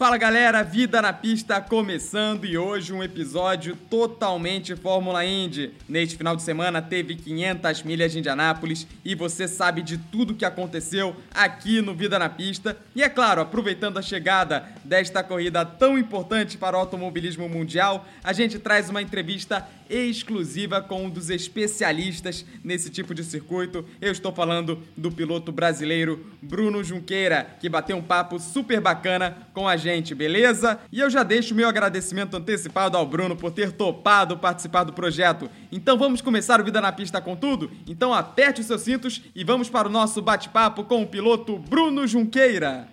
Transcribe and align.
Fala 0.00 0.16
galera, 0.16 0.62
Vida 0.62 1.02
na 1.02 1.12
Pista 1.12 1.60
começando 1.60 2.46
e 2.46 2.56
hoje 2.56 2.90
um 2.90 3.02
episódio 3.02 3.76
totalmente 3.76 4.74
Fórmula 4.74 5.26
Indy. 5.26 5.74
Neste 5.86 6.16
final 6.16 6.34
de 6.34 6.42
semana 6.42 6.80
teve 6.80 7.16
500 7.16 7.82
milhas 7.82 8.10
de 8.10 8.20
Indianápolis 8.20 8.86
e 9.04 9.14
você 9.14 9.46
sabe 9.46 9.82
de 9.82 9.98
tudo 9.98 10.34
que 10.34 10.46
aconteceu 10.46 11.14
aqui 11.34 11.82
no 11.82 11.94
Vida 11.94 12.18
na 12.18 12.30
Pista. 12.30 12.78
E 12.96 13.02
é 13.02 13.10
claro, 13.10 13.42
aproveitando 13.42 13.98
a 13.98 14.02
chegada 14.02 14.66
desta 14.82 15.22
corrida 15.22 15.66
tão 15.66 15.98
importante 15.98 16.56
para 16.56 16.78
o 16.78 16.80
automobilismo 16.80 17.46
mundial, 17.46 18.06
a 18.24 18.32
gente 18.32 18.58
traz 18.58 18.88
uma 18.88 19.02
entrevista 19.02 19.68
exclusiva 19.90 20.80
com 20.80 21.06
um 21.06 21.10
dos 21.10 21.28
especialistas 21.30 22.46
nesse 22.62 22.88
tipo 22.90 23.12
de 23.12 23.24
circuito. 23.24 23.84
Eu 24.00 24.12
estou 24.12 24.32
falando 24.32 24.80
do 24.96 25.10
piloto 25.10 25.50
brasileiro 25.50 26.24
Bruno 26.40 26.84
Junqueira, 26.84 27.56
que 27.58 27.68
bateu 27.68 27.96
um 27.96 28.02
papo 28.02 28.38
super 28.38 28.80
bacana 28.80 29.36
com 29.52 29.66
a 29.66 29.76
gente, 29.76 29.89
beleza? 30.14 30.78
E 30.92 31.00
eu 31.00 31.10
já 31.10 31.22
deixo 31.22 31.54
meu 31.54 31.68
agradecimento 31.68 32.36
antecipado 32.36 32.96
ao 32.96 33.06
Bruno 33.06 33.36
por 33.36 33.50
ter 33.50 33.72
topado 33.72 34.38
participar 34.38 34.84
do 34.84 34.92
projeto. 34.92 35.50
Então 35.72 35.98
vamos 35.98 36.20
começar 36.20 36.60
o 36.60 36.64
Vida 36.64 36.80
na 36.80 36.92
Pista 36.92 37.20
com 37.20 37.34
tudo? 37.34 37.70
Então 37.86 38.14
aperte 38.14 38.60
os 38.60 38.66
seus 38.66 38.82
cintos 38.82 39.22
e 39.34 39.42
vamos 39.42 39.68
para 39.68 39.88
o 39.88 39.90
nosso 39.90 40.22
bate-papo 40.22 40.84
com 40.84 41.02
o 41.02 41.06
piloto 41.06 41.58
Bruno 41.58 42.06
Junqueira. 42.06 42.88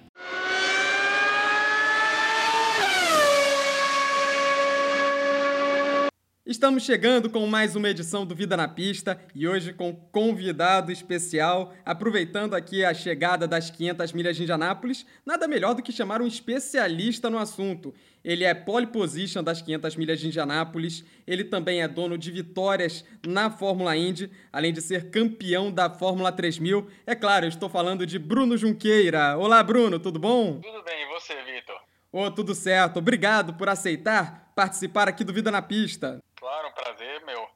Estamos 6.48 6.84
chegando 6.84 7.30
com 7.30 7.46
mais 7.46 7.76
uma 7.76 7.90
edição 7.90 8.26
do 8.26 8.34
Vida 8.34 8.56
na 8.56 8.70
Pista 8.70 9.20
e 9.36 9.46
hoje 9.46 9.74
com 9.74 9.94
convidado 9.94 10.94
especial, 10.94 11.74
aproveitando 11.84 12.54
aqui 12.54 12.86
a 12.86 12.94
chegada 12.94 13.46
das 13.46 13.70
500 13.70 14.14
milhas 14.14 14.38
de 14.38 14.44
Indianápolis, 14.44 15.06
nada 15.26 15.46
melhor 15.46 15.76
do 15.76 15.84
que 15.84 15.92
chamar 15.92 16.22
um 16.22 16.26
especialista 16.26 17.30
no 17.30 17.38
assunto. 17.38 17.94
Ele 18.24 18.46
é 18.46 18.54
pole 18.54 18.88
position 18.88 19.44
das 19.44 19.62
500 19.62 19.98
milhas 19.98 20.22
de 20.22 20.28
Indianápolis, 20.28 21.04
ele 21.28 21.44
também 21.44 21.82
é 21.82 21.88
dono 21.88 22.18
de 22.18 22.32
vitórias 22.32 23.04
na 23.28 23.52
Fórmula 23.52 23.98
Indy, 23.98 24.32
além 24.50 24.72
de 24.72 24.82
ser 24.82 25.12
campeão 25.12 25.70
da 25.70 25.90
Fórmula 25.90 26.32
3000. 26.32 26.88
É 27.06 27.14
claro, 27.14 27.44
eu 27.44 27.50
estou 27.50 27.68
falando 27.68 28.06
de 28.06 28.18
Bruno 28.18 28.56
Junqueira. 28.56 29.38
Olá, 29.38 29.62
Bruno, 29.62 30.00
tudo 30.00 30.18
bom? 30.18 30.62
Tudo 30.62 30.82
bem, 30.86 31.04
e 31.04 31.14
você, 31.14 31.34
Vitor? 31.44 31.76
Ô, 32.10 32.22
oh, 32.22 32.32
tudo 32.32 32.56
certo. 32.56 33.00
Obrigado 33.00 33.56
por 33.56 33.68
aceitar 33.68 34.48
participar 34.58 35.08
aqui 35.08 35.24
do 35.24 35.32
Vida 35.32 35.52
na 35.52 35.62
Pista. 35.62 36.20
Prazer 36.78 37.26
meu. 37.26 37.50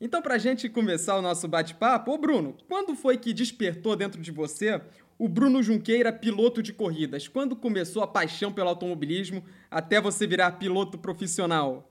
Então, 0.00 0.22
para 0.22 0.34
a 0.34 0.38
gente 0.38 0.66
começar 0.70 1.14
o 1.16 1.22
nosso 1.22 1.46
bate-papo, 1.46 2.10
ô 2.10 2.16
Bruno, 2.16 2.56
quando 2.66 2.96
foi 2.96 3.18
que 3.18 3.34
despertou 3.34 3.94
dentro 3.94 4.20
de 4.20 4.30
você 4.30 4.80
o 5.18 5.28
Bruno 5.28 5.62
Junqueira, 5.62 6.10
piloto 6.10 6.62
de 6.62 6.72
corridas? 6.72 7.28
Quando 7.28 7.54
começou 7.54 8.02
a 8.02 8.08
paixão 8.08 8.50
pelo 8.50 8.70
automobilismo 8.70 9.46
até 9.70 10.00
você 10.00 10.26
virar 10.26 10.52
piloto 10.52 10.98
profissional? 10.98 11.90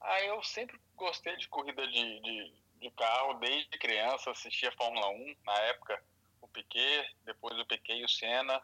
Ah, 0.00 0.20
eu 0.24 0.42
sempre 0.42 0.76
gostei 0.96 1.36
de 1.36 1.46
corrida 1.46 1.86
de, 1.86 2.20
de, 2.20 2.52
de 2.80 2.90
carro, 2.90 3.34
desde 3.34 3.78
criança, 3.78 4.32
assistia 4.32 4.72
Fórmula 4.72 5.08
1, 5.10 5.36
na 5.46 5.58
época 5.60 6.02
o 6.40 6.48
Piquet, 6.48 7.06
depois 7.24 7.56
o 7.56 7.66
Piquet 7.66 7.98
e 8.00 8.04
o 8.04 8.08
Senna. 8.08 8.60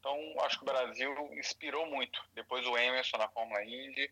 Então, 0.00 0.14
acho 0.40 0.58
que 0.58 0.64
o 0.64 0.66
Brasil 0.66 1.14
inspirou 1.32 1.86
muito. 1.86 2.22
Depois 2.34 2.66
o 2.66 2.76
Emerson 2.76 3.16
na 3.16 3.28
Fórmula 3.28 3.64
Indy 3.64 4.10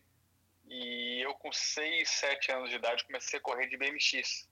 e 0.69 1.21
eu, 1.21 1.33
com 1.35 1.51
6, 1.51 2.09
7 2.09 2.51
anos 2.51 2.69
de 2.69 2.75
idade, 2.75 3.05
comecei 3.05 3.39
a 3.39 3.41
correr 3.41 3.67
de 3.67 3.77
BMX, 3.77 4.49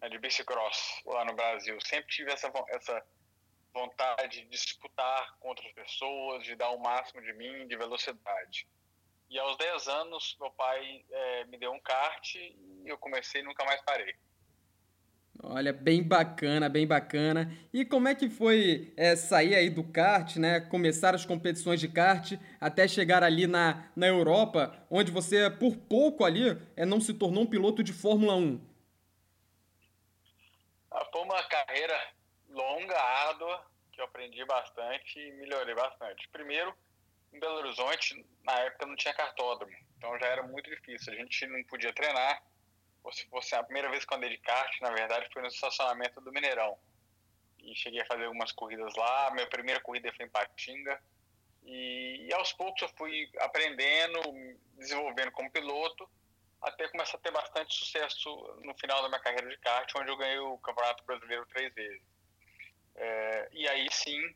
né, 0.00 0.08
de 0.08 0.18
bicicross, 0.18 1.02
lá 1.04 1.24
no 1.24 1.34
Brasil. 1.34 1.78
Sempre 1.80 2.08
tive 2.08 2.32
essa, 2.32 2.50
essa 2.68 3.06
vontade 3.72 4.42
de 4.42 4.48
disputar 4.48 5.36
com 5.38 5.48
outras 5.48 5.72
pessoas, 5.72 6.44
de 6.44 6.54
dar 6.54 6.70
o 6.70 6.80
máximo 6.80 7.20
de 7.22 7.32
mim, 7.32 7.66
de 7.66 7.76
velocidade. 7.76 8.66
E 9.30 9.38
aos 9.38 9.56
10 9.58 9.88
anos, 9.88 10.36
meu 10.40 10.50
pai 10.52 11.04
é, 11.10 11.44
me 11.44 11.58
deu 11.58 11.72
um 11.72 11.80
kart 11.80 12.34
e 12.34 12.82
eu 12.86 12.96
comecei 12.96 13.42
e 13.42 13.44
nunca 13.44 13.64
mais 13.64 13.80
parei. 13.82 14.14
Olha, 15.42 15.72
bem 15.72 16.02
bacana, 16.02 16.68
bem 16.68 16.86
bacana. 16.86 17.50
E 17.72 17.84
como 17.84 18.08
é 18.08 18.14
que 18.14 18.28
foi 18.28 18.92
é, 18.96 19.14
sair 19.14 19.54
aí 19.54 19.70
do 19.70 19.84
kart, 19.84 20.36
né? 20.36 20.60
Começar 20.60 21.14
as 21.14 21.24
competições 21.24 21.78
de 21.78 21.88
kart 21.88 22.32
até 22.60 22.88
chegar 22.88 23.22
ali 23.22 23.46
na, 23.46 23.88
na 23.94 24.06
Europa, 24.06 24.74
onde 24.90 25.12
você, 25.12 25.48
por 25.48 25.76
pouco 25.76 26.24
ali, 26.24 26.60
é, 26.76 26.84
não 26.84 27.00
se 27.00 27.14
tornou 27.14 27.44
um 27.44 27.46
piloto 27.46 27.84
de 27.84 27.92
Fórmula 27.92 28.34
1? 28.34 28.60
Ah, 30.90 31.04
foi 31.12 31.22
uma 31.22 31.42
carreira 31.44 31.94
longa, 32.48 32.98
árdua, 32.98 33.64
que 33.92 34.00
eu 34.00 34.06
aprendi 34.06 34.44
bastante 34.44 35.20
e 35.20 35.32
melhorei 35.34 35.74
bastante. 35.74 36.28
Primeiro, 36.30 36.74
em 37.32 37.38
Belo 37.38 37.58
Horizonte, 37.58 38.26
na 38.42 38.54
época 38.60 38.86
não 38.86 38.96
tinha 38.96 39.14
cartódromo, 39.14 39.72
então 39.96 40.18
já 40.18 40.26
era 40.26 40.42
muito 40.42 40.68
difícil. 40.68 41.12
A 41.12 41.16
gente 41.16 41.46
não 41.46 41.62
podia 41.64 41.92
treinar 41.92 42.42
se 43.12 43.26
fosse 43.28 43.54
a 43.54 43.62
primeira 43.62 43.88
vez 43.90 44.04
que 44.04 44.12
eu 44.12 44.16
andei 44.16 44.30
de 44.30 44.38
kart, 44.38 44.80
na 44.80 44.90
verdade, 44.90 45.28
foi 45.32 45.42
no 45.42 45.48
estacionamento 45.48 46.20
do 46.20 46.32
Mineirão. 46.32 46.78
E 47.58 47.74
cheguei 47.74 48.00
a 48.00 48.06
fazer 48.06 48.24
algumas 48.24 48.52
corridas 48.52 48.94
lá. 48.96 49.30
Minha 49.32 49.46
primeira 49.46 49.80
corrida 49.80 50.12
foi 50.16 50.26
em 50.26 50.30
Patinga. 50.30 51.00
E, 51.64 52.26
e 52.28 52.34
aos 52.34 52.52
poucos 52.52 52.82
eu 52.82 52.88
fui 52.96 53.30
aprendendo, 53.40 54.20
desenvolvendo 54.78 55.30
como 55.32 55.50
piloto, 55.50 56.08
até 56.62 56.88
começar 56.88 57.16
a 57.16 57.20
ter 57.20 57.30
bastante 57.30 57.74
sucesso 57.74 58.30
no 58.64 58.74
final 58.78 59.02
da 59.02 59.08
minha 59.08 59.20
carreira 59.20 59.48
de 59.48 59.58
kart, 59.58 59.90
onde 59.96 60.10
eu 60.10 60.16
ganhei 60.16 60.38
o 60.38 60.58
Campeonato 60.58 61.04
Brasileiro 61.04 61.46
três 61.46 61.72
vezes. 61.74 62.02
É, 62.94 63.48
e 63.52 63.68
aí 63.68 63.86
sim, 63.92 64.34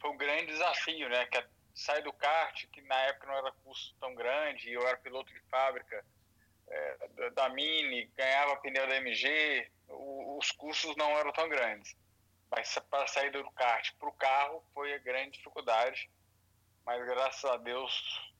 foi 0.00 0.10
um 0.10 0.16
grande 0.16 0.46
desafio, 0.46 1.08
né? 1.08 1.26
Que 1.26 1.38
é 1.38 1.46
sair 1.74 2.02
do 2.02 2.12
kart, 2.12 2.66
que 2.72 2.80
na 2.82 2.96
época 3.02 3.26
não 3.26 3.34
era 3.34 3.52
custo 3.64 3.94
tão 4.00 4.14
grande, 4.14 4.72
eu 4.72 4.86
era 4.86 4.96
piloto 4.96 5.32
de 5.32 5.40
fábrica, 5.42 6.04
é, 6.70 7.30
da 7.30 7.48
Mini, 7.48 8.10
ganhava 8.16 8.56
pneu 8.56 8.86
da 8.86 8.96
MG, 8.96 9.68
o, 9.88 10.38
os 10.38 10.50
custos 10.52 10.94
não 10.96 11.10
eram 11.18 11.32
tão 11.32 11.48
grandes. 11.48 11.96
Mas 12.50 12.78
para 12.90 13.06
sair 13.06 13.30
do 13.30 13.44
kart 13.52 13.92
para 13.98 14.08
o 14.08 14.12
carro 14.12 14.64
foi 14.74 14.94
a 14.94 14.98
grande 14.98 15.32
dificuldade. 15.32 16.10
Mas 16.84 17.04
graças 17.04 17.44
a 17.44 17.56
Deus, 17.56 17.92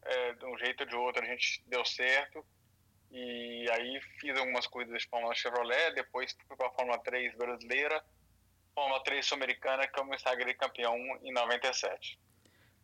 é, 0.03 0.33
de 0.35 0.45
um 0.47 0.57
jeito 0.59 0.81
ou 0.81 0.87
de 0.87 0.97
outro, 0.97 1.23
a 1.23 1.27
gente 1.27 1.63
deu 1.67 1.85
certo. 1.85 2.45
E 3.11 3.67
aí 3.71 4.01
fiz 4.21 4.37
algumas 4.39 4.67
corridas 4.67 5.03
de 5.03 5.09
Fórmula 5.09 5.35
Chevrolet, 5.35 5.95
depois 5.95 6.37
fui 6.47 6.57
para 6.57 6.69
a 6.69 6.73
Fórmula 6.73 6.99
3 6.99 7.37
brasileira, 7.37 8.03
Fórmula 8.75 9.03
3 9.03 9.27
sul-americana, 9.27 9.87
que 9.87 9.99
eu 9.99 10.05
me 10.05 10.19
sagrei 10.19 10.55
campeão 10.55 10.97
em 11.23 11.33
97. 11.33 12.19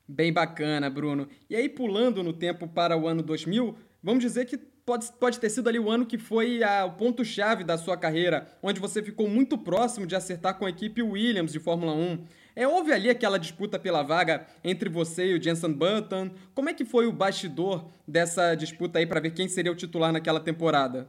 Bem 0.09 0.33
bacana, 0.33 0.91
Bruno. 0.91 1.29
E 1.49 1.57
aí, 1.57 1.69
pulando 1.69 2.23
no 2.23 2.33
tempo 2.33 2.69
para 2.69 2.97
o 2.97 3.09
ano 3.09 3.23
2000, 3.23 3.79
vamos 4.03 4.23
dizer 4.23 4.47
que 4.47 4.57
pode, 4.87 5.13
pode 5.15 5.41
ter 5.41 5.51
sido 5.51 5.69
ali 5.69 5.81
o 5.81 5.91
ano 5.91 6.07
que 6.07 6.17
foi 6.17 6.63
a, 6.63 6.85
o 6.87 6.93
ponto-chave 6.93 7.65
da 7.65 7.77
sua 7.77 7.97
carreira, 7.97 8.57
onde 8.63 8.81
você 8.81 9.03
ficou 9.03 9.29
muito 9.29 9.59
próximo 9.59 10.07
de 10.07 10.15
acertar 10.15 10.57
com 10.57 10.65
a 10.65 10.71
equipe 10.71 11.03
Williams 11.03 11.53
de 11.53 11.59
Fórmula 11.59 11.93
1. 11.93 12.25
É, 12.55 12.67
houve 12.67 12.93
ali 12.93 13.11
aquela 13.11 13.39
disputa 13.39 13.79
pela 13.79 14.03
vaga 14.03 14.47
entre 14.65 14.89
você 14.89 15.27
e 15.27 15.35
o 15.35 15.43
Jenson 15.43 15.73
Button. 15.73 16.31
Como 16.55 16.71
é 16.71 16.75
que 16.75 16.85
foi 16.85 17.07
o 17.07 17.13
bastidor 17.13 17.91
dessa 18.07 18.55
disputa 18.55 19.01
aí 19.01 19.07
para 19.07 19.21
ver 19.21 19.33
quem 19.33 19.49
seria 19.49 19.73
o 19.73 19.77
titular 19.77 20.13
naquela 20.13 20.41
temporada? 20.41 21.07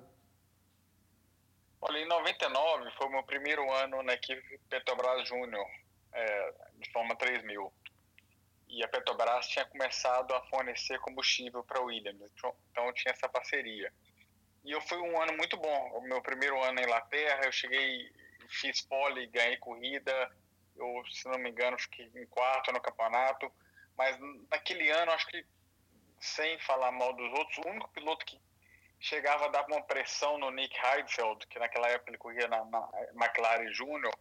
Olha, 1.80 2.00
em 2.00 2.08
99 2.08 2.92
foi 2.98 3.08
o 3.08 3.12
meu 3.12 3.24
primeiro 3.24 3.72
ano 3.72 4.02
na 4.04 4.14
equipe 4.14 4.60
Petrobras 4.68 5.26
Júnior, 5.30 5.66
é, 6.12 6.54
de 6.82 6.92
Fórmula 6.92 7.16
3000 7.16 7.72
e 8.70 8.84
a 8.84 8.88
Petrobras 8.88 9.48
tinha 9.48 9.66
começado 9.66 10.34
a 10.34 10.42
fornecer 10.48 11.00
combustível 11.00 11.64
para 11.64 11.82
Williams, 11.82 12.32
então 12.72 12.94
tinha 12.94 13.14
essa 13.14 13.30
parceria. 13.30 13.92
E 14.68 14.72
eu 14.72 14.82
fui 14.82 14.98
um 14.98 15.22
ano 15.22 15.32
muito 15.38 15.56
bom. 15.56 15.92
O 15.94 16.02
meu 16.02 16.22
primeiro 16.22 16.62
ano 16.62 16.74
na 16.74 16.82
Inglaterra, 16.82 17.46
eu 17.46 17.52
cheguei, 17.54 18.12
fiz 18.50 18.82
pole, 18.82 19.28
ganhei 19.28 19.56
corrida. 19.58 20.12
Eu, 20.76 21.04
se 21.10 21.26
não 21.30 21.40
me 21.40 21.50
engano, 21.50 21.80
fiquei 21.80 22.12
em 22.14 22.26
quarto 22.28 22.74
no 22.74 22.82
campeonato. 22.82 23.50
Mas 23.98 24.18
naquele 24.52 24.92
ano, 24.92 25.14
acho 25.14 25.26
que, 25.28 25.46
sem 26.20 26.60
falar 26.60 26.92
mal 26.92 27.14
dos 27.14 27.32
outros, 27.32 27.58
o 27.60 27.70
único 27.70 27.88
piloto 27.92 28.26
que 28.26 28.38
chegava 29.00 29.46
a 29.46 29.50
dar 29.50 29.66
uma 29.68 29.82
pressão 29.84 30.38
no 30.38 30.52
Nick 30.52 30.76
Heidfeld, 30.78 31.48
que 31.48 31.60
naquela 31.60 31.88
época 31.88 32.12
ele 32.12 32.18
corria 32.18 32.48
na, 32.50 32.66
na 32.66 32.90
McLaren 33.14 33.72
Júnior, 33.72 34.14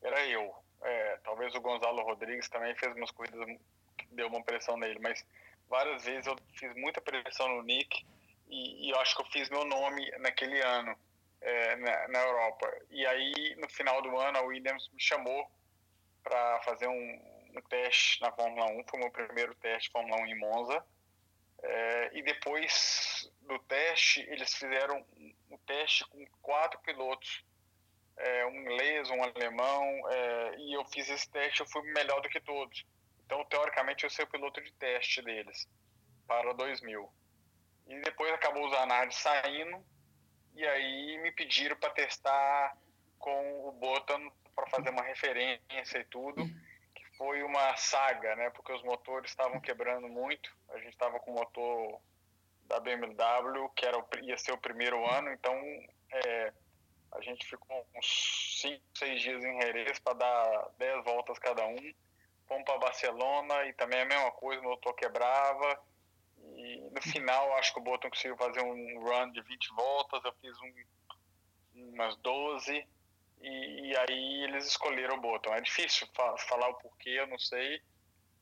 era 0.00 0.24
eu. 0.26 0.54
É, 0.82 1.16
talvez 1.24 1.52
o 1.56 1.60
Gonzalo 1.60 2.04
Rodrigues 2.04 2.48
também 2.48 2.72
fez 2.76 2.94
umas 2.94 3.10
corridas 3.10 3.58
deu 4.10 4.28
uma 4.28 4.42
pressão 4.42 4.76
nele, 4.76 4.98
mas 5.00 5.24
várias 5.68 6.04
vezes 6.04 6.26
eu 6.26 6.36
fiz 6.54 6.74
muita 6.74 7.00
pressão 7.00 7.48
no 7.48 7.62
Nick 7.62 8.04
e, 8.48 8.86
e 8.86 8.90
eu 8.90 8.98
acho 9.00 9.14
que 9.14 9.22
eu 9.22 9.26
fiz 9.26 9.48
meu 9.50 9.64
nome 9.64 10.10
naquele 10.18 10.60
ano 10.60 10.96
é, 11.40 11.76
na, 11.76 12.08
na, 12.08 12.18
Europa. 12.20 12.70
E 12.90 13.06
aí, 13.06 13.54
no 13.56 13.68
final 13.68 14.00
do 14.02 14.16
ano, 14.18 14.38
a 14.38 14.42
Williams 14.42 14.88
me 14.92 15.00
chamou 15.00 15.48
para 16.22 16.60
fazer 16.62 16.88
um, 16.88 17.52
um, 17.56 17.60
teste 17.68 18.20
na 18.20 18.32
Fórmula 18.32 18.66
1, 18.66 18.84
foi 18.88 18.98
o 18.98 19.02
meu 19.02 19.10
primeiro 19.10 19.54
teste 19.56 19.90
Fórmula 19.90 20.20
1 20.22 20.26
em 20.26 20.38
Monza. 20.38 20.84
É, 21.62 22.10
e 22.18 22.22
depois 22.22 23.30
do 23.42 23.58
teste, 23.60 24.20
eles 24.28 24.54
fizeram 24.54 25.04
um 25.50 25.58
teste 25.66 26.04
com 26.08 26.24
quatro 26.40 26.78
pilotos, 26.80 27.44
é, 28.16 28.46
um 28.46 28.54
inglês, 28.62 29.10
um 29.10 29.22
alemão, 29.22 30.10
é, 30.10 30.56
e 30.58 30.72
eu 30.72 30.84
fiz 30.86 31.08
esse 31.08 31.28
teste, 31.30 31.60
eu 31.60 31.66
fui 31.66 31.82
melhor 31.92 32.20
do 32.20 32.28
que 32.28 32.40
todos 32.40 32.84
Então, 33.28 33.44
teoricamente, 33.44 34.04
eu 34.04 34.10
ser 34.10 34.22
o 34.22 34.26
piloto 34.26 34.58
de 34.62 34.72
teste 34.72 35.20
deles 35.20 35.68
para 36.26 36.54
2000. 36.54 37.12
E 37.86 38.00
depois 38.00 38.32
acabou 38.32 38.66
o 38.66 38.70
Zanardi 38.70 39.14
saindo, 39.14 39.84
e 40.54 40.66
aí 40.66 41.18
me 41.18 41.30
pediram 41.32 41.76
para 41.76 41.90
testar 41.90 42.74
com 43.18 43.68
o 43.68 43.72
Button 43.72 44.32
para 44.56 44.66
fazer 44.68 44.88
uma 44.88 45.02
referência 45.02 45.98
e 45.98 46.04
tudo, 46.04 46.42
que 46.94 47.04
foi 47.18 47.42
uma 47.42 47.76
saga, 47.76 48.34
né? 48.34 48.48
Porque 48.48 48.72
os 48.72 48.82
motores 48.82 49.30
estavam 49.30 49.60
quebrando 49.60 50.08
muito. 50.08 50.50
A 50.70 50.78
gente 50.78 50.92
estava 50.92 51.20
com 51.20 51.32
o 51.32 51.34
motor 51.34 52.00
da 52.64 52.80
BMW, 52.80 53.68
que 53.76 53.84
era, 53.84 54.02
ia 54.22 54.38
ser 54.38 54.52
o 54.52 54.58
primeiro 54.58 55.06
ano, 55.06 55.30
então 55.32 55.54
é, 56.12 56.52
a 57.12 57.20
gente 57.20 57.46
ficou 57.46 57.86
uns 57.94 58.60
5, 58.62 58.82
6 58.96 59.20
dias 59.20 59.44
em 59.44 59.60
Jerez 59.60 59.98
para 59.98 60.14
dar 60.14 60.70
10 60.78 61.04
voltas 61.04 61.38
cada 61.38 61.66
um. 61.66 61.94
Fomos 62.48 62.64
para 62.64 62.78
Barcelona 62.78 63.66
e 63.66 63.74
também 63.74 64.00
a 64.00 64.06
mesma 64.06 64.30
coisa, 64.32 64.60
o 64.62 64.64
motor 64.64 64.94
quebrava. 64.94 65.80
E 66.56 66.80
no 66.90 67.02
final, 67.02 67.52
acho 67.54 67.72
que 67.74 67.78
o 67.78 67.82
Bottom 67.82 68.08
conseguiu 68.08 68.36
fazer 68.36 68.62
um 68.62 69.00
run 69.00 69.30
de 69.32 69.42
20 69.42 69.68
voltas, 69.74 70.24
eu 70.24 70.32
fiz 70.40 70.56
um, 70.60 71.92
umas 71.92 72.16
12 72.16 72.86
e, 73.40 73.90
e, 73.90 73.96
aí 73.96 74.44
eles 74.44 74.66
escolheram 74.66 75.16
o 75.16 75.20
Bottom. 75.20 75.54
É 75.54 75.60
difícil 75.60 76.08
fa 76.14 76.36
falar 76.38 76.68
o 76.68 76.74
porquê, 76.74 77.10
eu 77.10 77.26
não 77.26 77.38
sei, 77.38 77.80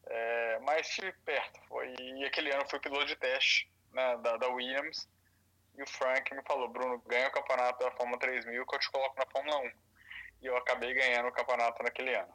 é, 0.07 0.59
mas 0.61 0.89
estive 0.89 1.13
perto. 1.25 1.61
Foi, 1.69 1.95
e 1.99 2.25
aquele 2.25 2.53
ano 2.55 2.69
foi 2.69 2.79
piloto 2.81 3.07
de 3.07 3.17
teste 3.17 3.71
né, 3.93 4.17
da, 4.19 4.37
da, 4.37 4.49
Williams 4.49 5.09
e 5.77 5.83
o 5.83 5.87
Frank 5.87 6.35
me 6.35 6.43
falou: 6.45 6.69
Bruno, 6.69 7.03
ganha 7.07 7.29
o 7.29 7.33
campeonato 7.33 7.85
da 7.85 7.91
Fórmula 7.93 8.19
3000 8.19 8.67
que 8.67 8.75
eu 8.75 8.81
te 8.81 8.91
coloco 8.91 9.19
na 9.19 9.27
Fórmula 9.27 9.59
1. 9.59 9.71
E 10.43 10.47
eu 10.47 10.57
acabei 10.57 10.95
ganhando 10.95 11.29
o 11.29 11.33
campeonato 11.33 11.83
naquele 11.83 12.15
ano. 12.15 12.33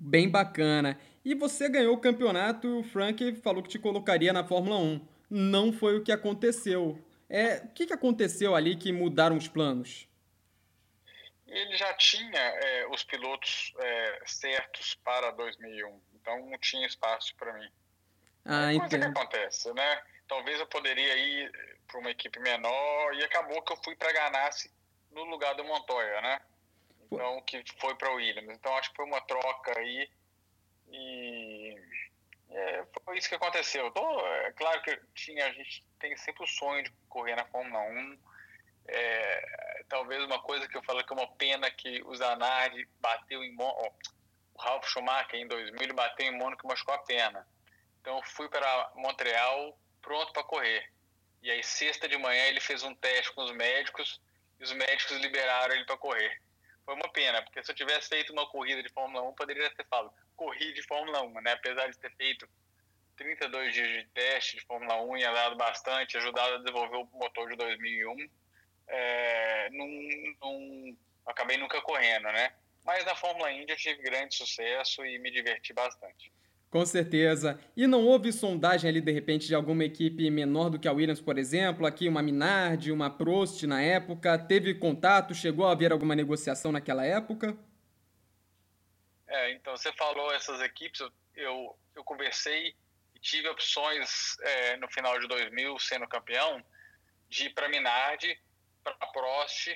Bem 0.00 0.28
bacana. 0.28 0.98
E 1.24 1.34
você 1.34 1.68
ganhou 1.68 1.94
o 1.94 2.00
campeonato 2.00 2.66
e 2.66 2.80
o 2.80 2.82
Frank 2.82 3.34
falou 3.36 3.62
que 3.62 3.68
te 3.68 3.78
colocaria 3.78 4.32
na 4.32 4.44
Fórmula 4.44 4.76
1. 4.78 5.00
Não 5.30 5.72
foi 5.72 5.98
o 5.98 6.02
que 6.02 6.12
aconteceu. 6.12 6.98
É, 7.28 7.56
o 7.64 7.68
que, 7.68 7.86
que 7.86 7.92
aconteceu 7.92 8.54
ali 8.54 8.76
que 8.76 8.92
mudaram 8.92 9.36
os 9.36 9.48
planos? 9.48 10.08
ele 11.48 11.76
já 11.76 11.92
tinha 11.94 12.40
é, 12.40 12.86
os 12.88 13.02
pilotos 13.04 13.72
é, 13.78 14.22
certos 14.26 14.94
para 14.96 15.30
2001, 15.30 16.00
então 16.14 16.46
não 16.46 16.58
tinha 16.58 16.86
espaço 16.86 17.34
para 17.36 17.52
mim. 17.54 17.68
Ah, 18.44 18.72
é 18.72 18.78
coisa 18.78 18.98
que 18.98 19.04
acontece, 19.04 19.72
né? 19.72 20.02
Talvez 20.26 20.60
eu 20.60 20.66
poderia 20.66 21.16
ir 21.16 21.50
para 21.86 22.00
uma 22.00 22.10
equipe 22.10 22.38
menor 22.40 23.14
e 23.14 23.24
acabou 23.24 23.62
que 23.62 23.72
eu 23.72 23.78
fui 23.82 23.96
para 23.96 24.12
Ganassi 24.12 24.70
no 25.10 25.24
lugar 25.24 25.54
do 25.54 25.64
Montoya, 25.64 26.20
né? 26.20 26.40
Então, 27.10 27.40
que 27.42 27.62
foi 27.80 27.94
para 27.96 28.10
o 28.12 28.16
Williams. 28.16 28.56
Então, 28.56 28.76
acho 28.76 28.90
que 28.90 28.96
foi 28.96 29.06
uma 29.06 29.20
troca 29.22 29.78
aí 29.78 30.10
e 30.90 31.76
é, 32.50 32.84
foi 33.04 33.18
isso 33.18 33.28
que 33.28 33.34
aconteceu. 33.34 33.90
Tô, 33.90 34.26
é 34.26 34.52
claro 34.52 34.82
que 34.82 34.98
tinha, 35.14 35.46
a 35.46 35.52
gente 35.52 35.84
tem 35.98 36.16
sempre 36.16 36.44
o 36.44 36.46
sonho 36.46 36.82
de 36.84 36.90
correr 37.08 37.36
na 37.36 37.44
Fórmula 37.46 37.82
1, 37.82 38.18
é, 38.88 39.84
talvez 39.88 40.24
uma 40.24 40.40
coisa 40.40 40.66
que 40.66 40.76
eu 40.76 40.82
falo 40.82 41.04
que 41.04 41.12
é 41.12 41.16
uma 41.16 41.30
pena 41.36 41.70
que 41.70 42.02
o 42.04 42.16
Zanardi 42.16 42.88
bateu 43.00 43.44
em 43.44 43.54
oh, 43.58 43.92
o 44.54 44.62
Ralf 44.62 44.86
Schumacher 44.88 45.38
em 45.38 45.46
2000 45.46 45.82
ele 45.82 45.92
bateu 45.92 46.26
em 46.26 46.36
Mônaco 46.36 46.66
e 46.66 46.68
machucou 46.68 46.94
a 46.94 46.98
perna. 46.98 47.46
Então 48.00 48.16
eu 48.16 48.22
fui 48.22 48.48
para 48.48 48.92
Montreal 48.96 49.78
pronto 50.00 50.32
para 50.32 50.42
correr. 50.42 50.90
E 51.42 51.50
aí 51.50 51.62
sexta 51.62 52.08
de 52.08 52.16
manhã 52.16 52.44
ele 52.46 52.60
fez 52.60 52.82
um 52.82 52.94
teste 52.94 53.32
com 53.34 53.44
os 53.44 53.52
médicos 53.52 54.20
e 54.58 54.64
os 54.64 54.72
médicos 54.72 55.18
liberaram 55.18 55.74
ele 55.74 55.84
para 55.84 55.98
correr. 55.98 56.40
Foi 56.88 56.94
uma 56.94 57.12
pena, 57.12 57.42
porque 57.42 57.62
se 57.62 57.70
eu 57.70 57.74
tivesse 57.74 58.08
feito 58.08 58.32
uma 58.32 58.48
corrida 58.48 58.82
de 58.82 58.88
Fórmula 58.88 59.22
1, 59.28 59.34
poderia 59.34 59.68
ter 59.74 59.86
falado 59.88 60.10
corri 60.34 60.72
de 60.72 60.82
Fórmula 60.84 61.20
1, 61.20 61.42
né? 61.42 61.52
Apesar 61.52 61.86
de 61.86 61.98
ter 61.98 62.10
feito 62.16 62.48
32 63.14 63.74
dias 63.74 63.88
de 63.88 64.08
teste 64.14 64.56
de 64.56 64.64
Fórmula 64.64 64.98
1 65.02 65.18
e 65.18 65.24
andado 65.24 65.54
bastante, 65.54 66.16
ajudado 66.16 66.54
a 66.54 66.58
desenvolver 66.60 66.96
o 66.96 67.04
motor 67.12 67.50
de 67.50 67.56
2001 67.56 68.30
é, 68.88 69.68
acabei 71.26 71.58
nunca 71.58 71.78
correndo, 71.82 72.32
né? 72.32 72.54
Mas 72.82 73.04
na 73.04 73.14
Fórmula 73.14 73.52
Indy 73.52 73.70
eu 73.70 73.76
tive 73.76 74.00
grande 74.00 74.34
sucesso 74.34 75.04
e 75.04 75.18
me 75.18 75.30
diverti 75.30 75.74
bastante. 75.74 76.32
Com 76.70 76.84
certeza. 76.84 77.58
E 77.74 77.86
não 77.86 78.04
houve 78.04 78.30
sondagem 78.30 78.90
ali, 78.90 79.00
de 79.00 79.10
repente, 79.10 79.46
de 79.46 79.54
alguma 79.54 79.84
equipe 79.84 80.30
menor 80.30 80.68
do 80.68 80.78
que 80.78 80.86
a 80.86 80.92
Williams, 80.92 81.20
por 81.20 81.38
exemplo? 81.38 81.86
Aqui 81.86 82.06
uma 82.08 82.22
Minardi, 82.22 82.92
uma 82.92 83.08
Prost 83.08 83.62
na 83.62 83.80
época. 83.80 84.38
Teve 84.38 84.74
contato? 84.74 85.34
Chegou 85.34 85.66
a 85.66 85.72
haver 85.72 85.92
alguma 85.92 86.14
negociação 86.14 86.70
naquela 86.70 87.04
época? 87.04 87.56
É, 89.26 89.52
então 89.52 89.76
você 89.76 89.92
falou 89.92 90.32
essas 90.32 90.60
equipes, 90.60 91.00
eu, 91.34 91.78
eu 91.94 92.04
conversei 92.04 92.74
e 93.14 93.18
tive 93.20 93.48
opções 93.48 94.36
é, 94.40 94.76
no 94.76 94.88
final 94.88 95.18
de 95.18 95.26
2000, 95.26 95.78
sendo 95.78 96.06
campeão, 96.06 96.62
de 97.28 97.46
ir 97.46 97.50
para 97.50 97.68
Minardi 97.68 98.38
para 98.82 98.94
Prost, 99.08 99.68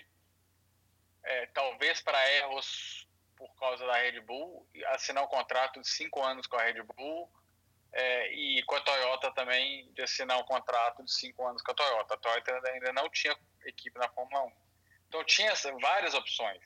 é, 1.25 1.47
talvez 1.47 2.01
para 2.01 2.37
Erros 2.37 3.02
por 3.49 3.59
causa 3.59 3.87
da 3.87 3.95
Red 3.95 4.21
Bull, 4.21 4.67
assinar 4.87 5.25
um 5.25 5.29
contrato 5.29 5.81
de 5.81 5.89
cinco 5.89 6.23
anos 6.23 6.47
com 6.47 6.57
a 6.57 6.63
Red 6.63 6.83
Bull 6.83 7.31
é, 7.93 8.33
e 8.33 8.63
com 8.65 8.75
a 8.75 8.81
Toyota 8.81 9.33
também 9.33 9.91
de 9.93 10.03
assinar 10.03 10.39
um 10.39 10.45
contrato 10.45 11.05
de 11.05 11.13
cinco 11.13 11.47
anos 11.47 11.63
com 11.63 11.73
a 11.73 11.75
Toyota. 11.75 12.15
A 12.15 12.17
Toyota 12.17 12.69
ainda 12.69 12.93
não 12.93 13.09
tinha 13.11 13.37
equipe 13.65 13.99
na 13.99 14.09
Fórmula 14.09 14.45
1. 14.45 14.53
Então 15.09 15.25
tinha 15.25 15.53
várias 15.81 16.15
opções. 16.15 16.63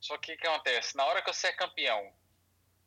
Só 0.00 0.16
que 0.18 0.34
o 0.34 0.38
que 0.38 0.46
acontece? 0.46 0.96
Na 0.96 1.04
hora 1.04 1.22
que 1.22 1.32
você 1.32 1.48
é 1.48 1.52
campeão 1.52 2.12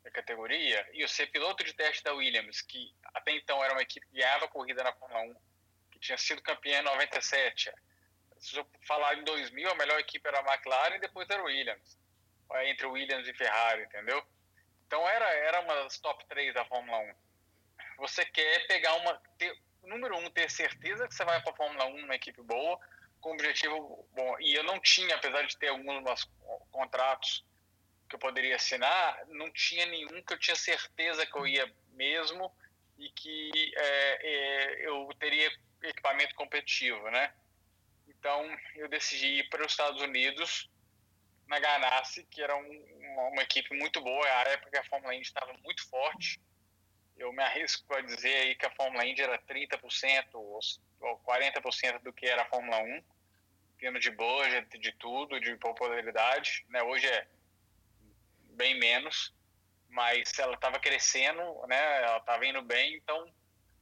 da 0.02 0.10
categoria 0.10 0.88
e 0.92 1.06
você 1.06 1.22
é 1.22 1.26
piloto 1.26 1.64
de 1.64 1.72
teste 1.72 2.02
da 2.02 2.12
Williams, 2.12 2.60
que 2.60 2.94
até 3.14 3.32
então 3.32 3.64
era 3.64 3.72
uma 3.72 3.82
equipe 3.82 4.06
que 4.06 4.16
ganhava 4.16 4.48
corrida 4.48 4.82
na 4.84 4.92
Fórmula 4.92 5.22
1, 5.22 5.36
que 5.92 5.98
tinha 5.98 6.18
sido 6.18 6.42
campeã 6.42 6.80
em 6.80 6.84
97, 6.84 7.72
se 8.38 8.56
eu 8.56 8.66
falar 8.86 9.16
em 9.18 9.24
2000, 9.24 9.70
a 9.70 9.74
melhor 9.74 9.98
equipe 9.98 10.26
era 10.26 10.40
a 10.40 10.54
McLaren 10.54 10.96
e 10.96 11.00
depois 11.00 11.28
era 11.30 11.42
o 11.42 11.46
Williams. 11.46 11.98
Entre 12.64 12.86
Williams 12.86 13.28
e 13.28 13.34
Ferrari, 13.34 13.82
entendeu? 13.82 14.22
Então 14.86 15.06
era, 15.08 15.24
era 15.26 15.60
uma 15.60 15.74
das 15.82 15.98
top 15.98 16.24
3 16.26 16.54
da 16.54 16.64
Fórmula 16.64 16.98
1. 16.98 17.14
Você 17.98 18.24
quer 18.24 18.66
pegar 18.66 18.94
uma. 18.94 19.20
Ter, 19.38 19.56
número 19.82 20.16
um, 20.16 20.30
ter 20.30 20.50
certeza 20.50 21.08
que 21.08 21.14
você 21.14 21.24
vai 21.24 21.40
para 21.42 21.52
a 21.52 21.56
Fórmula 21.56 21.86
1 21.86 22.00
numa 22.02 22.14
equipe 22.14 22.40
boa, 22.42 22.78
com 23.20 23.32
objetivo 23.32 24.08
bom. 24.12 24.36
E 24.40 24.54
eu 24.54 24.62
não 24.64 24.80
tinha, 24.80 25.14
apesar 25.16 25.42
de 25.42 25.56
ter 25.56 25.68
alguns 25.68 26.28
contratos 26.70 27.44
que 28.08 28.14
eu 28.14 28.20
poderia 28.20 28.56
assinar, 28.56 29.24
não 29.28 29.50
tinha 29.50 29.86
nenhum 29.86 30.22
que 30.22 30.32
eu 30.32 30.38
tinha 30.38 30.56
certeza 30.56 31.26
que 31.26 31.36
eu 31.36 31.46
ia 31.46 31.72
mesmo 31.92 32.54
e 32.98 33.10
que 33.10 33.72
é, 33.76 34.18
é, 34.22 34.88
eu 34.88 35.08
teria 35.18 35.50
equipamento 35.82 36.34
competitivo, 36.34 37.10
né? 37.10 37.32
Então, 38.08 38.56
eu 38.76 38.88
decidi 38.88 39.38
ir 39.38 39.48
para 39.48 39.64
os 39.64 39.72
Estados 39.72 40.00
Unidos, 40.00 40.70
na 41.46 41.58
Ganassi, 41.58 42.24
que 42.24 42.42
era 42.42 42.56
um, 42.56 43.30
uma 43.32 43.42
equipe 43.42 43.74
muito 43.76 44.00
boa. 44.00 44.26
A 44.26 44.42
época 44.50 44.70
que 44.70 44.78
a 44.78 44.84
Fórmula 44.84 45.14
Indy 45.14 45.26
estava 45.26 45.52
muito 45.64 45.88
forte. 45.88 46.40
Eu 47.16 47.32
me 47.32 47.42
arrisco 47.42 47.94
a 47.94 48.00
dizer 48.00 48.34
aí 48.34 48.54
que 48.54 48.66
a 48.66 48.70
Fórmula 48.70 49.04
Indy 49.06 49.22
era 49.22 49.38
30% 49.38 50.26
ou 50.34 50.60
40% 51.00 52.02
do 52.02 52.12
que 52.12 52.26
era 52.26 52.42
a 52.42 52.46
Fórmula 52.46 52.78
1, 52.78 53.02
tendo 53.78 53.98
de 53.98 54.10
budget, 54.10 54.78
de 54.78 54.92
tudo, 54.92 55.40
de 55.40 55.56
popularidade. 55.56 56.66
Né? 56.68 56.82
Hoje 56.82 57.06
é 57.06 57.26
bem 58.50 58.78
menos, 58.78 59.34
mas 59.88 60.38
ela 60.38 60.54
estava 60.54 60.78
crescendo, 60.78 61.42
né? 61.66 62.02
ela 62.02 62.18
estava 62.18 62.44
indo 62.44 62.60
bem, 62.62 62.96
então 62.96 63.32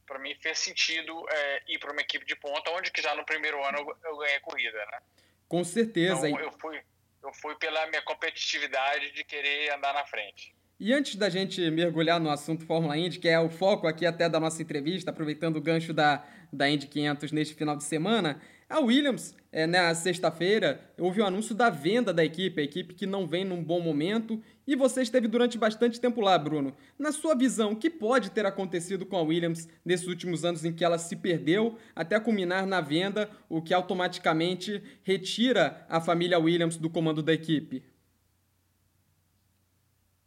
para 0.05 0.19
mim 0.19 0.35
fez 0.35 0.59
sentido 0.59 1.25
é, 1.29 1.63
ir 1.67 1.79
para 1.79 1.91
uma 1.91 2.01
equipe 2.01 2.25
de 2.25 2.35
ponta, 2.35 2.71
onde 2.71 2.91
que 2.91 3.01
já 3.01 3.15
no 3.15 3.25
primeiro 3.25 3.63
ano 3.65 3.79
eu, 3.79 3.97
eu 4.03 4.17
ganhei 4.17 4.39
corrida, 4.39 4.77
né? 4.77 4.99
Com 5.47 5.63
certeza. 5.63 6.29
Então, 6.29 6.39
eu 6.39 6.51
fui, 6.53 6.81
eu 7.25 7.33
fui 7.33 7.55
pela 7.55 7.87
minha 7.87 8.01
competitividade 8.03 9.11
de 9.13 9.23
querer 9.23 9.73
andar 9.73 9.93
na 9.93 10.05
frente. 10.05 10.55
E 10.79 10.93
antes 10.93 11.15
da 11.15 11.29
gente 11.29 11.71
mergulhar 11.71 12.19
no 12.19 12.29
assunto 12.29 12.65
Fórmula 12.65 12.97
Indy, 12.97 13.17
que 13.17 13.29
é 13.29 13.39
o 13.39 13.49
foco 13.49 13.87
aqui 13.87 14.05
até 14.05 14.27
da 14.27 14.39
nossa 14.39 14.61
entrevista, 14.61 15.09
aproveitando 15.09 15.55
o 15.55 15.61
gancho 15.61 15.93
da, 15.93 16.25
da 16.51 16.69
Indy 16.69 16.87
500 16.87 17.31
neste 17.31 17.55
final 17.55 17.77
de 17.77 17.83
semana, 17.85 18.41
a 18.67 18.79
Williams, 18.79 19.35
é, 19.51 19.67
na 19.67 19.93
sexta-feira, 19.93 20.91
houve 20.97 21.21
o 21.21 21.25
anúncio 21.25 21.53
da 21.53 21.69
venda 21.69 22.11
da 22.11 22.25
equipe, 22.25 22.59
a 22.59 22.63
equipe 22.63 22.95
que 22.95 23.05
não 23.05 23.27
vem 23.27 23.45
num 23.45 23.63
bom 23.63 23.79
momento, 23.79 24.43
e 24.65 24.75
você 24.75 25.03
esteve 25.03 25.27
durante 25.27 25.55
bastante 25.55 26.01
tempo 26.01 26.19
lá, 26.19 26.35
Bruno. 26.37 26.75
Na 26.97 27.11
sua 27.11 27.35
visão, 27.35 27.73
o 27.73 27.75
que 27.75 27.91
pode 27.91 28.31
ter 28.31 28.43
acontecido 28.45 29.05
com 29.05 29.17
a 29.17 29.21
Williams 29.21 29.69
nesses 29.85 30.07
últimos 30.07 30.43
anos 30.43 30.65
em 30.65 30.73
que 30.73 30.83
ela 30.83 30.97
se 30.97 31.15
perdeu, 31.15 31.77
até 31.95 32.19
culminar 32.19 32.65
na 32.65 32.81
venda, 32.81 33.29
o 33.47 33.61
que 33.61 33.73
automaticamente 33.73 34.81
retira 35.03 35.85
a 35.87 36.01
família 36.01 36.39
Williams 36.39 36.75
do 36.75 36.89
comando 36.89 37.21
da 37.21 37.33
equipe? 37.33 37.83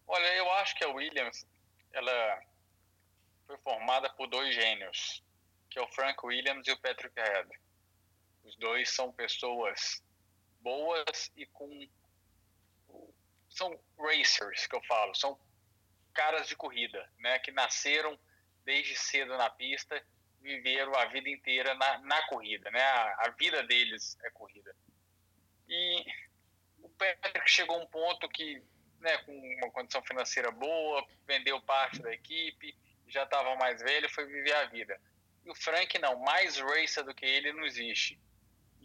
Olha, 0.06 0.36
eu 0.36 0.50
acho 0.52 0.76
que 0.76 0.84
a 0.84 0.88
Williams, 0.90 1.44
ela 1.92 2.40
foi 3.48 3.58
formada 3.58 4.08
por 4.10 4.28
dois 4.28 4.54
gênios, 4.54 5.24
que 5.68 5.78
é 5.78 5.82
o 5.82 5.88
Frank 5.88 6.24
Williams 6.24 6.68
e 6.68 6.70
o 6.70 6.78
Patrick 6.78 7.20
Head 7.20 7.48
os 8.48 8.56
dois 8.56 8.88
são 8.88 9.12
pessoas 9.12 10.02
boas 10.60 11.30
e 11.36 11.44
com. 11.46 11.86
São 13.50 13.78
racers, 13.98 14.66
que 14.66 14.74
eu 14.74 14.82
falo. 14.84 15.14
São 15.14 15.38
caras 16.14 16.48
de 16.48 16.56
corrida, 16.56 17.10
né? 17.18 17.38
Que 17.38 17.50
nasceram 17.50 18.18
desde 18.64 18.96
cedo 18.96 19.36
na 19.36 19.50
pista, 19.50 20.02
viveram 20.40 20.94
a 20.94 21.06
vida 21.06 21.28
inteira 21.28 21.74
na, 21.74 21.98
na 21.98 22.26
corrida, 22.26 22.70
né? 22.70 22.80
A, 22.80 23.26
a 23.26 23.30
vida 23.38 23.62
deles 23.64 24.16
é 24.22 24.30
corrida. 24.30 24.74
E 25.68 26.04
o 26.78 26.88
Patrick 26.90 27.50
chegou 27.50 27.76
a 27.76 27.82
um 27.82 27.86
ponto 27.86 28.28
que, 28.28 28.62
né, 29.00 29.18
com 29.18 29.32
uma 29.32 29.70
condição 29.70 30.02
financeira 30.02 30.50
boa, 30.50 31.06
vendeu 31.26 31.60
parte 31.62 32.00
da 32.00 32.12
equipe, 32.12 32.74
já 33.06 33.24
estava 33.24 33.54
mais 33.56 33.82
velho, 33.82 34.08
foi 34.08 34.26
viver 34.26 34.54
a 34.54 34.66
vida. 34.66 34.98
E 35.44 35.50
o 35.50 35.54
Frank 35.54 35.98
não, 35.98 36.18
mais 36.20 36.58
racer 36.58 37.04
do 37.04 37.14
que 37.14 37.26
ele 37.26 37.52
não 37.52 37.64
existe. 37.64 38.18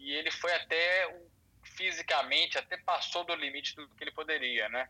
E 0.04 0.12
ele 0.12 0.30
foi 0.30 0.52
até 0.52 1.18
fisicamente, 1.62 2.58
até 2.58 2.76
passou 2.76 3.24
do 3.24 3.34
limite 3.34 3.74
do 3.74 3.88
que 3.88 4.04
ele 4.04 4.12
poderia, 4.12 4.68
né? 4.68 4.86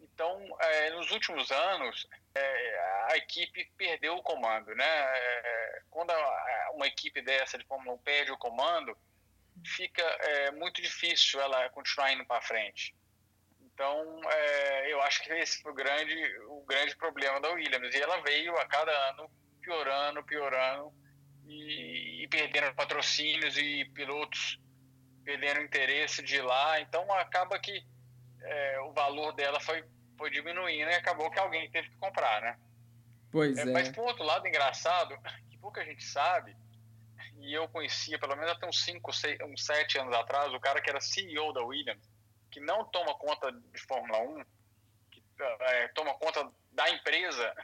Então, 0.00 0.40
é, 0.58 0.90
nos 0.90 1.10
últimos 1.10 1.50
anos, 1.50 2.08
é, 2.34 3.04
a 3.10 3.16
equipe 3.18 3.70
perdeu 3.76 4.16
o 4.16 4.22
comando, 4.22 4.74
né? 4.74 4.86
É, 4.86 5.82
quando 5.90 6.10
a, 6.12 6.70
uma 6.72 6.86
equipe 6.86 7.20
dessa 7.20 7.58
de 7.58 7.66
Fórmula 7.66 7.94
1 7.96 7.98
perde 7.98 8.32
o 8.32 8.38
comando, 8.38 8.96
fica 9.66 10.02
é, 10.02 10.50
muito 10.52 10.80
difícil 10.80 11.42
ela 11.42 11.68
continuar 11.68 12.12
indo 12.12 12.24
para 12.24 12.40
frente. 12.40 12.96
Então, 13.60 14.18
é, 14.30 14.90
eu 14.90 15.02
acho 15.02 15.22
que 15.22 15.30
esse 15.32 15.60
foi 15.60 15.72
o 15.72 15.74
grande, 15.74 16.38
o 16.46 16.64
grande 16.64 16.96
problema 16.96 17.38
da 17.38 17.50
Williams. 17.50 17.94
E 17.94 18.00
ela 18.00 18.22
veio 18.22 18.56
a 18.56 18.66
cada 18.66 18.92
ano 19.10 19.30
piorando, 19.60 20.24
piorando 20.24 21.03
e, 21.46 22.22
e 22.24 22.28
perdendo 22.28 22.74
patrocínios 22.74 23.56
e 23.56 23.84
pilotos 23.86 24.58
perdendo 25.24 25.62
interesse 25.62 26.22
de 26.22 26.36
ir 26.36 26.42
lá. 26.42 26.80
Então, 26.80 27.10
acaba 27.14 27.58
que 27.58 27.84
é, 28.42 28.80
o 28.80 28.92
valor 28.92 29.32
dela 29.32 29.58
foi, 29.58 29.82
foi 30.18 30.30
diminuindo 30.30 30.90
e 30.90 30.94
acabou 30.94 31.30
que 31.30 31.38
alguém 31.38 31.70
teve 31.70 31.88
que 31.88 31.96
comprar, 31.96 32.42
né? 32.42 32.58
Pois 33.32 33.56
é, 33.56 33.62
é. 33.62 33.64
Mas, 33.64 33.88
por 33.88 34.04
outro 34.04 34.22
lado, 34.22 34.46
engraçado, 34.46 35.16
que 35.50 35.58
pouca 35.58 35.84
gente 35.84 36.04
sabe, 36.04 36.54
e 37.38 37.52
eu 37.52 37.68
conhecia 37.68 38.18
pelo 38.18 38.36
menos 38.36 38.52
até 38.52 38.66
uns 38.66 38.84
5, 38.84 39.10
uns 39.46 39.64
7 39.64 39.98
anos 39.98 40.14
atrás, 40.14 40.52
o 40.52 40.60
cara 40.60 40.80
que 40.80 40.90
era 40.90 41.00
CEO 41.00 41.52
da 41.52 41.62
Williams, 41.62 42.08
que 42.50 42.60
não 42.60 42.84
toma 42.84 43.14
conta 43.14 43.50
de 43.50 43.80
Fórmula 43.80 44.18
1, 44.20 44.44
que 45.10 45.22
é, 45.40 45.88
toma 45.88 46.14
conta 46.14 46.48
da 46.72 46.88
empresa, 46.90 47.54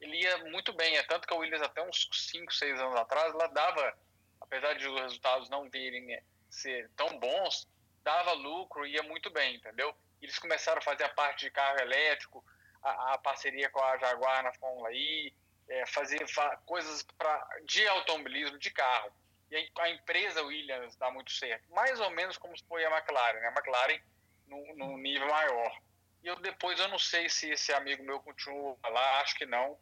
ele 0.00 0.20
ia 0.22 0.38
muito 0.44 0.72
bem. 0.72 0.96
É 0.96 1.02
tanto 1.02 1.26
que 1.26 1.34
a 1.34 1.36
Williams, 1.36 1.62
até 1.62 1.82
uns 1.82 2.08
5, 2.12 2.52
6 2.52 2.80
anos 2.80 2.96
atrás, 2.96 3.34
ela 3.34 3.46
dava, 3.48 3.96
apesar 4.40 4.74
de 4.74 4.86
os 4.86 5.00
resultados 5.00 5.48
não 5.48 5.68
virem 5.68 6.20
ser 6.50 6.90
tão 6.96 7.18
bons, 7.18 7.68
dava 8.02 8.32
lucro 8.32 8.86
e 8.86 8.92
ia 8.92 9.02
muito 9.02 9.30
bem, 9.30 9.56
entendeu? 9.56 9.94
Eles 10.20 10.38
começaram 10.38 10.78
a 10.78 10.82
fazer 10.82 11.04
a 11.04 11.08
parte 11.10 11.46
de 11.46 11.50
carro 11.50 11.80
elétrico, 11.80 12.44
a, 12.82 13.14
a 13.14 13.18
parceria 13.18 13.68
com 13.70 13.80
a 13.80 13.98
Jaguar 13.98 14.42
na 14.42 14.52
Fórmula 14.54 14.92
I, 14.92 15.34
é, 15.68 15.86
fazer 15.86 16.26
fa 16.28 16.56
coisas 16.64 17.02
pra, 17.16 17.46
de 17.64 17.86
automobilismo, 17.88 18.58
de 18.58 18.70
carro. 18.70 19.12
E 19.50 19.56
aí 19.56 19.70
a 19.78 19.90
empresa 19.90 20.42
Williams 20.42 20.96
dá 20.96 21.10
muito 21.10 21.32
certo. 21.32 21.64
Mais 21.72 21.98
ou 22.00 22.10
menos 22.10 22.36
como 22.36 22.54
foi 22.66 22.84
a 22.84 22.90
McLaren, 22.90 23.40
né? 23.40 23.48
A 23.48 23.52
McLaren 23.52 24.00
num 24.46 24.96
nível 24.96 25.28
maior. 25.28 25.78
E 26.22 26.26
eu 26.26 26.36
depois 26.36 26.78
eu 26.80 26.88
não 26.88 26.98
sei 26.98 27.28
se 27.28 27.50
esse 27.50 27.72
amigo 27.72 28.02
meu 28.02 28.20
continua 28.20 28.76
lá, 28.84 29.20
acho 29.20 29.36
que 29.36 29.46
não. 29.46 29.78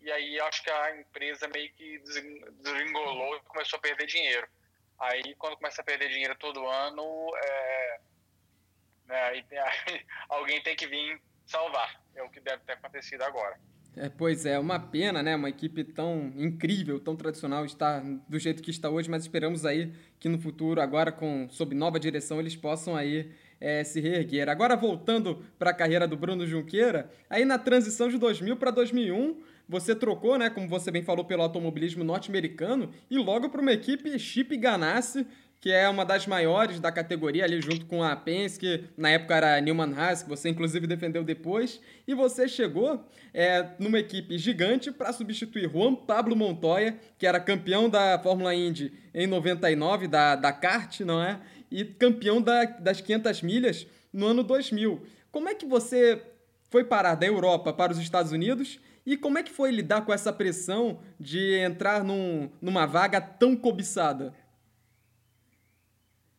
E 0.00 0.10
aí 0.10 0.40
acho 0.40 0.62
que 0.62 0.70
a 0.70 0.96
empresa 0.96 1.48
meio 1.48 1.70
que 1.72 1.98
desengolou 2.62 3.36
e 3.36 3.40
começou 3.40 3.78
a 3.78 3.82
perder 3.82 4.06
dinheiro. 4.06 4.48
Aí 4.98 5.34
quando 5.36 5.56
começa 5.56 5.82
a 5.82 5.84
perder 5.84 6.08
dinheiro 6.08 6.36
todo 6.38 6.66
ano, 6.66 7.30
é, 7.36 8.00
né, 9.06 9.22
aí, 9.22 9.44
aí, 9.50 10.06
alguém 10.28 10.62
tem 10.62 10.76
que 10.76 10.86
vir 10.86 11.20
salvar. 11.46 12.00
É 12.14 12.22
o 12.22 12.30
que 12.30 12.40
deve 12.40 12.62
ter 12.64 12.72
acontecido 12.72 13.22
agora. 13.22 13.58
É, 13.96 14.08
pois 14.08 14.46
é, 14.46 14.58
uma 14.58 14.78
pena, 14.78 15.22
né? 15.22 15.34
Uma 15.34 15.48
equipe 15.48 15.82
tão 15.82 16.32
incrível, 16.36 17.00
tão 17.00 17.16
tradicional, 17.16 17.64
está 17.64 18.00
do 18.28 18.38
jeito 18.38 18.62
que 18.62 18.70
está 18.70 18.88
hoje, 18.88 19.10
mas 19.10 19.24
esperamos 19.24 19.66
aí 19.66 19.92
que 20.18 20.28
no 20.28 20.38
futuro, 20.38 20.80
agora 20.80 21.10
com 21.10 21.48
sob 21.50 21.74
nova 21.74 21.98
direção, 21.98 22.38
eles 22.38 22.54
possam 22.54 22.94
aí 22.94 23.32
é, 23.60 23.82
se 23.82 24.00
reerguer. 24.00 24.48
Agora 24.48 24.76
voltando 24.76 25.44
para 25.58 25.70
a 25.70 25.74
carreira 25.74 26.06
do 26.06 26.16
Bruno 26.16 26.46
Junqueira, 26.46 27.10
aí 27.28 27.44
na 27.44 27.58
transição 27.58 28.08
de 28.08 28.16
2000 28.16 28.56
para 28.56 28.70
2001, 28.70 29.42
você 29.70 29.94
trocou, 29.94 30.36
né, 30.36 30.50
como 30.50 30.68
você 30.68 30.90
bem 30.90 31.04
falou, 31.04 31.24
pelo 31.24 31.42
automobilismo 31.42 32.02
norte-americano 32.02 32.90
e 33.08 33.16
logo 33.16 33.48
para 33.48 33.60
uma 33.60 33.72
equipe 33.72 34.18
Chip 34.18 34.56
Ganassi, 34.56 35.24
que 35.60 35.70
é 35.70 35.88
uma 35.88 36.04
das 36.04 36.26
maiores 36.26 36.80
da 36.80 36.90
categoria 36.90 37.44
ali 37.44 37.60
junto 37.60 37.86
com 37.86 38.02
a 38.02 38.16
Penske, 38.16 38.84
na 38.96 39.10
época 39.10 39.36
era 39.36 39.60
Newman 39.60 39.94
Haas, 39.94 40.24
que 40.24 40.28
você 40.28 40.48
inclusive 40.48 40.88
defendeu 40.88 41.22
depois, 41.22 41.80
e 42.08 42.14
você 42.14 42.48
chegou 42.48 43.06
é, 43.32 43.64
numa 43.78 44.00
equipe 44.00 44.36
gigante 44.38 44.90
para 44.90 45.12
substituir 45.12 45.70
Juan 45.70 45.94
Pablo 45.94 46.34
Montoya, 46.34 46.96
que 47.16 47.26
era 47.26 47.38
campeão 47.38 47.88
da 47.88 48.18
Fórmula 48.18 48.52
Indy 48.52 48.92
em 49.14 49.28
99, 49.28 50.08
da, 50.08 50.34
da 50.34 50.52
kart, 50.52 51.00
não 51.00 51.22
é? 51.22 51.38
E 51.70 51.84
campeão 51.84 52.42
da, 52.42 52.64
das 52.64 53.00
500 53.00 53.42
milhas 53.42 53.86
no 54.12 54.26
ano 54.26 54.42
2000. 54.42 55.00
Como 55.30 55.48
é 55.48 55.54
que 55.54 55.66
você 55.66 56.20
foi 56.70 56.82
parar 56.82 57.14
da 57.14 57.26
Europa 57.26 57.72
para 57.72 57.92
os 57.92 57.98
Estados 57.98 58.32
Unidos 58.32 58.80
e 59.04 59.16
como 59.16 59.38
é 59.38 59.42
que 59.42 59.52
foi 59.52 59.70
lidar 59.70 60.04
com 60.04 60.12
essa 60.12 60.32
pressão 60.32 61.02
de 61.18 61.58
entrar 61.58 62.04
num, 62.04 62.50
numa 62.60 62.86
vaga 62.86 63.20
tão 63.20 63.56
cobiçada? 63.56 64.34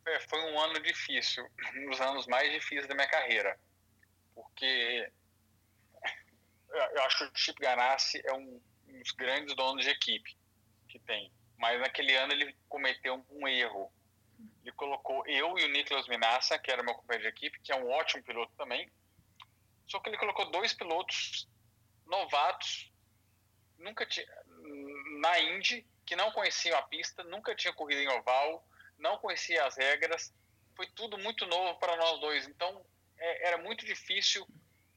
É, 0.05 0.19
foi 0.21 0.39
um 0.51 0.59
ano 0.59 0.79
difícil, 0.81 1.47
um 1.75 1.89
dos 1.89 2.01
anos 2.01 2.27
mais 2.27 2.51
difíceis 2.51 2.87
da 2.87 2.95
minha 2.95 3.07
carreira, 3.07 3.57
porque 4.35 5.11
eu 6.73 7.03
acho 7.03 7.17
que 7.17 7.23
o 7.23 7.31
Chip 7.33 7.59
Ganassi 7.59 8.21
é 8.25 8.33
um, 8.33 8.61
um 8.87 8.99
dos 8.99 9.11
grandes 9.11 9.55
donos 9.55 9.83
de 9.83 9.91
equipe 9.91 10.37
que 10.87 10.99
tem, 10.99 11.31
mas 11.57 11.79
naquele 11.79 12.15
ano 12.15 12.33
ele 12.33 12.55
cometeu 12.67 13.25
um 13.29 13.47
erro. 13.47 13.91
Ele 14.63 14.71
colocou 14.71 15.23
eu 15.27 15.57
e 15.57 15.65
o 15.65 15.69
Nicolas 15.69 16.07
Minassa, 16.07 16.57
que 16.57 16.71
era 16.71 16.83
meu 16.83 16.95
companheiro 16.95 17.29
de 17.29 17.37
equipe, 17.37 17.59
que 17.61 17.71
é 17.71 17.75
um 17.75 17.89
ótimo 17.89 18.23
piloto 18.23 18.51
também, 18.57 18.91
só 19.91 19.99
que 19.99 20.09
ele 20.09 20.17
colocou 20.17 20.49
dois 20.51 20.73
pilotos 20.73 21.47
novatos, 22.11 22.91
nunca 23.79 24.05
tinha, 24.05 24.27
na 25.21 25.39
Indy, 25.39 25.87
que 26.05 26.15
não 26.15 26.31
conheciam 26.31 26.77
a 26.77 26.83
pista, 26.83 27.23
nunca 27.23 27.55
tinham 27.55 27.73
corrido 27.73 28.01
em 28.01 28.09
oval, 28.09 28.67
não 28.99 29.17
conhecia 29.17 29.65
as 29.65 29.77
regras, 29.77 30.33
foi 30.75 30.85
tudo 30.87 31.17
muito 31.17 31.45
novo 31.47 31.79
para 31.79 31.95
nós 31.95 32.19
dois. 32.19 32.47
Então, 32.47 32.85
é, 33.17 33.47
era 33.47 33.57
muito 33.57 33.85
difícil 33.85 34.45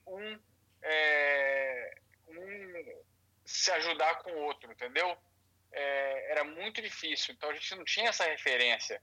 um, 0.06 0.38
é, 0.82 1.98
um 2.28 3.02
se 3.44 3.70
ajudar 3.72 4.22
com 4.22 4.32
o 4.32 4.42
outro, 4.42 4.70
entendeu? 4.70 5.16
É, 5.72 6.32
era 6.32 6.44
muito 6.44 6.82
difícil. 6.82 7.32
Então, 7.34 7.48
a 7.50 7.54
gente 7.54 7.74
não 7.76 7.84
tinha 7.84 8.08
essa 8.08 8.24
referência. 8.24 9.00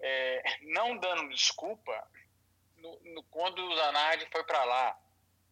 É, 0.00 0.42
não 0.62 0.96
dando 0.98 1.28
desculpa, 1.30 2.08
no, 2.76 3.00
no, 3.14 3.22
quando 3.24 3.58
o 3.64 3.76
Zanardi 3.76 4.26
foi 4.30 4.44
para 4.44 4.64
lá, 4.64 4.98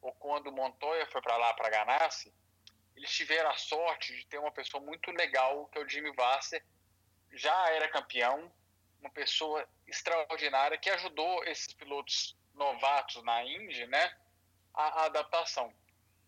ou 0.06 0.12
quando 0.12 0.52
Montoya 0.52 1.04
foi 1.06 1.20
para 1.20 1.36
lá, 1.36 1.52
para 1.54 1.68
Ganassi, 1.68 2.32
eles 2.94 3.10
tiveram 3.10 3.50
a 3.50 3.56
sorte 3.56 4.16
de 4.16 4.24
ter 4.26 4.38
uma 4.38 4.52
pessoa 4.52 4.80
muito 4.80 5.10
legal, 5.10 5.66
que 5.66 5.78
é 5.78 5.82
o 5.82 5.88
Jimmy 5.88 6.14
Vasser, 6.14 6.64
já 7.32 7.70
era 7.70 7.88
campeão, 7.88 8.50
uma 9.00 9.10
pessoa 9.10 9.68
extraordinária 9.86 10.78
que 10.78 10.88
ajudou 10.90 11.44
esses 11.44 11.74
pilotos 11.74 12.36
novatos 12.54 13.20
na 13.24 13.44
Indy, 13.44 13.86
né, 13.86 14.16
a, 14.72 15.02
a 15.02 15.04
adaptação. 15.06 15.74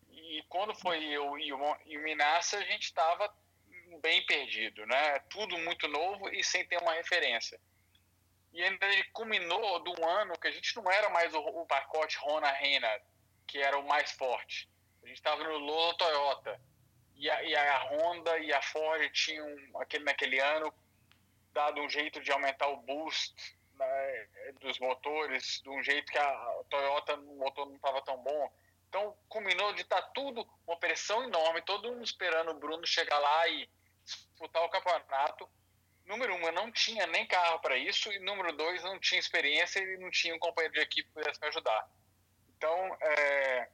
E 0.09 0.43
quando 0.49 0.75
foi 0.75 1.01
eu 1.05 1.39
e 1.39 1.53
o, 1.53 1.77
e 1.85 1.97
o 1.97 2.03
Minassa, 2.03 2.57
a 2.57 2.63
gente 2.63 2.83
estava 2.83 3.33
bem 4.01 4.25
perdido, 4.25 4.85
né? 4.85 5.19
Tudo 5.29 5.57
muito 5.57 5.87
novo 5.87 6.29
e 6.29 6.43
sem 6.43 6.65
ter 6.67 6.77
uma 6.81 6.93
referência. 6.93 7.59
E 8.51 8.61
ainda 8.61 8.85
ele 8.85 9.03
culminou 9.05 9.83
de 9.83 9.89
um 9.89 10.07
ano 10.07 10.37
que 10.37 10.47
a 10.47 10.51
gente 10.51 10.75
não 10.75 10.91
era 10.91 11.09
mais 11.09 11.33
o, 11.33 11.39
o 11.39 11.65
pacote 11.65 12.17
Rona 12.17 12.51
Reina, 12.51 12.87
que 13.49 13.57
era 13.57 13.77
o 13.77 13.87
mais 13.87 14.11
forte. 14.11 14.69
A 15.03 15.07
gente 15.07 15.17
estava 15.17 15.43
no 15.43 15.57
Lolo 15.57 15.93
Toyota. 15.95 16.61
E 17.15 17.29
a, 17.29 17.43
e 17.43 17.55
a 17.55 17.83
Honda 17.89 18.39
e 18.39 18.53
a 18.53 18.61
Ford 18.61 19.11
tinham, 19.11 19.45
aquele, 19.81 20.05
naquele 20.05 20.39
ano, 20.39 20.73
dado 21.51 21.81
um 21.81 21.89
jeito 21.89 22.21
de 22.21 22.31
aumentar 22.31 22.67
o 22.69 22.77
boost 22.77 23.35
né, 23.73 24.27
dos 24.61 24.79
motores, 24.79 25.61
de 25.61 25.69
um 25.69 25.83
jeito 25.83 26.11
que 26.11 26.17
a 26.17 26.61
Toyota, 26.69 27.15
o 27.15 27.37
motor 27.37 27.65
não 27.65 27.75
estava 27.75 28.01
tão 28.03 28.17
bom. 28.17 28.53
Então, 28.87 29.17
combinou 29.27 29.73
de 29.73 29.81
estar 29.81 30.01
tá 30.01 30.09
tudo, 30.13 30.47
uma 30.65 30.77
pressão 30.77 31.23
enorme, 31.23 31.61
todo 31.63 31.91
mundo 31.91 32.03
esperando 32.03 32.51
o 32.51 32.59
Bruno 32.59 32.85
chegar 32.85 33.19
lá 33.19 33.47
e 33.49 33.69
disputar 34.03 34.63
o 34.63 34.69
campeonato. 34.69 35.49
Número 36.05 36.33
um, 36.35 36.41
eu 36.41 36.53
não 36.53 36.71
tinha 36.71 37.05
nem 37.07 37.25
carro 37.27 37.59
para 37.59 37.77
isso, 37.77 38.11
e 38.13 38.19
número 38.19 38.55
dois, 38.55 38.83
não 38.83 38.97
tinha 38.99 39.19
experiência 39.19 39.79
e 39.79 39.97
não 39.97 40.09
tinha 40.09 40.33
um 40.33 40.39
companheiro 40.39 40.73
de 40.73 40.79
equipe 40.79 41.07
que 41.09 41.13
pudesse 41.13 41.39
me 41.41 41.47
ajudar. 41.47 41.89
Então, 42.59 42.97
é, 43.01 43.69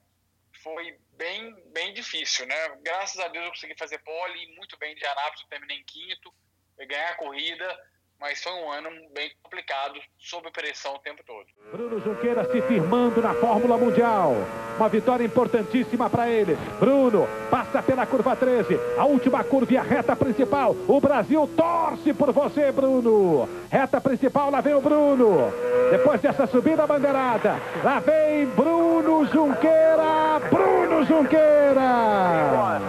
foi 0.62 0.96
bem, 1.14 1.56
bem 1.72 1.92
difícil, 1.92 2.46
né? 2.46 2.56
Graças 2.84 3.20
a 3.20 3.28
Deus 3.30 3.46
eu 3.46 3.52
consegui 3.52 3.76
fazer 3.76 3.98
pole, 4.04 4.56
muito 4.56 4.78
bem 4.78 4.94
de 4.94 5.04
Anápolis, 5.04 5.42
eu 5.42 5.48
terminei 5.50 5.78
em 5.78 5.84
quinto, 5.84 6.32
ganhar 6.78 7.10
a 7.10 7.16
corrida, 7.16 7.80
mas 8.26 8.42
foi 8.42 8.54
um 8.54 8.72
ano 8.72 8.90
bem 9.14 9.30
complicado, 9.44 10.00
sob 10.18 10.50
pressão 10.50 10.96
o 10.96 11.00
tempo 11.00 11.22
todo. 11.28 11.46
Bruno 11.72 12.04
Junqueira 12.04 12.44
se 12.52 12.60
firmando 12.64 13.22
na 13.22 13.36
Fórmula 13.36 13.78
Mundial. 13.78 14.34
Uma 14.78 14.90
vitória 14.90 15.24
importantíssima 15.24 16.10
para 16.10 16.28
ele. 16.28 16.58
Bruno 16.80 17.28
passa 17.52 17.84
pela 17.84 18.04
curva 18.04 18.36
13, 18.36 18.80
a 18.98 19.06
última 19.06 19.44
curva 19.44 19.74
e 19.74 19.78
a 19.78 19.84
reta 19.84 20.16
principal. 20.16 20.76
O 20.88 21.00
Brasil 21.00 21.48
torce 21.56 22.16
por 22.16 22.32
você, 22.32 22.72
Bruno. 22.72 23.48
Reta 23.70 24.02
principal, 24.02 24.50
lá 24.50 24.60
vem 24.60 24.74
o 24.74 24.82
Bruno. 24.82 25.54
Depois 25.92 26.20
dessa 26.20 26.48
subida 26.48 26.88
bandeirada, 26.88 27.62
lá 27.84 28.00
vem 28.00 28.48
Bruno 28.48 29.24
Junqueira. 29.28 30.40
Bruno 30.50 31.06
Junqueira. 31.06 32.82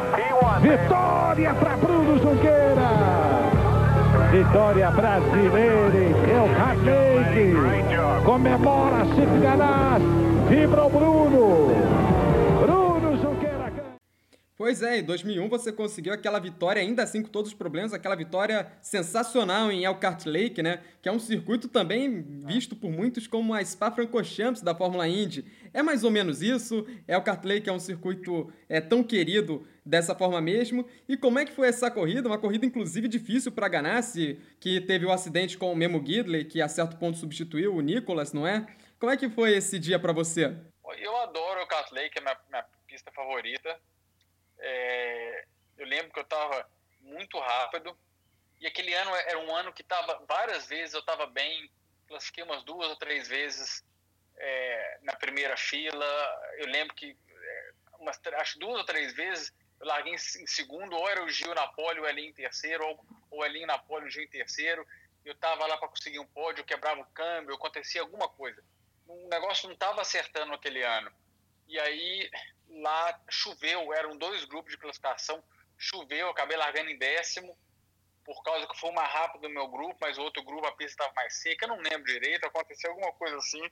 Vitória 0.63 1.55
para 1.55 1.77
Bruno 1.77 2.19
Junqueira. 2.19 2.96
Vitória 4.31 4.91
brasileira 4.91 5.97
em 5.97 6.11
El 6.31 6.47
Lake. 6.85 8.25
Comemora 8.25 9.05
Ganassi. 9.41 10.05
Vibra 10.49 10.85
o 10.85 10.91
Bruno. 10.91 11.69
Bruno 12.61 13.17
Junqueira. 13.23 13.73
Pois 14.57 14.83
é, 14.83 14.99
em 14.99 15.05
2001 15.05 15.49
você 15.49 15.71
conseguiu 15.71 16.13
aquela 16.13 16.41
vitória, 16.41 16.83
ainda 16.83 17.05
assim 17.05 17.23
com 17.23 17.29
todos 17.29 17.53
os 17.53 17.57
problemas, 17.57 17.93
aquela 17.93 18.17
vitória 18.17 18.67
sensacional 18.83 19.71
em 19.71 19.85
Elkhart 19.85 20.27
Lake, 20.27 20.61
né? 20.61 20.81
Que 21.01 21.09
é 21.09 21.13
um 21.13 21.21
circuito 21.21 21.69
também 21.69 22.43
visto 22.47 22.75
por 22.75 22.91
muitos 22.91 23.29
como 23.29 23.55
a 23.55 23.65
Spa-Francorchamps 23.65 24.61
da 24.61 24.75
Fórmula 24.75 25.07
Indy. 25.07 25.45
É 25.73 25.83
mais 25.85 26.03
ou 26.03 26.11
menos 26.11 26.43
isso. 26.43 26.85
Elkhart 27.07 27.45
Lake 27.45 27.69
é 27.69 27.73
um 27.73 27.79
circuito 27.79 28.51
é, 28.69 28.81
tão 28.81 29.05
querido 29.05 29.63
dessa 29.87 30.15
forma 30.15 30.41
mesmo. 30.41 30.87
E 31.09 31.17
como 31.17 31.39
é 31.39 31.45
que 31.45 31.53
foi 31.53 31.69
essa 31.69 31.89
corrida? 31.91 32.29
Uma 32.29 32.39
corrida, 32.39 32.67
inclusive, 32.67 33.07
difícil 33.07 33.53
para 33.53 33.69
Ganassi, 33.69 34.41
que 34.61 34.81
teve 34.81 35.07
o 35.07 35.09
um 35.09 35.13
acidente 35.13 35.57
com 35.57 35.73
o 35.73 35.77
Memo 35.77 36.05
Gidley, 36.05 36.45
que 36.45 36.61
a 36.61 36.69
certo 36.69 36.97
ponto 36.97 37.17
substituiu 37.17 37.75
o 37.75 37.81
Nicolas, 37.81 38.33
não 38.33 38.47
é? 38.47 38.67
Como 38.99 39.13
é 39.13 39.17
que 39.17 39.31
foi 39.31 39.55
esse 39.55 39.79
dia 39.79 39.99
para 39.99 40.13
você? 40.13 40.57
Eu 40.99 41.17
adoro 41.19 41.63
o 41.63 41.67
Cat 41.67 41.95
Lake, 41.95 42.19
é 42.19 42.21
minha, 42.21 42.37
minha 42.51 42.65
pista 42.87 43.13
favorita. 43.13 43.79
É, 44.59 45.45
eu 45.79 45.87
lembro 45.87 46.13
que 46.13 46.19
eu 46.19 46.25
estava 46.25 46.69
muito 47.01 47.39
rápido. 47.39 47.97
E 48.61 48.67
aquele 48.67 48.93
ano 48.95 49.15
era 49.15 49.39
um 49.39 49.55
ano 49.55 49.73
que 49.73 49.83
estava 49.83 50.25
várias 50.27 50.67
vezes 50.67 50.95
eu 50.95 51.01
estava 51.01 51.27
bem, 51.27 51.71
classifiquei 52.09 52.43
umas 52.43 52.65
duas 52.65 52.89
ou 52.89 52.97
três 52.97 53.29
vezes 53.29 53.85
é, 54.37 54.99
na 55.03 55.15
primeira 55.15 55.57
fila. 55.57 56.07
Eu 56.59 56.67
lembro 56.67 56.95
que, 56.95 57.17
é, 57.31 57.71
umas, 58.01 58.19
acho 58.41 58.59
duas 58.59 58.79
ou 58.79 58.85
três 58.85 59.15
vezes, 59.15 59.53
eu 59.81 59.87
larguei 59.87 60.15
em, 60.15 60.19
segundo, 60.19 60.97
ou 60.97 61.09
era 61.09 61.23
o 61.25 61.29
Gil 61.29 61.55
na 61.55 61.67
pole, 61.69 62.01
o 62.01 62.07
Elinho 62.07 62.31
em 62.31 62.35
terceiro, 62.35 62.85
ou 62.87 63.07
o 63.31 63.45
Elinho 63.45 63.67
na 63.67 63.79
pole, 63.79 64.07
o 64.07 64.11
Gil 64.11 64.23
em 64.23 64.29
terceiro. 64.29 64.87
Eu 65.25 65.33
estava 65.33 65.67
lá 65.67 65.77
para 65.77 65.89
conseguir 65.89 66.19
um 66.19 66.27
pódio, 66.27 66.65
quebrava 66.65 67.01
o 67.01 67.07
câmbio, 67.07 67.55
acontecia 67.55 68.01
alguma 68.01 68.29
coisa. 68.29 68.63
O 69.07 69.29
negócio 69.29 69.67
não 69.67 69.75
estava 69.75 70.01
acertando 70.01 70.53
aquele 70.53 70.83
ano. 70.83 71.13
E 71.69 71.79
aí, 71.79 72.31
lá 72.69 73.21
choveu, 73.29 73.93
eram 73.93 74.17
dois 74.17 74.45
grupos 74.45 74.73
de 74.73 74.79
classificação, 74.79 75.43
choveu, 75.77 76.19
eu 76.19 76.31
acabei 76.31 76.57
largando 76.57 76.91
em 76.91 76.99
décimo, 76.99 77.57
por 78.25 78.43
causa 78.43 78.67
que 78.67 78.79
foi 78.79 78.91
mais 78.93 79.13
rápido 79.13 79.43
do 79.43 79.51
meu 79.51 79.69
grupo, 79.69 79.97
mas 80.01 80.19
o 80.19 80.23
outro 80.23 80.43
grupo 80.43 80.67
a 80.67 80.73
pista 80.73 80.93
estava 80.93 81.13
mais 81.15 81.35
seca, 81.41 81.65
eu 81.65 81.69
não 81.69 81.79
lembro 81.79 82.05
direito, 82.05 82.47
aconteceu 82.47 82.91
alguma 82.91 83.13
coisa 83.13 83.37
assim. 83.37 83.63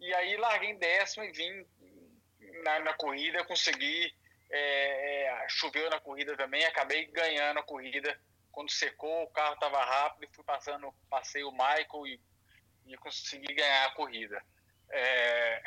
E 0.00 0.12
aí 0.14 0.36
larguei 0.36 0.70
em 0.70 0.78
décimo 0.78 1.24
e 1.24 1.30
vim 1.32 1.66
na, 2.64 2.80
na 2.80 2.94
corrida, 2.94 3.44
consegui, 3.44 4.12
é, 4.50 5.24
é, 5.24 5.48
choveu 5.48 5.88
na 5.90 6.00
corrida 6.00 6.36
também, 6.36 6.64
acabei 6.64 7.06
ganhando 7.06 7.60
a 7.60 7.62
corrida. 7.62 8.18
Quando 8.52 8.70
secou, 8.70 9.22
o 9.22 9.30
carro 9.30 9.54
estava 9.54 9.82
rápido 9.84 10.24
e 10.24 10.34
fui 10.34 10.44
passando, 10.44 10.92
passei 11.08 11.44
o 11.44 11.52
Michael 11.52 12.06
e, 12.06 12.20
e 12.86 12.96
consegui 12.96 13.54
ganhar 13.54 13.86
a 13.86 13.92
corrida. 13.92 14.42
É, 14.90 15.62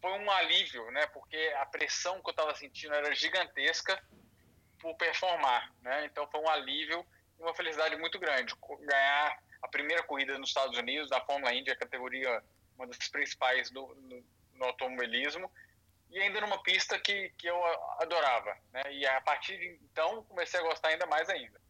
foi 0.00 0.10
um 0.18 0.30
alívio, 0.30 0.90
né? 0.90 1.06
Porque 1.06 1.36
a 1.58 1.66
pressão 1.66 2.20
que 2.20 2.28
eu 2.28 2.32
estava 2.32 2.54
sentindo 2.56 2.94
era 2.94 3.14
gigantesca 3.14 4.02
por 4.80 4.96
performar, 4.96 5.72
né? 5.80 6.04
Então 6.06 6.28
foi 6.28 6.40
um 6.40 6.48
alívio 6.48 7.06
e 7.38 7.42
uma 7.42 7.54
felicidade 7.54 7.96
muito 7.96 8.18
grande 8.18 8.54
ganhar 8.80 9.42
a 9.62 9.68
primeira 9.68 10.02
corrida 10.02 10.36
nos 10.38 10.48
Estados 10.50 10.76
Unidos 10.76 11.08
da 11.08 11.20
Fórmula 11.20 11.54
Indy, 11.54 11.70
a 11.70 11.76
categoria 11.76 12.42
uma 12.76 12.86
das 12.86 13.08
principais 13.08 13.70
do, 13.70 13.94
no, 13.94 14.24
no, 14.54 14.64
automobilismo, 14.64 15.50
e 16.12 16.18
ainda 16.20 16.40
numa 16.40 16.62
pista 16.62 16.98
que, 16.98 17.30
que 17.38 17.46
eu 17.46 17.56
adorava. 18.00 18.54
Né? 18.72 18.82
E 18.92 19.06
a 19.06 19.20
partir 19.20 19.58
de 19.58 19.78
então 19.90 20.22
comecei 20.28 20.60
a 20.60 20.62
gostar 20.62 20.88
ainda 20.88 21.06
mais 21.06 21.28
ainda. 21.28 21.60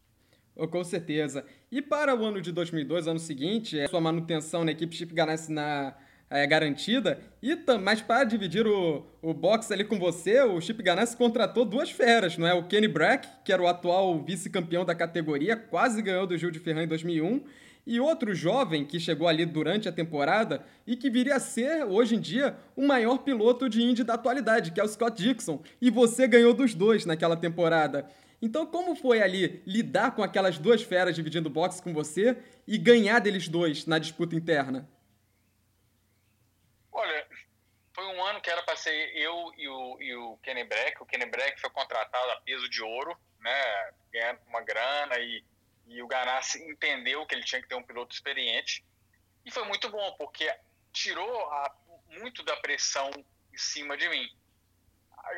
Oh, 0.55 0.67
com 0.67 0.83
certeza. 0.83 1.45
E 1.71 1.81
para 1.81 2.15
o 2.15 2.23
ano 2.23 2.39
de 2.39 2.51
2002, 2.51 3.07
ano 3.07 3.19
seguinte, 3.19 3.79
a 3.79 3.87
sua 3.87 4.01
manutenção 4.01 4.63
na 4.63 4.71
equipe 4.71 4.95
Chip 4.95 5.13
Ganassi 5.13 5.51
na 5.51 5.95
é, 6.29 6.45
garantida. 6.47 7.19
E 7.41 7.55
mas 7.79 8.01
para 8.01 8.23
dividir 8.23 8.67
o, 8.67 9.05
o 9.21 9.33
box 9.33 9.71
ali 9.71 9.83
com 9.83 9.97
você, 9.97 10.41
o 10.41 10.59
Chip 10.59 10.81
Ganassi 10.81 11.15
contratou 11.15 11.63
duas 11.63 11.91
feras, 11.91 12.37
não 12.37 12.47
é? 12.47 12.53
O 12.53 12.63
Kenny 12.63 12.87
Brack, 12.87 13.27
que 13.45 13.53
era 13.53 13.61
o 13.61 13.67
atual 13.67 14.19
vice-campeão 14.23 14.83
da 14.83 14.95
categoria, 14.95 15.55
quase 15.55 16.01
ganhou 16.01 16.25
do 16.27 16.37
Gil 16.37 16.51
de 16.51 16.59
Ferran 16.59 16.83
em 16.83 16.87
2001, 16.87 17.43
e 17.85 17.99
outro 17.99 18.33
jovem 18.33 18.85
que 18.85 18.99
chegou 18.99 19.27
ali 19.27 19.45
durante 19.45 19.89
a 19.89 19.91
temporada 19.91 20.65
e 20.87 20.95
que 20.95 21.09
viria 21.09 21.35
a 21.35 21.39
ser, 21.39 21.83
hoje 21.85 22.15
em 22.15 22.19
dia, 22.19 22.57
o 22.75 22.85
maior 22.85 23.19
piloto 23.19 23.67
de 23.67 23.81
Indy 23.83 24.03
da 24.03 24.13
atualidade, 24.13 24.71
que 24.71 24.79
é 24.79 24.83
o 24.83 24.87
Scott 24.87 25.21
Dixon. 25.21 25.61
E 25.81 25.89
você 25.89 26.27
ganhou 26.27 26.53
dos 26.53 26.73
dois 26.73 27.05
naquela 27.05 27.35
temporada. 27.35 28.09
Então, 28.41 28.65
como 28.65 28.95
foi 28.95 29.21
ali 29.21 29.61
lidar 29.65 30.11
com 30.15 30.23
aquelas 30.23 30.57
duas 30.57 30.81
feras 30.81 31.15
dividindo 31.15 31.49
boxe 31.49 31.81
com 31.81 31.93
você 31.93 32.37
e 32.67 32.77
ganhar 32.77 33.19
deles 33.19 33.47
dois 33.47 33.85
na 33.85 33.99
disputa 33.99 34.35
interna? 34.35 34.89
Olha, 36.91 37.25
foi 37.93 38.05
um 38.05 38.23
ano 38.25 38.41
que 38.41 38.49
era 38.49 38.61
para 38.63 38.75
ser 38.75 38.91
eu 39.15 39.53
e 39.57 39.67
o, 39.67 40.01
e 40.01 40.15
o 40.15 40.37
Kenny 40.37 40.63
Breck. 40.63 41.01
O 41.01 41.05
Kenny 41.05 41.25
Breck 41.25 41.59
foi 41.59 41.69
contratado 41.69 42.31
a 42.31 42.41
peso 42.41 42.69
de 42.69 42.81
ouro, 42.81 43.17
né? 43.39 43.91
Ganhando 44.11 44.39
uma 44.47 44.61
grana 44.61 45.17
e 45.19 45.43
e 45.85 46.01
o 46.01 46.07
Ganassi 46.07 46.63
entendeu 46.63 47.25
que 47.25 47.35
ele 47.35 47.43
tinha 47.43 47.61
que 47.61 47.67
ter 47.67 47.75
um 47.75 47.83
piloto 47.83 48.13
experiente. 48.13 48.85
E 49.45 49.51
foi 49.51 49.65
muito 49.65 49.89
bom, 49.89 50.15
porque 50.17 50.49
tirou 50.91 51.51
a, 51.51 51.75
muito 52.07 52.43
da 52.43 52.55
pressão 52.57 53.09
em 53.51 53.57
cima 53.57 53.97
de 53.97 54.07
mim. 54.09 54.27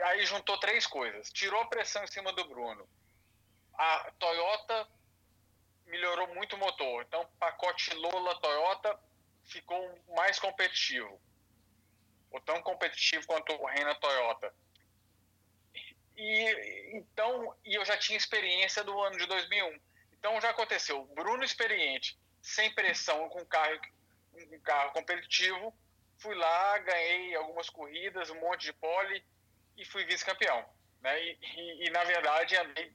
Aí 0.06 0.26
juntou 0.26 0.60
três 0.60 0.86
coisas. 0.86 1.32
Tirou 1.32 1.62
a 1.62 1.68
pressão 1.68 2.04
em 2.04 2.08
cima 2.08 2.32
do 2.34 2.48
Bruno. 2.48 2.88
A 3.74 4.12
Toyota 4.20 4.88
melhorou 5.86 6.34
muito 6.34 6.56
o 6.56 6.60
motor. 6.60 7.04
Então, 7.04 7.28
pacote 7.40 7.94
Lola 7.96 8.40
Toyota 8.40 9.00
ficou 9.46 10.00
mais 10.16 10.40
competitivo. 10.40 11.22
Ou 12.32 12.42
tão 12.42 12.62
competitivo 12.62 13.26
quanto 13.28 13.54
o 13.54 13.66
Reina 13.66 13.96
Toyota. 13.96 14.54
E 16.18 16.98
então, 16.98 17.56
e 17.66 17.76
eu 17.76 17.86
já 17.86 17.98
tinha 17.98 18.18
experiência 18.18 18.84
do 18.84 19.00
ano 19.02 19.18
de 19.18 19.26
2001. 19.26 19.80
Então 20.26 20.42
já 20.42 20.50
aconteceu. 20.50 21.06
Bruno 21.14 21.44
experiente, 21.44 22.18
sem 22.42 22.74
pressão, 22.74 23.30
com 23.30 23.46
carro, 23.46 23.80
um 24.52 24.60
carro 24.62 24.92
competitivo, 24.92 25.72
fui 26.18 26.34
lá, 26.34 26.80
ganhei 26.80 27.36
algumas 27.36 27.70
corridas, 27.70 28.32
um 28.32 28.40
monte 28.40 28.64
de 28.64 28.74
pole 28.74 29.24
e 29.78 29.86
fui 29.86 30.04
vice-campeão. 30.04 30.66
Né? 31.00 31.24
E, 31.24 31.38
e, 31.44 31.86
e, 31.86 31.90
na 31.92 32.04
verdade 32.06 32.58
andei 32.58 32.92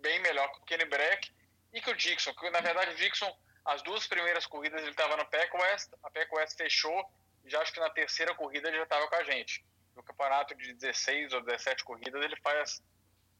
bem 0.00 0.20
melhor 0.20 0.50
que 0.52 0.60
o 0.60 0.64
Kenny 0.64 0.86
Breck 0.86 1.30
e 1.74 1.82
que 1.82 1.90
o 1.90 1.94
Dixon. 1.94 2.32
Que, 2.32 2.48
na 2.48 2.62
verdade 2.62 2.92
o 2.92 2.96
Dixon, 2.96 3.30
as 3.66 3.82
duas 3.82 4.06
primeiras 4.06 4.46
corridas 4.46 4.80
ele 4.80 4.92
estava 4.92 5.18
na 5.18 5.26
PEC 5.26 5.54
West, 5.54 5.92
a 6.02 6.10
PEC 6.10 6.34
West 6.34 6.56
fechou 6.56 7.12
já 7.44 7.60
acho 7.60 7.74
que 7.74 7.80
na 7.80 7.90
terceira 7.90 8.34
corrida 8.34 8.68
ele 8.68 8.78
já 8.78 8.84
estava 8.84 9.06
com 9.06 9.16
a 9.16 9.24
gente. 9.24 9.62
No 9.94 10.02
campeonato 10.02 10.54
de 10.54 10.72
16 10.72 11.34
ou 11.34 11.42
17 11.42 11.84
corridas 11.84 12.24
ele 12.24 12.36
faz 12.36 12.82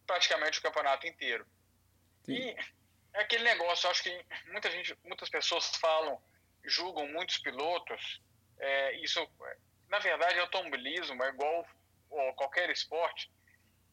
praticamente 0.07 0.59
o 0.59 0.63
campeonato 0.63 1.07
inteiro. 1.07 1.47
Sim. 2.23 2.35
E 2.35 2.80
é 3.15 3.23
aquele 3.23 3.45
negócio, 3.45 3.91
acho 3.91 4.03
que 4.03 4.27
muita 4.47 4.71
gente, 4.71 4.97
muitas 5.05 5.29
pessoas 5.29 5.67
falam, 5.77 6.21
julgam 6.65 7.07
muitos 7.09 7.39
pilotos. 7.39 8.21
É, 8.59 8.97
isso, 9.01 9.27
na 9.89 9.99
verdade, 9.99 10.39
é 10.39 10.41
automobilismo 10.41 11.23
é 11.25 11.29
igual 11.29 11.67
ou 12.09 12.35
qualquer 12.35 12.71
esporte. 12.71 13.31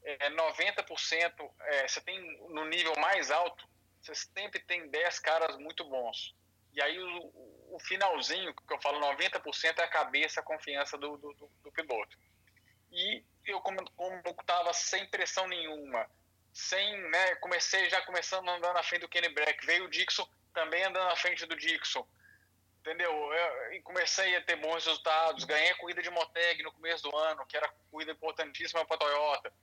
É, 0.03 0.29
90% 0.29 1.51
é, 1.59 1.87
você 1.87 2.01
tem 2.01 2.19
no 2.49 2.65
nível 2.65 2.93
mais 2.97 3.31
alto, 3.31 3.67
você 4.01 4.15
sempre 4.15 4.59
tem 4.59 4.89
10 4.89 5.19
caras 5.19 5.57
muito 5.57 5.83
bons. 5.85 6.35
E 6.73 6.81
aí 6.81 6.99
o, 6.99 7.75
o 7.75 7.79
finalzinho, 7.81 8.53
que 8.53 8.73
eu 8.73 8.81
falo 8.81 8.99
90% 8.99 9.79
é 9.79 9.83
a 9.83 9.87
cabeça, 9.87 10.39
a 10.39 10.43
confiança 10.43 10.97
do, 10.97 11.17
do, 11.17 11.33
do 11.63 11.71
piloto. 11.71 12.17
E 12.91 13.23
eu, 13.45 13.59
como 13.61 13.79
estava 14.39 14.73
sem 14.73 15.05
pressão 15.07 15.47
nenhuma, 15.47 16.09
sem, 16.57 16.97
né, 17.09 17.35
comecei 17.35 17.87
já 17.87 18.01
começando 18.01 18.49
andando 18.49 18.73
na 18.73 18.81
frente 18.81 19.01
do 19.01 19.07
Kenny 19.07 19.29
Black, 19.29 19.63
veio 19.63 19.85
o 19.85 19.89
Dixon 19.89 20.27
também 20.55 20.83
andando 20.83 21.05
na 21.05 21.15
frente 21.15 21.45
do 21.45 21.55
Dixon, 21.55 22.05
entendeu? 22.79 23.11
Eu, 23.11 23.73
e 23.73 23.81
comecei 23.81 24.35
a 24.35 24.41
ter 24.41 24.55
bons 24.55 24.83
resultados, 24.83 25.43
ganhei 25.43 25.69
a 25.69 25.77
corrida 25.77 26.01
de 26.01 26.09
Moteg 26.09 26.63
no 26.63 26.71
começo 26.71 27.03
do 27.03 27.15
ano, 27.15 27.45
que 27.45 27.55
era 27.55 27.71
corrida 27.91 28.11
importantíssima 28.11 28.83
para 28.85 28.95
a 28.95 28.99
Toyota. 28.99 29.53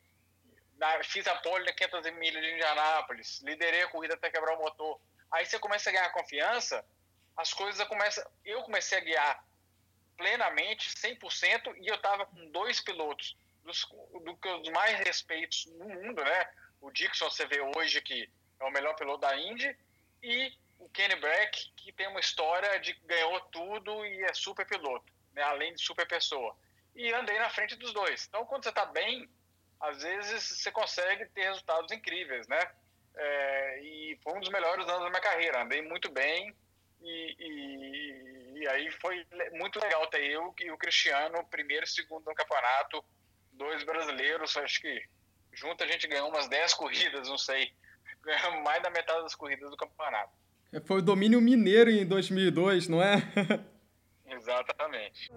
Fiz 1.02 1.26
a 1.26 1.34
pole 1.36 1.64
na 1.64 1.72
500 1.72 2.12
milhas 2.12 2.42
de 2.44 2.52
Indianápolis, 2.52 3.40
liderei 3.42 3.82
a 3.82 3.88
corrida 3.88 4.14
até 4.14 4.30
quebrar 4.30 4.54
o 4.54 4.62
motor. 4.62 5.00
Aí 5.32 5.44
você 5.44 5.58
começa 5.58 5.90
a 5.90 5.92
ganhar 5.92 6.12
confiança, 6.12 6.84
as 7.36 7.52
coisas 7.52 7.88
começam. 7.88 8.24
Eu 8.44 8.62
comecei 8.62 8.98
a 8.98 9.00
guiar 9.00 9.44
plenamente, 10.16 10.90
100%, 10.90 11.74
e 11.78 11.88
eu 11.88 11.96
estava 11.96 12.24
com 12.26 12.50
dois 12.52 12.80
pilotos 12.80 13.36
dos, 13.64 13.84
do, 13.84 14.60
dos 14.60 14.68
mais 14.70 14.98
respeitos 15.00 15.66
no 15.66 15.88
mundo, 15.88 16.22
né? 16.22 16.50
O 16.84 16.90
Dixon, 16.90 17.30
você 17.30 17.46
vê 17.46 17.62
hoje 17.74 18.02
que 18.02 18.28
é 18.60 18.64
o 18.64 18.70
melhor 18.70 18.94
piloto 18.94 19.20
da 19.20 19.34
Indy, 19.34 19.74
e 20.22 20.52
o 20.78 20.86
Kenny 20.90 21.16
Brack, 21.16 21.72
que 21.76 21.90
tem 21.92 22.06
uma 22.08 22.20
história 22.20 22.78
de 22.78 22.92
ganhou 23.06 23.40
tudo 23.50 24.04
e 24.04 24.22
é 24.22 24.34
super 24.34 24.66
piloto, 24.66 25.10
né? 25.32 25.42
além 25.42 25.74
de 25.74 25.82
super 25.82 26.06
pessoa. 26.06 26.54
E 26.94 27.10
andei 27.14 27.38
na 27.38 27.48
frente 27.48 27.74
dos 27.76 27.92
dois. 27.94 28.26
Então, 28.28 28.44
quando 28.44 28.64
você 28.64 28.68
está 28.68 28.84
bem, 28.84 29.26
às 29.80 30.02
vezes 30.02 30.44
você 30.44 30.70
consegue 30.70 31.24
ter 31.30 31.44
resultados 31.44 31.90
incríveis, 31.90 32.46
né? 32.48 32.60
É, 33.16 33.80
e 33.80 34.18
foi 34.22 34.34
um 34.34 34.40
dos 34.40 34.50
melhores 34.50 34.86
anos 34.86 35.04
da 35.04 35.08
minha 35.08 35.22
carreira. 35.22 35.62
Andei 35.62 35.80
muito 35.80 36.10
bem 36.10 36.54
e, 37.00 37.36
e, 37.38 38.58
e, 38.58 38.68
aí 38.68 38.90
foi 38.90 39.26
muito 39.52 39.80
legal 39.80 40.06
ter 40.08 40.22
eu 40.30 40.54
e 40.60 40.70
o 40.70 40.76
Cristiano, 40.76 41.46
primeiro 41.46 41.84
e 41.84 41.88
segundo 41.88 42.26
no 42.26 42.34
campeonato, 42.34 43.02
dois 43.52 43.82
brasileiros, 43.84 44.56
acho 44.58 44.80
que 44.82 45.02
junto 45.54 45.82
a 45.82 45.86
gente 45.86 46.06
ganhou 46.06 46.28
umas 46.28 46.48
10 46.48 46.74
corridas, 46.74 47.28
não 47.28 47.38
sei. 47.38 47.70
Ganhamos 48.22 48.62
mais 48.64 48.82
da 48.82 48.90
metade 48.90 49.22
das 49.22 49.34
corridas 49.34 49.70
do 49.70 49.76
campeonato. 49.76 50.32
É, 50.72 50.80
foi 50.80 50.98
o 50.98 51.02
domínio 51.02 51.40
mineiro 51.40 51.90
em 51.90 52.04
2002, 52.04 52.88
não 52.88 53.02
é? 53.02 53.22
Exatamente. 54.26 55.30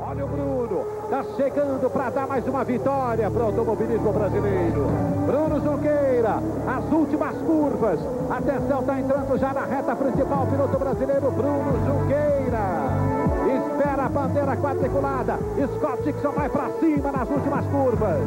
Olha 0.00 0.24
o 0.24 0.28
Bruno, 0.28 1.08
tá 1.08 1.22
chegando 1.36 1.88
para 1.90 2.10
dar 2.10 2.26
mais 2.26 2.46
uma 2.46 2.64
vitória 2.64 3.30
para 3.30 3.40
o 3.40 3.46
automobilismo 3.46 4.12
brasileiro. 4.12 4.86
Bruno 5.26 5.60
Junqueira, 5.60 6.36
as 6.66 6.84
últimas 6.92 7.36
curvas. 7.42 8.00
Atenção, 8.30 8.84
tá 8.84 8.98
entrando 8.98 9.38
já 9.38 9.52
na 9.52 9.64
reta 9.64 9.94
principal, 9.94 10.46
piloto 10.48 10.78
brasileiro 10.78 11.30
Bruno 11.30 11.86
Junqueira. 11.86 12.31
Espera 13.82 14.04
a 14.04 14.08
bandeira 14.08 14.56
quadriculada. 14.56 15.38
Scott 15.74 16.04
Dixon 16.04 16.30
vai 16.30 16.48
para 16.48 16.70
cima 16.78 17.10
nas 17.10 17.28
últimas 17.28 17.66
curvas. 17.66 18.22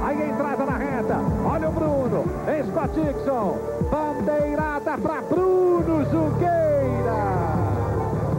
Aí 0.00 0.22
a 0.22 0.28
entrada 0.28 0.64
na 0.64 0.76
reta. 0.76 1.16
Olha 1.44 1.68
o 1.68 1.72
Bruno. 1.72 2.24
Scott 2.70 3.00
Dixon. 3.00 3.58
Bandeirada 3.90 4.96
para 4.98 5.22
Bruno 5.22 6.04
Junqueira. 6.04 6.52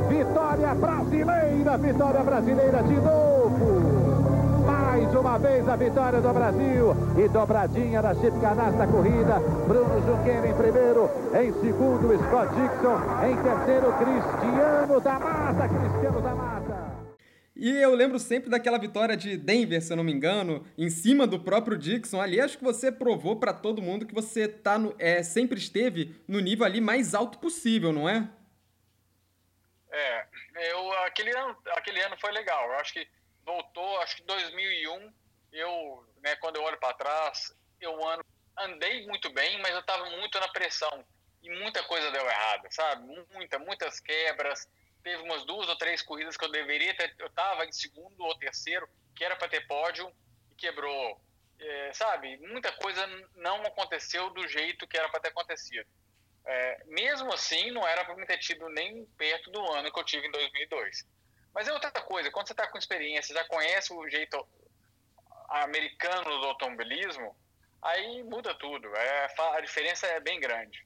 Vitória 0.07 0.73
brasileira, 0.73 1.77
vitória 1.77 2.23
brasileira 2.23 2.81
de 2.83 2.95
novo. 2.95 3.92
Uma 5.23 5.39
vez 5.39 5.65
a 5.69 5.77
vitória 5.77 6.19
do 6.19 6.33
Brasil 6.33 6.91
e 7.17 7.29
dobradinha 7.29 8.01
da 8.01 8.13
Chip 8.13 8.37
Ganassi 8.41 8.77
na 8.77 8.85
corrida. 8.85 9.39
Bruno 9.65 10.01
Junqueira 10.05 10.49
em 10.49 10.53
primeiro, 10.53 11.09
em 11.33 11.53
segundo 11.61 12.11
Scott 12.27 12.53
Dixon, 12.53 12.99
em 13.23 13.41
terceiro 13.41 13.93
Cristiano 13.99 14.99
da 14.99 15.19
Mata, 15.19 15.69
Cristiano 15.69 16.21
da 16.21 16.35
Mata. 16.35 17.07
E 17.55 17.69
eu 17.69 17.95
lembro 17.95 18.19
sempre 18.19 18.49
daquela 18.49 18.77
vitória 18.77 19.15
de 19.15 19.37
Denver, 19.37 19.81
se 19.81 19.93
eu 19.93 19.95
não 19.95 20.03
me 20.03 20.11
engano, 20.11 20.67
em 20.77 20.89
cima 20.89 21.25
do 21.25 21.39
próprio 21.39 21.77
Dixon. 21.77 22.19
Ali 22.19 22.41
acho 22.41 22.57
que 22.57 22.63
você 22.65 22.91
provou 22.91 23.37
para 23.37 23.53
todo 23.53 23.81
mundo 23.81 24.05
que 24.05 24.13
você 24.13 24.45
tá 24.45 24.77
no, 24.77 24.93
é, 24.99 25.23
sempre 25.23 25.57
esteve 25.57 26.21
no 26.27 26.41
nível 26.41 26.65
ali 26.65 26.81
mais 26.81 27.15
alto 27.15 27.39
possível, 27.39 27.93
não 27.93 28.09
é? 28.09 28.27
É, 29.89 30.25
eu, 30.73 30.91
aquele, 31.05 31.31
ano, 31.31 31.55
aquele 31.77 32.01
ano 32.01 32.17
foi 32.19 32.33
legal. 32.33 32.67
Eu 32.67 32.75
acho 32.79 32.91
que 32.91 33.07
voltou, 33.45 33.99
acho 34.01 34.15
que 34.17 34.23
2001, 34.23 35.13
eu, 35.51 36.07
né, 36.21 36.35
quando 36.37 36.57
eu 36.57 36.63
olho 36.63 36.79
para 36.79 36.93
trás, 36.93 37.53
eu 37.79 37.99
andei 38.57 39.05
muito 39.07 39.31
bem, 39.31 39.61
mas 39.61 39.71
eu 39.71 39.79
estava 39.79 40.09
muito 40.11 40.39
na 40.39 40.47
pressão. 40.49 41.05
E 41.41 41.49
muita 41.59 41.83
coisa 41.83 42.09
deu 42.11 42.25
errada, 42.25 42.69
sabe? 42.71 43.05
Muita, 43.33 43.59
muitas 43.59 43.99
quebras. 43.99 44.67
Teve 45.03 45.21
umas 45.23 45.45
duas 45.45 45.67
ou 45.67 45.77
três 45.77 46.01
corridas 46.01 46.37
que 46.37 46.45
eu 46.45 46.51
deveria 46.51 46.95
ter. 46.95 47.13
Eu 47.19 47.27
estava 47.27 47.65
em 47.65 47.71
segundo 47.71 48.23
ou 48.23 48.37
terceiro, 48.37 48.87
que 49.13 49.25
era 49.25 49.35
para 49.35 49.49
ter 49.49 49.67
pódio, 49.67 50.09
e 50.49 50.55
quebrou. 50.55 51.21
É, 51.59 51.93
sabe? 51.93 52.37
Muita 52.37 52.71
coisa 52.71 53.05
não 53.35 53.61
aconteceu 53.63 54.29
do 54.29 54.47
jeito 54.47 54.87
que 54.87 54.97
era 54.97 55.09
para 55.09 55.19
ter 55.19 55.29
acontecido. 55.29 55.87
É, 56.45 56.83
mesmo 56.87 57.33
assim, 57.33 57.71
não 57.71 57.87
era 57.87 58.03
para 58.03 58.15
me 58.15 58.25
ter 58.25 58.37
tido 58.37 58.67
nem 58.69 59.05
perto 59.17 59.51
do 59.51 59.61
ano 59.73 59.91
que 59.91 59.99
eu 59.99 60.03
tive 60.03 60.27
em 60.27 60.31
2002. 60.31 61.05
Mas 61.53 61.67
é 61.67 61.73
outra 61.73 61.91
coisa, 61.91 62.31
quando 62.31 62.47
você 62.47 62.53
está 62.53 62.67
com 62.67 62.77
experiência, 62.77 63.35
já 63.35 63.43
conhece 63.45 63.93
o 63.93 64.09
jeito 64.09 64.45
americano 65.49 66.39
do 66.39 66.47
automobilismo, 66.47 67.35
aí 67.81 68.23
muda 68.23 68.53
tudo. 68.55 68.87
É, 68.95 69.27
a 69.55 69.61
diferença 69.61 70.07
é 70.07 70.19
bem 70.19 70.39
grande. 70.39 70.85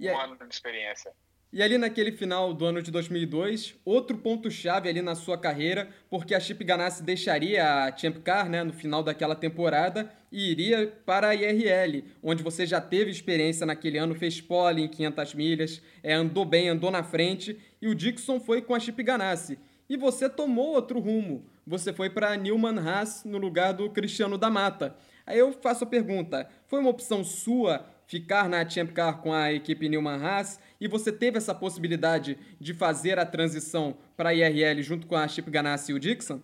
E 0.00 0.10
um 0.10 0.18
ano 0.18 0.36
de 0.36 0.52
experiência. 0.52 1.12
E 1.52 1.62
ali 1.62 1.76
naquele 1.76 2.10
final 2.10 2.54
do 2.54 2.64
ano 2.64 2.82
de 2.82 2.90
2002, 2.90 3.74
outro 3.84 4.16
ponto-chave 4.16 4.88
ali 4.88 5.02
na 5.02 5.14
sua 5.14 5.36
carreira, 5.36 5.86
porque 6.08 6.34
a 6.34 6.40
Chip 6.40 6.64
Ganassi 6.64 7.02
deixaria 7.02 7.84
a 7.84 7.94
Champ 7.94 8.16
Car 8.22 8.48
né, 8.48 8.64
no 8.64 8.72
final 8.72 9.02
daquela 9.02 9.36
temporada 9.36 10.10
e 10.32 10.50
iria 10.50 10.86
para 11.04 11.28
a 11.28 11.34
IRL, 11.34 12.04
onde 12.22 12.42
você 12.42 12.64
já 12.64 12.80
teve 12.80 13.10
experiência 13.10 13.66
naquele 13.66 13.98
ano, 13.98 14.14
fez 14.14 14.40
pole 14.40 14.82
em 14.82 14.88
500 14.88 15.34
milhas, 15.34 15.82
é, 16.02 16.14
andou 16.14 16.46
bem, 16.46 16.70
andou 16.70 16.90
na 16.90 17.02
frente, 17.02 17.60
e 17.82 17.86
o 17.86 17.94
Dixon 17.94 18.40
foi 18.40 18.62
com 18.62 18.74
a 18.74 18.80
Chip 18.80 19.02
Ganassi. 19.02 19.58
E 19.92 19.96
você 19.98 20.26
tomou 20.26 20.68
outro 20.68 20.98
rumo, 20.98 21.46
você 21.66 21.92
foi 21.92 22.08
para 22.08 22.34
Newman 22.34 22.78
Haas 22.78 23.24
no 23.26 23.36
lugar 23.36 23.74
do 23.74 23.90
Cristiano 23.90 24.38
da 24.38 24.48
Mata. 24.48 24.96
Aí 25.26 25.38
eu 25.38 25.52
faço 25.52 25.84
a 25.84 25.86
pergunta, 25.86 26.50
foi 26.66 26.80
uma 26.80 26.88
opção 26.88 27.22
sua 27.22 27.86
ficar 28.06 28.48
na 28.48 28.66
Champ 28.66 28.90
Car 28.92 29.20
com 29.20 29.34
a 29.34 29.52
equipe 29.52 29.90
Newman 29.90 30.16
Haas 30.16 30.58
e 30.80 30.88
você 30.88 31.12
teve 31.12 31.36
essa 31.36 31.54
possibilidade 31.54 32.38
de 32.58 32.72
fazer 32.72 33.18
a 33.18 33.26
transição 33.26 33.98
para 34.16 34.30
a 34.30 34.34
IRL 34.34 34.82
junto 34.82 35.06
com 35.06 35.14
a 35.14 35.28
Chip 35.28 35.50
Ganassi 35.50 35.92
e 35.92 35.94
o 35.94 36.00
Dixon? 36.00 36.40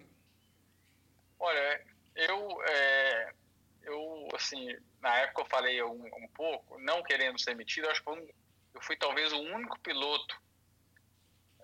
Olha, 1.41 1.81
eu, 2.17 2.63
é, 2.69 3.33
eu 3.85 4.29
assim, 4.35 4.77
na 5.01 5.21
época 5.21 5.41
eu 5.41 5.47
falei 5.47 5.83
um, 5.83 6.05
um, 6.05 6.29
pouco, 6.35 6.79
não 6.81 7.03
querendo 7.03 7.41
ser 7.41 7.57
metido, 7.57 7.89
acho 7.89 8.05
que 8.05 8.11
eu 8.11 8.83
fui 8.83 8.97
talvez 8.97 9.33
o 9.33 9.41
único 9.41 9.81
piloto 9.81 10.39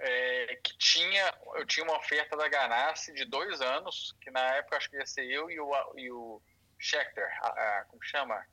é, 0.06 0.56
que 0.62 0.76
tinha, 0.76 1.34
eu 1.54 1.66
tinha 1.66 1.84
uma 1.84 1.96
oferta 1.96 2.36
da 2.36 2.46
Ganassi 2.48 3.12
de 3.14 3.24
dois 3.24 3.60
anos, 3.60 4.14
que 4.20 4.30
na 4.30 4.56
época 4.56 4.76
acho 4.76 4.90
que 4.90 4.96
ia 4.96 5.06
ser 5.06 5.24
eu 5.30 5.50
e 5.50 5.58
o, 5.58 5.72
e 5.96 6.10
o 6.10 6.42
Schechter, 6.78 7.26
a, 7.42 7.48
a, 7.48 7.84
como 7.86 8.02
chama? 8.02 8.46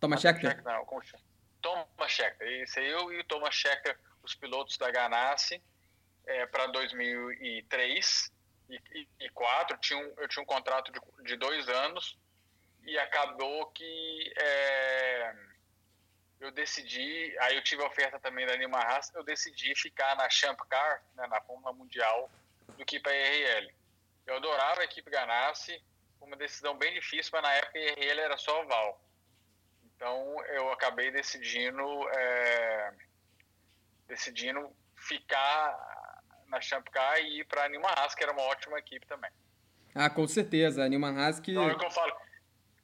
Thomas 0.00 0.20
Schechter? 0.20 0.62
Não, 0.64 0.84
como 0.84 1.02
chama? 1.02 1.22
Thomas 1.60 2.10
Scheckter. 2.10 2.48
Esse 2.62 2.80
é 2.80 2.92
eu 2.92 3.12
e 3.12 3.20
o 3.20 3.24
Thomas 3.24 3.54
Scheckter, 3.54 3.98
os 4.22 4.34
pilotos 4.34 4.76
da 4.78 4.90
Ganassi, 4.90 5.62
é, 6.26 6.46
para 6.46 6.66
2003 6.66 8.32
e 8.68 8.80
2004. 8.80 9.78
Tinha 9.78 9.98
um, 9.98 10.14
eu 10.16 10.28
tinha 10.28 10.42
um 10.42 10.46
contrato 10.46 10.90
de, 10.90 11.00
de, 11.24 11.36
dois 11.36 11.68
anos 11.68 12.18
e 12.84 12.98
acabou 12.98 13.66
que 13.66 14.32
é, 14.36 15.34
eu 16.50 16.54
decidi. 16.54 17.34
Aí 17.40 17.56
eu 17.56 17.62
tive 17.62 17.82
a 17.82 17.86
oferta 17.86 18.18
também 18.18 18.46
da 18.46 18.56
Nima 18.56 18.78
Haas. 18.78 19.12
Eu 19.14 19.24
decidi 19.24 19.74
ficar 19.74 20.14
na 20.16 20.28
Champ 20.28 20.58
Car, 20.68 21.02
né, 21.14 21.26
na 21.28 21.40
Fórmula 21.40 21.72
Mundial, 21.72 22.30
do 22.76 22.84
que 22.84 23.00
para 23.00 23.12
a 23.12 23.16
IRL. 23.16 23.72
Eu 24.26 24.36
adorava 24.36 24.80
a 24.80 24.84
equipe 24.84 25.10
Ganassi. 25.10 25.82
Foi 26.18 26.28
uma 26.28 26.36
decisão 26.36 26.76
bem 26.76 26.92
difícil, 26.92 27.30
mas 27.32 27.42
na 27.42 27.52
época 27.54 27.78
a 27.78 27.82
IRL 27.82 28.20
era 28.20 28.36
só 28.36 28.62
oval. 28.62 29.00
Então 29.84 30.44
eu 30.46 30.70
acabei 30.72 31.10
decidindo 31.10 31.82
é, 32.10 32.92
decidindo 34.08 34.70
ficar 34.96 35.78
na 36.48 36.60
Champ 36.60 36.86
Car 36.88 37.18
e 37.20 37.40
ir 37.40 37.44
para 37.44 37.64
a 37.64 37.68
Newman 37.68 37.94
Haas, 37.96 38.14
que 38.14 38.22
era 38.22 38.32
uma 38.32 38.42
ótima 38.42 38.78
equipe 38.78 39.06
também. 39.06 39.30
Ah, 39.94 40.10
com 40.10 40.26
certeza, 40.26 40.84
a 40.84 40.88
Newman 40.88 41.16
Haas 41.18 41.38
que... 41.38 41.52
Então 41.52 41.68
é 41.68 41.72
o 41.72 41.78
que 41.78 41.84
eu 41.84 41.90
falo, 41.90 42.12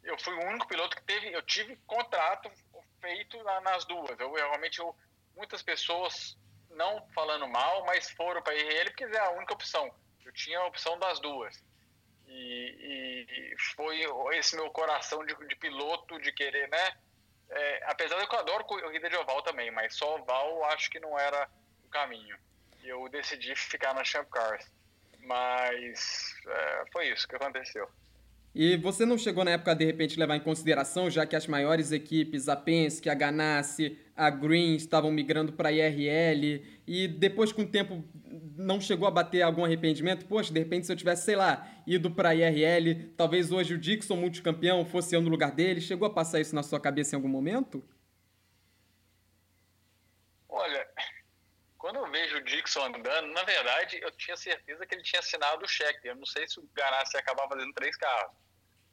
eu 0.06 0.18
fui 0.18 0.34
o 0.34 0.46
único 0.48 0.68
piloto 0.68 0.96
que 0.96 1.02
teve, 1.02 1.32
eu 1.32 1.42
tive 1.42 1.76
contrato 1.86 2.50
feito 3.06 3.40
nas 3.62 3.84
duas. 3.84 4.18
Eu 4.18 4.32
realmente, 4.32 4.80
eu, 4.80 4.94
muitas 5.36 5.62
pessoas 5.62 6.36
não 6.70 7.06
falando 7.14 7.46
mal, 7.46 7.84
mas 7.84 8.10
foram 8.10 8.42
para 8.42 8.54
IRL 8.54 8.90
porque 8.90 9.04
é 9.04 9.18
a 9.18 9.30
única 9.30 9.54
opção. 9.54 9.88
Eu 10.24 10.32
tinha 10.32 10.58
a 10.58 10.66
opção 10.66 10.98
das 10.98 11.20
duas. 11.20 11.62
E, 12.26 13.52
e 13.52 13.56
foi 13.76 14.00
esse 14.36 14.56
meu 14.56 14.68
coração 14.70 15.24
de, 15.24 15.34
de 15.46 15.56
piloto, 15.56 16.20
de 16.20 16.32
querer, 16.32 16.68
né? 16.68 16.98
É, 17.48 17.84
apesar 17.86 18.18
de 18.18 18.26
que 18.26 18.34
eu 18.34 18.40
adoro 18.40 18.64
corrida 18.64 19.08
de 19.08 19.16
oval 19.16 19.40
também, 19.42 19.70
mas 19.70 19.94
só 19.94 20.16
oval 20.16 20.64
acho 20.64 20.90
que 20.90 20.98
não 20.98 21.16
era 21.16 21.48
o 21.84 21.88
caminho. 21.88 22.36
Eu 22.82 23.08
decidi 23.08 23.54
ficar 23.54 23.94
na 23.94 24.02
Champ 24.02 24.28
Cars. 24.28 24.68
Mas 25.20 26.34
é, 26.46 26.84
foi 26.92 27.08
isso 27.08 27.26
que 27.26 27.36
aconteceu. 27.36 27.88
E 28.58 28.74
você 28.78 29.04
não 29.04 29.18
chegou 29.18 29.44
na 29.44 29.50
época 29.50 29.74
de 29.74 29.84
repente 29.84 30.18
levar 30.18 30.34
em 30.34 30.40
consideração, 30.40 31.10
já 31.10 31.26
que 31.26 31.36
as 31.36 31.46
maiores 31.46 31.92
equipes, 31.92 32.48
a 32.48 32.56
Penske, 32.56 33.10
a 33.10 33.14
Ganassi, 33.14 33.98
a 34.16 34.30
Green 34.30 34.76
estavam 34.76 35.10
migrando 35.10 35.52
para 35.52 35.68
a 35.68 35.72
IRL 35.72 36.64
e 36.86 37.06
depois 37.06 37.52
com 37.52 37.62
o 37.62 37.68
tempo 37.68 38.02
não 38.56 38.80
chegou 38.80 39.06
a 39.06 39.10
bater 39.10 39.42
algum 39.42 39.62
arrependimento? 39.62 40.24
Poxa, 40.24 40.54
de 40.54 40.58
repente 40.58 40.86
se 40.86 40.92
eu 40.92 40.96
tivesse, 40.96 41.26
sei 41.26 41.36
lá, 41.36 41.68
ido 41.86 42.10
para 42.10 42.30
a 42.30 42.34
IRL, 42.34 43.12
talvez 43.14 43.52
hoje 43.52 43.74
o 43.74 43.78
Dixon 43.78 44.16
multicampeão 44.16 44.86
fosse 44.86 45.14
eu 45.14 45.20
no 45.20 45.28
lugar 45.28 45.50
dele. 45.50 45.82
Chegou 45.82 46.08
a 46.08 46.10
passar 46.10 46.40
isso 46.40 46.54
na 46.54 46.62
sua 46.62 46.80
cabeça 46.80 47.14
em 47.14 47.16
algum 47.16 47.28
momento? 47.28 47.84
Dixon 52.46 52.84
andando, 52.84 53.32
na 53.32 53.42
verdade, 53.42 53.98
eu 54.00 54.10
tinha 54.12 54.36
certeza 54.36 54.86
que 54.86 54.94
ele 54.94 55.02
tinha 55.02 55.20
assinado 55.20 55.64
o 55.64 55.68
Scheckter. 55.68 56.12
Eu 56.12 56.16
não 56.16 56.24
sei 56.24 56.48
se 56.48 56.58
o 56.58 56.68
Ganassi 56.72 57.16
ia 57.16 57.20
acabar 57.20 57.46
fazendo 57.48 57.72
três 57.74 57.96
carros. 57.96 58.45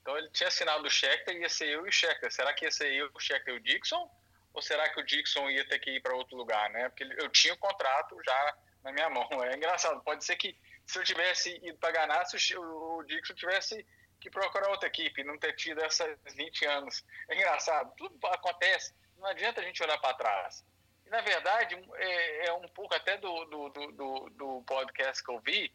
Então 0.04 0.18
ele 0.18 0.30
tinha 0.32 0.50
assinado 0.50 0.86
o 0.86 0.90
Scheckter 0.90 1.34
e 1.34 1.40
ia 1.40 1.50
ser 1.50 1.70
eu 1.70 1.86
e 1.86 1.90
o 1.90 1.92
Scheckter. 1.92 2.30
Será 2.30 2.54
que 2.54 2.66
ia 2.66 2.72
ser 2.72 2.92
eu, 2.92 3.10
o 3.14 3.20
Scheckter 3.22 3.54
e 3.54 3.58
o 3.58 3.62
Dixon? 3.62 4.12
Ou 4.54 4.62
será 4.62 4.90
que 4.90 5.00
o 5.00 5.06
Dixon 5.06 5.50
ia 5.50 5.66
ter 5.66 5.80
que 5.80 5.92
ir 5.92 6.02
para 6.02 6.14
outro 6.14 6.36
lugar, 6.36 6.70
né? 6.72 6.90
Porque 6.90 7.06
eu 7.18 7.30
tinha 7.30 7.54
o 7.54 7.58
contrato 7.58 8.16
já 8.24 8.58
na 8.84 8.92
minha 8.92 9.10
mão. 9.10 9.26
É 9.50 9.56
engraçado. 9.56 10.04
Pode 10.04 10.26
ser 10.26 10.36
que 10.36 10.58
se 10.86 11.00
eu 11.00 11.04
tivesse 11.06 11.56
ido 11.64 11.78
para 11.78 11.94
Ganassi, 11.94 12.58
o, 12.58 13.02
Dixon 13.04 13.34
tivesse 13.34 13.86
que 14.20 14.30
procurar 14.30 14.70
outra 14.70 14.90
equipe, 14.90 15.24
não 15.24 15.40
ter 15.40 15.54
tido 15.54 15.82
esses 15.86 16.18
20 16.36 16.66
anos. 16.66 17.04
É 17.30 17.36
engraçado. 17.36 17.94
Tudo 17.96 18.20
acontece. 18.28 18.94
Não 19.18 19.28
adianta 19.28 19.62
a 19.62 19.64
gente 19.64 19.82
olhar 19.82 19.98
para 20.00 20.14
trás 20.16 20.66
na 21.14 21.22
verdade, 21.22 21.78
é, 21.98 22.48
é 22.48 22.54
um 22.54 22.68
pouco 22.70 22.96
até 22.96 23.18
do, 23.18 23.46
do, 23.46 23.70
do, 23.70 24.30
do, 24.32 24.64
podcast 24.64 25.24
que 25.24 25.30
eu 25.30 25.40
vi, 25.42 25.72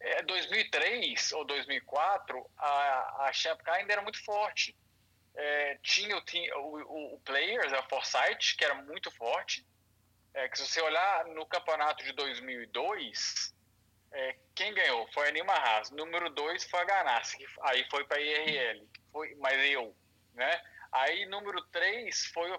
é 0.00 0.22
2003 0.22 1.32
ou 1.32 1.44
2004, 1.44 2.50
a, 2.56 3.26
a 3.26 3.32
Champ 3.32 3.60
ainda 3.68 3.92
era 3.92 4.02
muito 4.02 4.22
forte. 4.24 4.74
É, 5.34 5.78
tinha 5.82 6.16
o, 6.16 6.22
o, 6.58 7.14
o, 7.14 7.20
Players, 7.20 7.72
a 7.72 7.82
Foresight, 7.82 8.56
que 8.56 8.64
era 8.64 8.74
muito 8.74 9.10
forte. 9.10 9.66
É, 10.32 10.48
que 10.48 10.58
se 10.58 10.66
você 10.66 10.80
olhar 10.80 11.26
no 11.26 11.44
campeonato 11.44 12.04
de 12.04 12.12
2002, 12.12 13.54
é, 14.12 14.36
quem 14.54 14.72
ganhou 14.74 15.06
foi 15.12 15.28
a 15.28 15.32
Nima 15.32 15.52
Haas. 15.52 15.90
Número 15.90 16.30
2 16.30 16.64
foi 16.64 16.80
a 16.80 16.84
Ganassi, 16.84 17.46
aí 17.62 17.86
foi 17.90 18.04
para 18.04 18.18
a 18.18 18.20
IRL, 18.20 18.88
foi, 19.12 19.34
mas 19.36 19.70
eu. 19.70 19.94
Né? 20.34 20.62
Aí 20.92 21.26
número 21.26 21.60
3 21.66 22.26
foi 22.26 22.50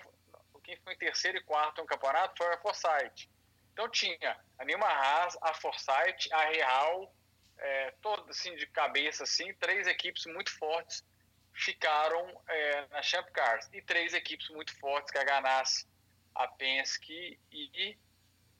quem 0.63 0.77
foi 0.77 0.93
em 0.93 0.97
terceiro 0.97 1.37
e 1.37 1.43
quarto 1.43 1.81
no 1.81 1.87
campeonato 1.87 2.35
foi 2.37 2.53
a 2.53 2.57
Forsyth. 2.57 3.29
Então 3.73 3.89
tinha 3.89 4.39
a 4.59 4.65
Nilma 4.65 4.87
Haas, 4.87 5.37
a 5.41 5.53
Forsyth, 5.55 6.31
a 6.31 6.45
Real, 6.45 7.13
é, 7.61 7.93
todo 8.01 8.29
assim 8.29 8.55
de 8.55 8.65
cabeça 8.67 9.23
assim, 9.23 9.53
três 9.55 9.87
equipes 9.87 10.25
muito 10.25 10.51
fortes 10.57 11.05
ficaram 11.53 12.41
é, 12.47 12.87
na 12.87 13.01
Champ 13.01 13.27
Cars 13.31 13.69
e 13.71 13.81
três 13.81 14.13
equipes 14.13 14.49
muito 14.49 14.77
fortes 14.79 15.11
que 15.11 15.17
é 15.17 15.21
a 15.21 15.25
Ganassi, 15.25 15.87
a 16.35 16.47
Penske 16.47 17.39
e 17.51 17.97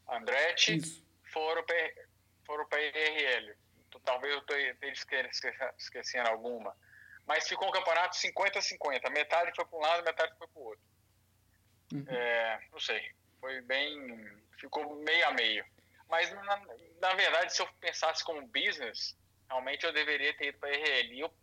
a 0.07 0.17
Andretti 0.17 0.77
Isso. 0.77 1.05
foram 1.31 1.63
para 1.63 2.65
para 2.69 2.81
IRL. 2.81 3.55
Então, 3.87 4.01
talvez 4.01 4.33
eu 4.33 4.91
esteja 4.91 5.73
esquecendo 5.77 6.29
alguma, 6.29 6.75
mas 7.25 7.47
ficou 7.47 7.69
um 7.69 7.71
campeonato 7.71 8.17
50-50, 8.17 9.09
metade 9.09 9.55
foi 9.55 9.65
para 9.65 9.77
um 9.77 9.81
lado, 9.81 10.03
metade 10.03 10.33
foi 10.37 10.47
para 10.47 10.59
o 10.59 10.65
outro. 10.65 10.83
Uhum. 11.93 12.05
É, 12.07 12.61
não 12.71 12.79
sei. 12.79 13.11
Foi 13.39 13.61
bem. 13.61 14.41
Ficou 14.57 14.95
meio 14.95 15.27
a 15.27 15.31
meio. 15.31 15.65
Mas, 16.11 16.29
na, 16.33 16.61
na, 16.99 17.13
verdade, 17.13 17.55
se 17.55 17.61
eu 17.61 17.67
pensasse 17.79 18.21
como 18.21 18.45
business, 18.47 19.17
realmente 19.49 19.85
eu 19.85 19.93
deveria 19.93 20.35
ter 20.35 20.49
ido 20.49 20.59
para 20.59 20.69
a 20.69 20.73
RL. 20.73 21.19
Eu, 21.21 21.33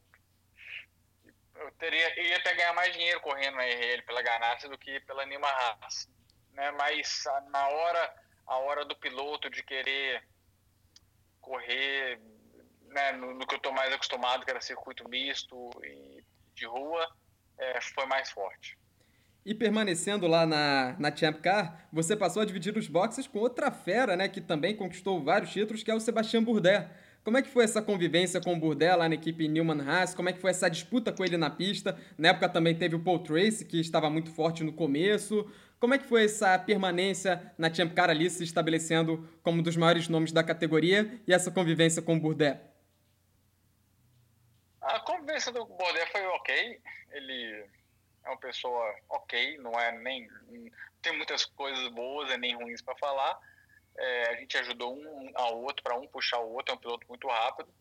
eu 1.54 1.72
teria, 1.72 2.22
ia 2.22 2.36
até 2.36 2.54
ganhar 2.54 2.74
mais 2.74 2.92
dinheiro 2.92 3.18
correndo 3.22 3.56
na 3.56 3.64
RL 3.64 4.02
pela 4.02 4.20
Ganassi 4.20 4.68
do 4.68 4.76
que 4.76 5.00
pela 5.00 5.24
Nima 5.24 5.48
Haas. 5.48 6.06
Né? 6.52 6.70
Mas 6.72 7.24
na 7.50 7.66
hora, 7.66 8.22
a 8.46 8.58
hora 8.58 8.84
do 8.84 8.94
piloto 8.94 9.48
de 9.48 9.62
querer 9.62 10.22
correr 11.40 12.20
né, 12.82 13.12
no, 13.12 13.32
no 13.32 13.46
que 13.46 13.54
eu 13.54 13.58
estou 13.58 13.72
mais 13.72 13.90
acostumado, 13.90 14.44
que 14.44 14.50
era 14.50 14.60
circuito 14.60 15.08
misto 15.08 15.70
e 15.82 16.22
de 16.52 16.66
rua, 16.66 17.10
é, 17.56 17.80
foi 17.80 18.04
mais 18.04 18.30
forte. 18.30 18.77
E 19.48 19.54
permanecendo 19.54 20.26
lá 20.26 20.44
na, 20.44 20.94
na 20.98 21.16
Champ 21.16 21.40
Car, 21.40 21.88
você 21.90 22.14
passou 22.14 22.42
a 22.42 22.44
dividir 22.44 22.76
os 22.76 22.86
boxes 22.86 23.26
com 23.26 23.38
outra 23.38 23.70
fera, 23.70 24.14
né, 24.14 24.28
que 24.28 24.42
também 24.42 24.76
conquistou 24.76 25.24
vários 25.24 25.50
títulos, 25.50 25.82
que 25.82 25.90
é 25.90 25.94
o 25.94 26.00
Sebastian 26.00 26.42
Bourdais. 26.42 26.84
Como 27.24 27.38
é 27.38 27.40
que 27.40 27.48
foi 27.48 27.64
essa 27.64 27.80
convivência 27.80 28.42
com 28.42 28.52
o 28.52 28.60
Bourdais 28.60 28.98
lá 28.98 29.08
na 29.08 29.14
equipe 29.14 29.48
Newman 29.48 29.80
Haas? 29.88 30.14
Como 30.14 30.28
é 30.28 30.34
que 30.34 30.38
foi 30.38 30.50
essa 30.50 30.68
disputa 30.68 31.10
com 31.12 31.24
ele 31.24 31.38
na 31.38 31.48
pista? 31.48 31.98
Na 32.18 32.28
época 32.28 32.46
também 32.46 32.74
teve 32.74 32.94
o 32.94 33.00
Paul 33.00 33.20
Tracy, 33.20 33.64
que 33.64 33.80
estava 33.80 34.10
muito 34.10 34.30
forte 34.30 34.62
no 34.62 34.70
começo. 34.70 35.50
Como 35.80 35.94
é 35.94 35.98
que 35.98 36.04
foi 36.04 36.26
essa 36.26 36.58
permanência 36.58 37.50
na 37.56 37.72
Champ 37.72 37.94
Car 37.94 38.10
ali, 38.10 38.28
se 38.28 38.44
estabelecendo 38.44 39.26
como 39.42 39.60
um 39.60 39.62
dos 39.62 39.78
maiores 39.78 40.10
nomes 40.10 40.30
da 40.30 40.44
categoria 40.44 41.22
e 41.26 41.32
essa 41.32 41.50
convivência 41.50 42.02
com 42.02 42.16
o 42.16 42.20
Bourdais? 42.20 42.58
A 44.82 45.00
convivência 45.00 45.50
do 45.50 45.64
Bourdais 45.64 46.10
foi 46.12 46.26
ok. 46.26 46.80
Ele 47.12 47.77
é 48.28 48.30
uma 48.30 48.38
pessoa 48.38 48.94
ok, 49.08 49.56
não 49.58 49.72
é 49.80 49.90
nem 49.98 50.28
tem 51.00 51.16
muitas 51.16 51.44
coisas 51.46 51.88
boas 51.88 52.36
nem 52.38 52.54
ruins 52.54 52.82
para 52.82 52.96
falar. 52.96 53.38
É, 53.96 54.30
a 54.30 54.34
gente 54.36 54.56
ajudou 54.58 54.94
um 54.94 55.32
ao 55.34 55.62
outro 55.62 55.82
para 55.82 55.96
um 55.96 56.06
puxar 56.06 56.38
o 56.38 56.52
outro, 56.52 56.74
é 56.74 56.76
um 56.76 56.80
piloto 56.80 57.06
muito 57.08 57.26
rápido. 57.26 57.72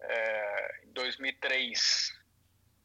É, 0.00 0.80
em 0.84 0.92
2003 0.92 2.20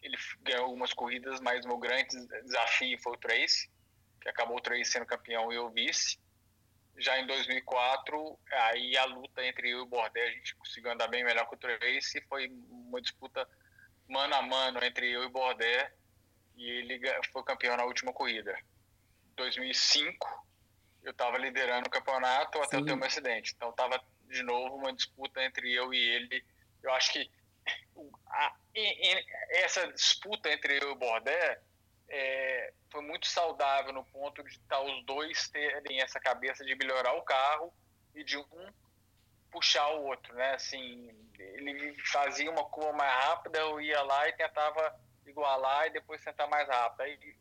ele 0.02 0.18
ganhou 0.42 0.66
algumas 0.66 0.94
corridas, 0.94 1.42
mas 1.42 1.66
o 1.66 1.68
meu 1.68 1.78
grande 1.78 2.16
desafio 2.44 3.00
foi 3.02 3.14
o 3.14 3.18
Trace, 3.18 3.70
que 4.22 4.30
acabou 4.30 4.58
o 4.58 4.62
Trace 4.62 4.86
sendo 4.86 5.06
campeão 5.06 5.52
e 5.52 5.56
eu 5.56 5.70
vice. 5.72 6.20
Já 6.98 7.20
em 7.20 7.28
2004, 7.28 8.40
aí 8.52 8.98
a 8.98 9.06
luta 9.06 9.46
entre 9.46 9.72
eu 9.72 9.80
e 9.80 9.82
o 9.82 9.86
Bordé, 9.86 10.24
a 10.28 10.32
gente 10.32 10.56
conseguiu 10.56 10.92
andar 10.92 11.08
bem 11.08 11.24
melhor 11.24 11.48
que 11.48 11.56
o 11.56 11.58
Trace, 11.58 12.22
foi 12.30 12.48
uma 12.70 13.02
disputa 13.02 13.48
mano 14.08 14.36
a 14.36 14.42
mano 14.42 14.84
entre 14.84 15.12
eu 15.12 15.24
e 15.24 15.26
o 15.26 15.30
Bordé, 15.30 15.92
e 16.58 16.70
ele 16.70 17.00
foi 17.32 17.44
campeão 17.44 17.78
na 17.78 17.86
última 17.86 18.12
corrida. 18.12 18.58
2005, 19.36 20.48
eu 21.04 21.12
estava 21.12 21.38
liderando 21.38 21.88
o 21.88 21.92
campeonato 21.92 22.58
até 22.58 22.76
Sim. 22.76 22.82
eu 22.82 22.86
ter 22.86 22.94
um 22.94 23.04
acidente. 23.04 23.54
Então 23.56 23.70
estava 23.70 24.04
de 24.28 24.42
novo 24.44 24.76
uma 24.76 24.92
disputa 24.92 25.42
entre 25.44 25.72
eu 25.72 25.94
e 25.94 25.98
ele. 25.98 26.44
Eu 26.82 26.92
acho 26.94 27.14
que 27.14 27.30
a, 28.28 28.56
essa 29.52 29.88
disputa 29.94 30.52
entre 30.52 30.78
eu 30.82 30.90
e 30.90 30.92
o 30.92 30.96
Bordé 30.96 31.62
é, 32.10 32.74
foi 32.90 33.02
muito 33.02 33.28
saudável 33.28 33.94
no 33.94 34.04
ponto 34.06 34.44
de 34.44 34.50
estar 34.50 34.78
tá 34.78 34.82
os 34.82 35.06
dois 35.06 35.48
terem 35.50 36.02
essa 36.02 36.20
cabeça 36.20 36.66
de 36.66 36.76
melhorar 36.76 37.14
o 37.14 37.24
carro 37.24 37.72
e 38.16 38.24
de 38.24 38.38
um 38.38 38.74
puxar 39.52 39.88
o 39.90 40.06
outro, 40.06 40.34
né? 40.36 40.54
Assim, 40.56 41.10
ele 41.38 41.96
fazia 42.06 42.50
uma 42.50 42.66
curva 42.66 42.94
mais 42.94 43.26
rápida, 43.26 43.60
eu 43.60 43.80
ia 43.80 44.02
lá 44.02 44.28
e 44.28 44.34
tentava 44.34 45.00
igualar 45.30 45.88
e 45.88 45.92
depois 45.92 46.22
sentar 46.22 46.48
mais 46.48 46.68
rápido. 46.68 47.02
Aí, 47.02 47.36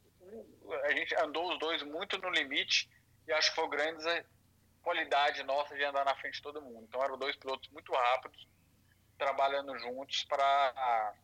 a 0.84 0.92
gente 0.92 1.14
andou 1.16 1.52
os 1.52 1.58
dois 1.58 1.82
muito 1.82 2.18
no 2.18 2.30
limite 2.30 2.90
e 3.26 3.32
acho 3.32 3.50
que 3.50 3.56
foi 3.56 3.68
grande 3.68 4.26
qualidade 4.82 5.42
nossa 5.42 5.74
de 5.74 5.82
andar 5.82 6.04
na 6.04 6.14
frente 6.16 6.34
de 6.34 6.42
todo 6.42 6.62
mundo. 6.62 6.84
Então 6.88 7.02
eram 7.02 7.18
dois 7.18 7.36
pilotos 7.36 7.68
muito 7.70 7.92
rápidos, 7.92 8.48
trabalhando 9.18 9.76
juntos 9.78 10.24
para 10.24 11.14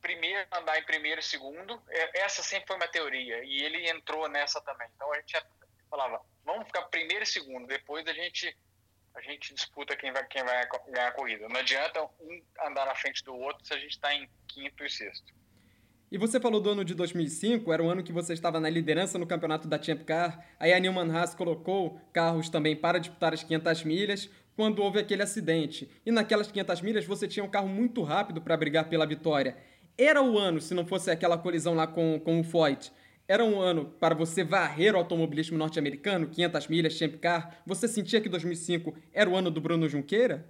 primeiro 0.00 0.46
andar 0.52 0.78
em 0.78 0.84
primeiro 0.84 1.20
e 1.20 1.24
segundo. 1.24 1.82
Essa 2.14 2.42
sempre 2.42 2.66
foi 2.66 2.76
uma 2.76 2.88
teoria 2.88 3.42
e 3.44 3.62
ele 3.62 3.88
entrou 3.88 4.28
nessa 4.28 4.60
também. 4.60 4.88
Então 4.94 5.10
a 5.12 5.16
gente 5.16 5.42
falava, 5.88 6.20
vamos 6.44 6.66
ficar 6.66 6.82
primeiro 6.82 7.22
e 7.22 7.26
segundo, 7.26 7.66
depois 7.66 8.06
a 8.06 8.12
gente 8.12 8.56
a 9.14 9.20
gente 9.20 9.54
disputa 9.54 9.96
quem 9.96 10.12
vai, 10.12 10.26
quem 10.26 10.42
vai 10.44 10.66
ganhar 10.88 11.08
a 11.08 11.12
corrida. 11.12 11.48
Não 11.48 11.60
adianta 11.60 12.02
um 12.02 12.42
andar 12.66 12.86
na 12.86 12.94
frente 12.94 13.24
do 13.24 13.34
outro 13.34 13.64
se 13.64 13.72
a 13.72 13.78
gente 13.78 13.92
está 13.92 14.14
em 14.14 14.28
quinto 14.48 14.84
e 14.84 14.90
sexto. 14.90 15.32
E 16.10 16.18
você 16.18 16.38
falou 16.38 16.60
do 16.60 16.70
ano 16.70 16.84
de 16.84 16.94
2005, 16.94 17.72
era 17.72 17.82
o 17.82 17.88
ano 17.88 18.02
que 18.02 18.12
você 18.12 18.34
estava 18.34 18.60
na 18.60 18.68
liderança 18.68 19.18
no 19.18 19.26
campeonato 19.26 19.66
da 19.66 19.82
Champ 19.82 20.04
Car. 20.04 20.46
Aí 20.60 20.72
a 20.72 20.78
Newman 20.78 21.10
Haas 21.10 21.34
colocou 21.34 22.00
carros 22.12 22.48
também 22.48 22.76
para 22.76 22.98
disputar 22.98 23.32
as 23.32 23.42
500 23.42 23.84
milhas 23.84 24.30
quando 24.54 24.80
houve 24.80 25.00
aquele 25.00 25.22
acidente. 25.22 25.90
E 26.04 26.12
naquelas 26.12 26.50
500 26.50 26.80
milhas 26.82 27.04
você 27.04 27.26
tinha 27.26 27.44
um 27.44 27.50
carro 27.50 27.68
muito 27.68 28.02
rápido 28.02 28.40
para 28.40 28.56
brigar 28.56 28.88
pela 28.88 29.06
vitória. 29.06 29.56
Era 29.96 30.22
o 30.22 30.38
ano, 30.38 30.60
se 30.60 30.74
não 30.74 30.86
fosse 30.86 31.10
aquela 31.10 31.38
colisão 31.38 31.74
lá 31.74 31.86
com, 31.86 32.20
com 32.20 32.40
o 32.40 32.44
Foyt, 32.44 32.92
era 33.26 33.44
um 33.44 33.60
ano 33.60 33.90
para 33.98 34.14
você 34.14 34.44
varrer 34.44 34.94
o 34.94 34.98
automobilismo 34.98 35.56
norte-americano, 35.56 36.28
500 36.28 36.68
milhas, 36.68 36.92
Champ 36.94 37.16
Car. 37.18 37.62
Você 37.66 37.88
sentia 37.88 38.20
que 38.20 38.28
2005 38.28 38.96
era 39.12 39.28
o 39.28 39.36
ano 39.36 39.50
do 39.50 39.60
Bruno 39.60 39.88
Junqueira? 39.88 40.46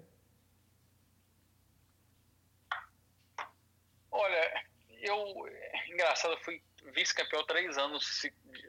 Olha, 4.10 4.64
eu 5.00 5.48
engraçado, 5.88 6.32
eu 6.32 6.40
fui 6.40 6.60
vice-campeão 6.92 7.44
três 7.46 7.78
anos 7.78 8.22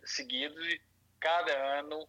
seguidos 0.06 0.64
e 0.68 0.82
cada 1.20 1.80
ano 1.80 2.08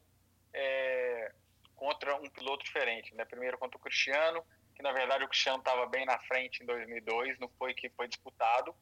é, 0.53 1.33
contra 1.75 2.15
um 2.17 2.29
piloto 2.29 2.65
diferente. 2.65 3.15
Né? 3.15 3.25
Primeiro 3.25 3.59
contra 3.59 3.79
o 3.79 3.81
Cristiano, 3.81 4.45
que 4.75 4.83
na 4.83 4.93
verdade 4.93 5.25
o 5.25 5.29
Cristiano 5.29 5.59
estava 5.59 5.87
bem 5.87 6.05
na 6.05 6.19
frente 6.21 6.63
em 6.63 6.67
2002, 6.67 7.39
não 7.39 7.49
foi 7.59 7.73
que 7.73 7.89
foi 7.91 8.07
disputado 8.07 8.75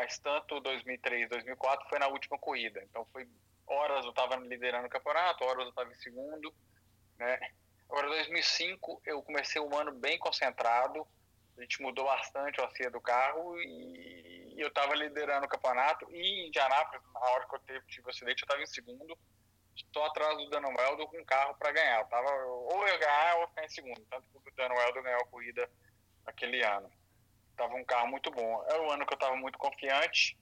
mas 0.00 0.18
tanto 0.18 0.58
2003 0.60 1.28
2004 1.28 1.88
foi 1.90 1.98
na 1.98 2.08
última 2.08 2.38
corrida. 2.38 2.82
Então 2.84 3.04
foi 3.12 3.28
horas 3.66 4.04
eu 4.04 4.10
estava 4.10 4.36
liderando 4.36 4.86
o 4.86 4.90
campeonato, 4.90 5.44
horas 5.44 5.64
eu 5.64 5.68
estava 5.68 5.92
em 5.92 5.96
segundo, 5.96 6.54
né? 7.18 7.38
Agora 7.88 8.08
2005 8.08 9.02
eu 9.04 9.22
comecei 9.22 9.60
um 9.60 9.76
ano 9.76 9.92
bem 9.92 10.18
concentrado, 10.18 11.06
a 11.58 11.60
gente 11.60 11.82
mudou 11.82 12.06
bastante 12.06 12.60
a 12.60 12.64
ACIA 12.64 12.90
do 12.90 13.00
carro 13.00 13.60
e 13.60 14.54
eu 14.56 14.68
estava 14.68 14.94
liderando 14.94 15.44
o 15.44 15.48
campeonato 15.48 16.10
e 16.10 16.16
em 16.16 16.48
Indianápolis, 16.48 17.02
na 17.12 17.20
hora 17.20 17.46
que 17.46 17.54
eu 17.54 17.58
tive, 17.60 17.86
tive 17.86 18.06
o 18.06 18.10
acidente, 18.10 18.42
eu 18.42 18.46
estava 18.46 18.62
em 18.62 18.66
segundo, 18.66 19.18
só 19.92 20.06
atrás 20.06 20.36
do 20.38 20.48
Dan 20.48 20.66
Weldo 20.66 21.06
com 21.08 21.24
carro 21.24 21.54
para 21.56 21.72
ganhar. 21.72 22.00
Eu 22.00 22.06
tava, 22.06 22.30
ou 22.44 22.88
eu 22.88 22.98
ganhar 22.98 23.36
ou 23.38 23.48
ficar 23.48 23.64
em 23.64 23.68
segundo. 23.68 24.00
Tanto 24.10 24.28
que 24.28 24.36
o 24.36 24.54
Dan 24.54 24.74
Weldo 24.74 25.02
ganhou 25.02 25.20
a 25.22 25.26
corrida 25.26 25.70
aquele 26.26 26.62
ano. 26.62 26.90
Tava 27.60 27.74
um 27.74 27.84
carro 27.84 28.08
muito 28.08 28.30
bom. 28.30 28.64
Era 28.70 28.80
o 28.80 28.90
ano 28.90 29.04
que 29.04 29.12
eu 29.12 29.16
estava 29.16 29.36
muito 29.36 29.58
confiante, 29.58 30.34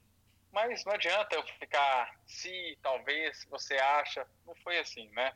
mas 0.53 0.85
não 0.85 0.93
adianta 0.93 1.35
eu 1.35 1.43
ficar 1.59 2.17
se, 2.25 2.77
talvez, 2.81 3.45
você 3.49 3.75
acha. 3.75 4.25
Não 4.45 4.55
foi 4.63 4.79
assim, 4.79 5.09
né? 5.09 5.33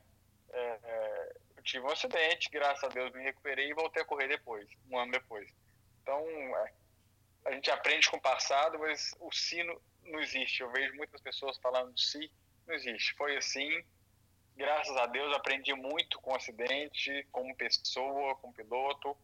É, 0.53 0.79
é, 0.81 1.33
eu 1.57 1.63
tive 1.63 1.85
um 1.85 1.91
acidente, 1.91 2.49
graças 2.49 2.85
a 2.85 2.87
Deus 2.87 3.11
me 3.11 3.21
recuperei 3.21 3.69
e 3.69 3.73
voltei 3.73 4.01
a 4.01 4.05
correr 4.05 4.29
depois, 4.29 4.65
um 4.89 4.97
ano 4.97 5.11
depois. 5.11 5.53
Então, 6.01 6.25
é, 6.25 6.73
a 7.47 7.51
gente 7.51 7.69
aprende 7.69 8.09
com 8.09 8.15
o 8.15 8.21
passado, 8.21 8.79
mas 8.79 9.13
o 9.19 9.29
sino 9.33 9.77
não 10.05 10.21
existe. 10.21 10.61
Eu 10.61 10.71
vejo 10.71 10.95
muitas 10.95 11.19
pessoas 11.19 11.57
falando 11.57 11.99
si, 11.99 12.31
não 12.65 12.75
existe. 12.75 13.13
Foi 13.15 13.35
assim, 13.35 13.83
graças 14.55 14.95
a 14.95 15.05
Deus 15.07 15.35
aprendi 15.35 15.73
muito 15.73 16.17
com 16.21 16.31
o 16.31 16.37
acidente, 16.37 17.27
como 17.29 17.53
pessoa, 17.57 18.35
como 18.37 18.53
piloto, 18.53 19.17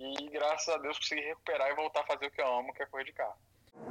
e 0.00 0.30
graças 0.30 0.74
a 0.74 0.78
Deus 0.78 0.98
consegui 0.98 1.20
recuperar 1.20 1.70
e 1.70 1.74
voltar 1.74 2.00
a 2.00 2.04
fazer 2.04 2.26
o 2.26 2.30
que 2.30 2.40
eu 2.40 2.58
amo, 2.58 2.72
que 2.72 2.82
é 2.82 2.86
correr 2.86 3.04
de 3.04 3.12
carro. 3.12 3.36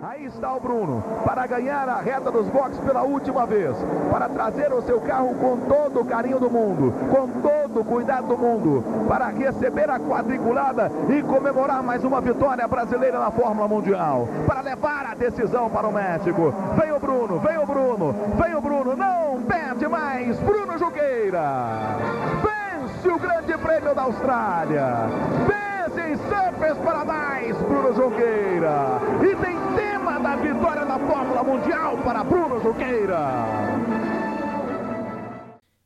Aí 0.02 0.26
está 0.26 0.54
o 0.54 0.60
Bruno, 0.60 1.04
para 1.26 1.46
ganhar 1.46 1.88
a 1.90 2.00
reta 2.00 2.32
dos 2.32 2.48
boxes 2.48 2.80
pela 2.80 3.04
última 3.04 3.46
vez, 3.46 3.76
para 4.12 4.30
trazer 4.30 4.72
o 4.72 4.82
seu 4.82 5.02
carro 5.02 5.36
com 5.36 5.60
todo 5.68 6.02
o 6.02 6.06
carinho 6.06 6.40
do 6.40 6.50
mundo, 6.50 6.94
com 7.10 7.42
todo 7.42 7.82
o 7.82 7.86
cuidado 7.86 8.28
do 8.28 8.38
mundo, 8.38 9.08
para 9.08 9.28
receber 9.28 9.90
a 9.90 10.00
quadriculada 10.00 10.92
e 11.10 11.22
comemorar 11.24 11.84
mais 11.84 12.04
uma 12.04 12.22
vitória 12.22 12.68
brasileira 12.68 13.20
na 13.20 13.32
Fórmula 13.32 13.68
Mundial, 13.68 14.28
para 14.48 14.62
levar 14.62 15.06
a 15.06 15.16
decisão 15.16 15.70
para 15.70 15.88
o 15.88 15.92
México. 15.92 16.54
Vem 16.80 16.92
o 16.92 17.00
Bruno, 17.00 17.40
vem 17.40 17.58
o 17.58 17.66
Bruno, 17.66 18.14
vem 18.42 18.56
o 18.56 18.62
Bruno, 18.62 18.96
não 18.96 19.44
perde 19.44 19.88
mais, 19.88 20.40
Bruno 20.40 20.78
Juqueira. 20.78 21.42
Vence 22.42 23.10
o 23.10 23.20
Grande 23.20 23.58
Prêmio 23.58 23.94
da 23.94 24.04
Austrália. 24.04 25.08
Vence 25.48 25.69
em 25.98 26.16
Surfers 26.16 26.78
Paradise, 26.84 27.60
Bruno 27.64 27.94
Junqueira. 27.94 29.00
E 29.24 29.36
tem 29.36 29.56
tema 29.76 30.20
da 30.20 30.36
vitória 30.36 30.86
na 30.86 31.00
Fórmula 31.00 31.44
Mundial 31.44 31.98
para 32.04 32.24
Bruno 32.24 32.62
Junqueira. 32.62 33.20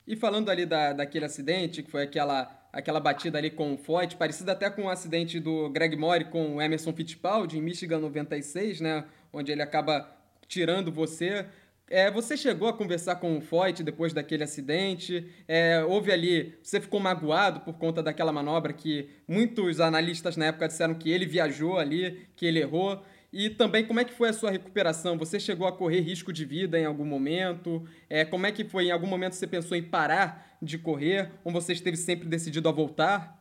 E 0.06 0.16
falando 0.16 0.50
ali 0.50 0.66
da, 0.66 0.94
daquele 0.94 1.26
acidente, 1.26 1.82
que 1.82 1.90
foi 1.90 2.04
aquela, 2.04 2.52
aquela 2.72 3.00
batida 3.00 3.38
ali 3.38 3.50
com 3.50 3.74
o 3.74 3.78
Foyt, 3.78 4.18
parecida 4.18 4.52
até 4.52 4.70
com 4.70 4.84
o 4.84 4.90
acidente 4.90 5.40
do 5.40 5.70
Greg 5.70 5.96
Mori 5.96 6.26
com 6.26 6.56
o 6.56 6.62
Emerson 6.62 6.92
Fittipaldi 6.92 7.58
em 7.58 7.62
Michigan 7.62 8.00
96, 8.00 8.82
né? 8.82 9.06
Onde 9.32 9.52
ele 9.52 9.62
acaba 9.62 10.08
tirando 10.48 10.92
você. 10.92 11.46
É, 11.96 12.10
você 12.10 12.36
chegou 12.36 12.68
a 12.68 12.74
conversar 12.74 13.18
com 13.18 13.38
o 13.38 13.40
Foyt 13.40 13.84
depois 13.84 14.14
daquele 14.14 14.44
acidente? 14.44 15.32
É, 15.48 15.84
houve 15.84 16.12
ali, 16.12 16.58
você 16.64 16.82
ficou 16.82 17.00
magoado 17.00 17.60
por 17.60 17.78
conta 17.78 18.02
daquela 18.02 18.32
manobra 18.32 18.74
que 18.74 19.12
muitos 19.28 19.80
analistas 19.80 20.36
na 20.36 20.46
época 20.46 20.68
disseram 20.68 20.96
que 20.96 21.12
ele 21.12 21.28
viajou 21.28 21.78
ali, 21.78 22.28
que 22.36 22.48
ele 22.48 22.60
errou. 22.60 23.06
E 23.32 23.48
também 23.48 23.86
como 23.86 24.00
é 24.00 24.06
que 24.06 24.12
foi 24.12 24.30
a 24.30 24.34
sua 24.34 24.50
recuperação? 24.50 25.20
Você 25.20 25.40
chegou 25.40 25.68
a 25.68 25.72
correr 25.72 26.00
risco 26.00 26.34
de 26.34 26.44
vida 26.46 26.80
em 26.80 26.86
algum 26.86 27.06
momento? 27.06 27.88
É, 28.10 28.26
como 28.26 28.48
é 28.48 28.52
que 28.52 28.66
foi? 28.66 28.88
Em 28.88 28.92
algum 28.92 29.06
momento 29.06 29.34
você 29.34 29.46
pensou 29.46 29.78
em 29.78 29.84
parar 29.84 30.58
de 30.60 30.80
correr? 30.80 31.32
Ou 31.44 31.52
você 31.52 31.74
esteve 31.74 31.96
sempre 31.96 32.28
decidido 32.28 32.68
a 32.68 32.72
voltar? 32.72 33.38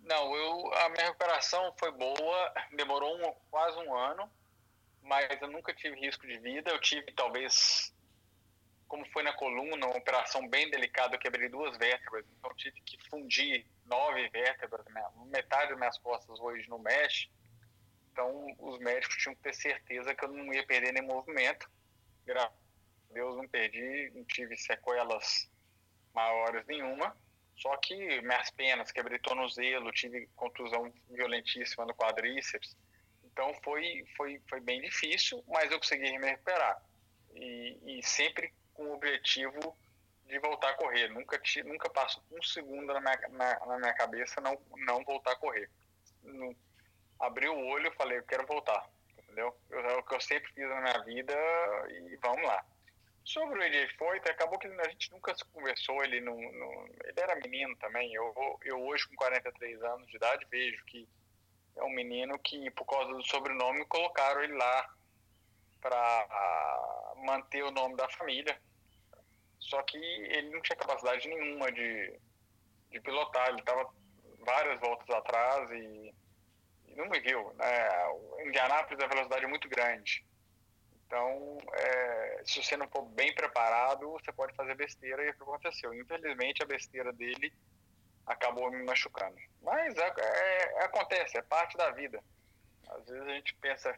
Não, 0.00 0.36
eu, 0.36 0.74
a 0.74 0.90
minha 0.90 1.06
recuperação 1.06 1.72
foi 1.78 1.90
boa, 1.92 2.52
demorou 2.76 3.16
um, 3.16 3.32
quase 3.50 3.78
um 3.78 3.96
ano 3.96 4.28
mas 5.06 5.40
eu 5.40 5.48
nunca 5.48 5.72
tive 5.72 5.98
risco 5.98 6.26
de 6.26 6.38
vida. 6.38 6.70
Eu 6.70 6.80
tive, 6.80 7.12
talvez, 7.12 7.94
como 8.88 9.06
foi 9.12 9.22
na 9.22 9.32
coluna, 9.32 9.86
uma 9.86 9.96
operação 9.96 10.46
bem 10.48 10.68
delicada, 10.68 11.14
eu 11.14 11.20
quebrei 11.20 11.48
duas 11.48 11.76
vértebras, 11.78 12.26
então 12.38 12.52
tive 12.56 12.80
que 12.82 12.98
fundir 13.08 13.64
nove 13.84 14.28
vértebras, 14.30 14.84
né? 14.86 15.04
metade 15.26 15.70
das 15.70 15.78
minhas 15.78 15.98
costas 15.98 16.38
hoje 16.40 16.68
no 16.68 16.78
mesh. 16.78 17.30
Então, 18.10 18.46
os 18.58 18.78
médicos 18.78 19.16
tinham 19.16 19.34
que 19.36 19.42
ter 19.42 19.54
certeza 19.54 20.14
que 20.14 20.24
eu 20.24 20.28
não 20.28 20.52
ia 20.52 20.66
perder 20.66 20.92
nem 20.92 21.02
movimento. 21.02 21.70
Graças 22.24 22.50
a 23.10 23.12
Deus, 23.12 23.36
não 23.36 23.46
perdi, 23.46 24.10
não 24.14 24.24
tive 24.24 24.56
sequelas 24.56 25.48
maiores 26.14 26.66
nenhuma. 26.66 27.16
Só 27.56 27.76
que 27.76 27.94
minhas 28.22 28.50
penas, 28.50 28.90
quebrei 28.90 29.18
tornozelo, 29.18 29.92
tive 29.92 30.28
contusão 30.34 30.92
violentíssima 31.10 31.84
no 31.86 31.94
quadríceps. 31.94 32.76
Então 33.36 33.52
foi, 33.62 34.02
foi, 34.16 34.40
foi 34.48 34.60
bem 34.60 34.80
difícil, 34.80 35.44
mas 35.46 35.70
eu 35.70 35.78
consegui 35.78 36.18
me 36.18 36.26
recuperar. 36.26 36.82
E, 37.34 37.98
e 37.98 38.02
sempre 38.02 38.50
com 38.72 38.84
o 38.84 38.94
objetivo 38.94 39.76
de 40.26 40.38
voltar 40.38 40.70
a 40.70 40.74
correr. 40.74 41.08
Nunca, 41.08 41.38
nunca 41.66 41.90
passo 41.90 42.24
um 42.32 42.42
segundo 42.42 42.94
na 42.94 43.00
minha, 43.00 43.28
na, 43.28 43.66
na 43.66 43.78
minha 43.78 43.92
cabeça 43.92 44.40
não, 44.40 44.58
não 44.86 45.04
voltar 45.04 45.32
a 45.32 45.36
correr. 45.36 45.68
No, 46.22 46.56
abri 47.20 47.46
o 47.46 47.66
olho 47.66 47.88
e 47.88 47.96
falei, 47.96 48.16
eu 48.16 48.24
quero 48.24 48.46
voltar. 48.46 48.88
Entendeu? 49.18 49.54
Eu, 49.68 49.80
é 49.80 49.96
o 49.96 50.02
que 50.02 50.14
eu 50.14 50.20
sempre 50.22 50.50
fiz 50.54 50.66
na 50.66 50.80
minha 50.80 51.04
vida 51.04 51.34
e 51.90 52.16
vamos 52.16 52.42
lá. 52.42 52.64
Sobre 53.22 53.58
o 53.58 53.62
AJ 53.62 53.96
Foyt, 53.98 54.30
acabou 54.30 54.58
que 54.58 54.66
a 54.66 54.88
gente 54.88 55.12
nunca 55.12 55.34
se 55.34 55.44
conversou, 55.46 56.02
ele, 56.02 56.22
não, 56.22 56.36
não, 56.40 56.86
ele 56.86 57.20
era 57.20 57.36
menino 57.36 57.76
também. 57.76 58.14
Eu, 58.14 58.58
eu 58.64 58.80
hoje, 58.82 59.06
com 59.06 59.16
43 59.16 59.82
anos 59.82 60.06
de 60.08 60.16
idade, 60.16 60.46
vejo 60.50 60.82
que 60.86 61.06
é 61.76 61.84
um 61.84 61.90
menino 61.90 62.38
que, 62.38 62.70
por 62.72 62.84
causa 62.86 63.12
do 63.12 63.22
sobrenome, 63.26 63.84
colocaram 63.86 64.42
ele 64.42 64.54
lá 64.54 64.88
para 65.80 67.14
manter 67.24 67.62
o 67.62 67.70
nome 67.70 67.96
da 67.96 68.08
família. 68.08 68.58
Só 69.58 69.82
que 69.82 69.96
ele 69.96 70.50
não 70.50 70.60
tinha 70.62 70.76
capacidade 70.76 71.28
nenhuma 71.28 71.70
de, 71.72 72.18
de 72.90 73.00
pilotar, 73.00 73.48
ele 73.48 73.60
estava 73.60 73.88
várias 74.40 74.80
voltas 74.80 75.08
atrás 75.10 75.70
e, 75.70 76.14
e 76.86 76.94
não 76.94 77.10
viu. 77.10 77.52
Né? 77.54 78.46
Indianápolis 78.46 79.02
a 79.02 79.08
velocidade 79.08 79.44
é 79.44 79.48
muito 79.48 79.68
grande. 79.68 80.24
Então, 81.06 81.58
é, 81.72 82.42
se 82.44 82.62
você 82.62 82.76
não 82.76 82.88
for 82.88 83.02
bem 83.02 83.32
preparado, 83.34 84.10
você 84.10 84.32
pode 84.32 84.54
fazer 84.54 84.74
besteira 84.74 85.22
e 85.22 85.28
é 85.28 85.30
o 85.30 85.34
que 85.34 85.42
aconteceu. 85.42 85.94
Infelizmente, 85.94 86.62
a 86.62 86.66
besteira 86.66 87.12
dele 87.12 87.52
acabou 88.26 88.70
me 88.70 88.82
machucando. 88.82 89.36
Mas 89.62 89.96
é, 89.96 90.14
é, 90.18 90.84
acontece, 90.84 91.38
é 91.38 91.42
parte 91.42 91.76
da 91.76 91.90
vida. 91.90 92.22
Às 92.88 93.06
vezes 93.06 93.26
a 93.26 93.34
gente 93.34 93.54
pensa, 93.54 93.96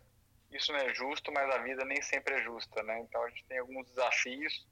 isso 0.50 0.72
não 0.72 0.80
é 0.80 0.94
justo, 0.94 1.32
mas 1.32 1.54
a 1.54 1.58
vida 1.58 1.84
nem 1.84 2.00
sempre 2.02 2.34
é 2.34 2.42
justa, 2.42 2.82
né? 2.82 3.00
Então 3.00 3.22
a 3.22 3.28
gente 3.30 3.44
tem 3.44 3.58
alguns 3.58 3.86
desafios 3.88 4.66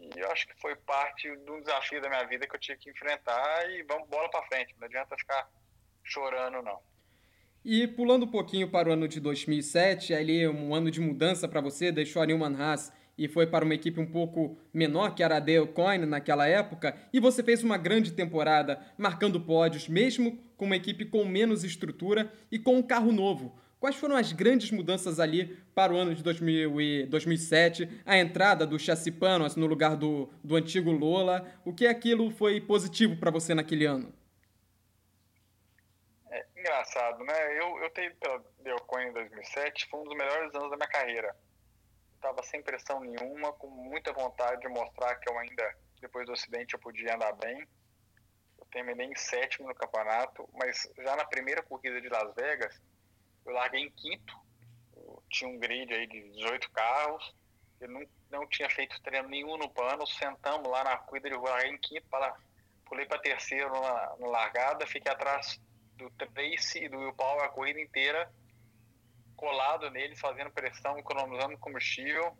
e 0.00 0.18
eu 0.18 0.30
acho 0.30 0.46
que 0.46 0.58
foi 0.60 0.74
parte 0.76 1.34
de 1.36 1.50
um 1.50 1.60
desafio 1.60 2.00
da 2.00 2.08
minha 2.08 2.24
vida 2.24 2.46
que 2.46 2.56
eu 2.56 2.60
tive 2.60 2.78
que 2.78 2.90
enfrentar 2.90 3.70
e 3.70 3.82
vamos 3.82 4.08
bola 4.08 4.30
para 4.30 4.46
frente. 4.46 4.74
Não 4.78 4.86
adianta 4.86 5.16
ficar 5.16 5.48
chorando, 6.02 6.62
não. 6.62 6.80
E 7.62 7.86
pulando 7.86 8.24
um 8.24 8.30
pouquinho 8.30 8.70
para 8.70 8.88
o 8.88 8.92
ano 8.92 9.06
de 9.06 9.20
2007, 9.20 10.14
ali 10.14 10.48
um 10.48 10.74
ano 10.74 10.90
de 10.90 11.00
mudança 11.00 11.46
para 11.46 11.60
você, 11.60 11.92
deixou 11.92 12.22
a 12.22 12.26
Newman 12.26 12.56
Haas 12.56 12.90
e 13.20 13.28
foi 13.28 13.46
para 13.46 13.66
uma 13.66 13.74
equipe 13.74 14.00
um 14.00 14.06
pouco 14.06 14.56
menor, 14.72 15.14
que 15.14 15.22
era 15.22 15.36
a 15.36 15.40
Dale 15.40 15.66
Coyne 15.66 16.06
naquela 16.06 16.46
época, 16.46 16.96
e 17.12 17.20
você 17.20 17.42
fez 17.42 17.62
uma 17.62 17.76
grande 17.76 18.12
temporada, 18.12 18.80
marcando 18.96 19.38
pódios, 19.38 19.86
mesmo 19.88 20.42
com 20.56 20.64
uma 20.64 20.76
equipe 20.76 21.04
com 21.04 21.22
menos 21.26 21.62
estrutura 21.62 22.32
e 22.50 22.58
com 22.58 22.76
um 22.76 22.82
carro 22.82 23.12
novo. 23.12 23.54
Quais 23.78 23.96
foram 23.96 24.16
as 24.16 24.32
grandes 24.32 24.70
mudanças 24.70 25.20
ali 25.20 25.58
para 25.74 25.92
o 25.92 25.98
ano 25.98 26.14
de 26.14 26.22
2000 26.22 26.80
e 26.80 27.06
2007? 27.06 28.02
A 28.06 28.16
entrada 28.16 28.66
do 28.66 28.78
Chassi 28.78 29.12
Panos 29.12 29.54
no 29.54 29.66
lugar 29.66 29.96
do, 29.96 30.30
do 30.42 30.56
antigo 30.56 30.90
Lola. 30.90 31.46
O 31.62 31.74
que 31.74 31.86
aquilo 31.86 32.30
foi 32.30 32.58
positivo 32.58 33.16
para 33.16 33.30
você 33.30 33.54
naquele 33.54 33.84
ano? 33.84 34.14
É 36.30 36.46
engraçado, 36.56 37.22
né? 37.24 37.58
Eu, 37.58 37.82
eu 37.82 37.90
tenho 37.90 38.14
pela 38.16 38.42
Delcoin 38.62 39.08
em 39.08 39.12
2007, 39.12 39.88
foi 39.90 40.00
um 40.00 40.04
dos 40.04 40.16
melhores 40.16 40.54
anos 40.54 40.70
da 40.70 40.76
minha 40.76 40.88
carreira 40.88 41.34
estava 42.20 42.42
sem 42.42 42.62
pressão 42.62 43.00
nenhuma, 43.00 43.52
com 43.54 43.66
muita 43.68 44.12
vontade 44.12 44.60
de 44.60 44.68
mostrar 44.68 45.16
que 45.16 45.28
eu 45.28 45.38
ainda, 45.38 45.76
depois 46.00 46.26
do 46.26 46.32
acidente, 46.32 46.74
eu 46.74 46.80
podia 46.80 47.14
andar 47.14 47.32
bem. 47.32 47.66
Eu 48.58 48.66
terminei 48.66 49.06
em 49.06 49.16
sétimo 49.16 49.66
no 49.66 49.74
campeonato, 49.74 50.48
mas 50.52 50.88
já 50.98 51.16
na 51.16 51.24
primeira 51.24 51.62
corrida 51.62 52.00
de 52.00 52.08
Las 52.08 52.34
Vegas, 52.34 52.80
eu 53.44 53.52
larguei 53.52 53.80
em 53.80 53.90
quinto. 53.90 54.38
Eu 54.94 55.22
tinha 55.30 55.50
um 55.50 55.58
grid 55.58 55.92
aí 55.92 56.06
de 56.06 56.30
18 56.32 56.70
carros, 56.70 57.34
eu 57.80 57.88
não, 57.88 58.06
não 58.30 58.46
tinha 58.46 58.68
feito 58.68 59.00
treino 59.02 59.28
nenhum 59.28 59.56
no 59.56 59.70
pano, 59.70 60.06
sentamos 60.06 60.70
lá 60.70 60.84
na 60.84 60.98
corrida 60.98 61.30
de 61.30 61.36
larguei 61.36 61.70
em 61.70 61.78
quinto, 61.78 62.06
pulei 62.84 63.06
para 63.06 63.18
terceiro 63.18 63.72
na, 63.72 64.16
na 64.18 64.26
largada, 64.26 64.86
fiquei 64.86 65.10
atrás 65.10 65.58
do 65.96 66.10
Trace 66.10 66.84
e 66.84 66.88
do 66.88 66.98
Will 66.98 67.14
Power 67.14 67.44
a 67.44 67.48
corrida 67.48 67.80
inteira 67.80 68.30
colado 69.40 69.90
neles, 69.90 70.20
fazendo 70.20 70.50
pressão, 70.50 70.98
economizando 70.98 71.56
combustível. 71.56 72.36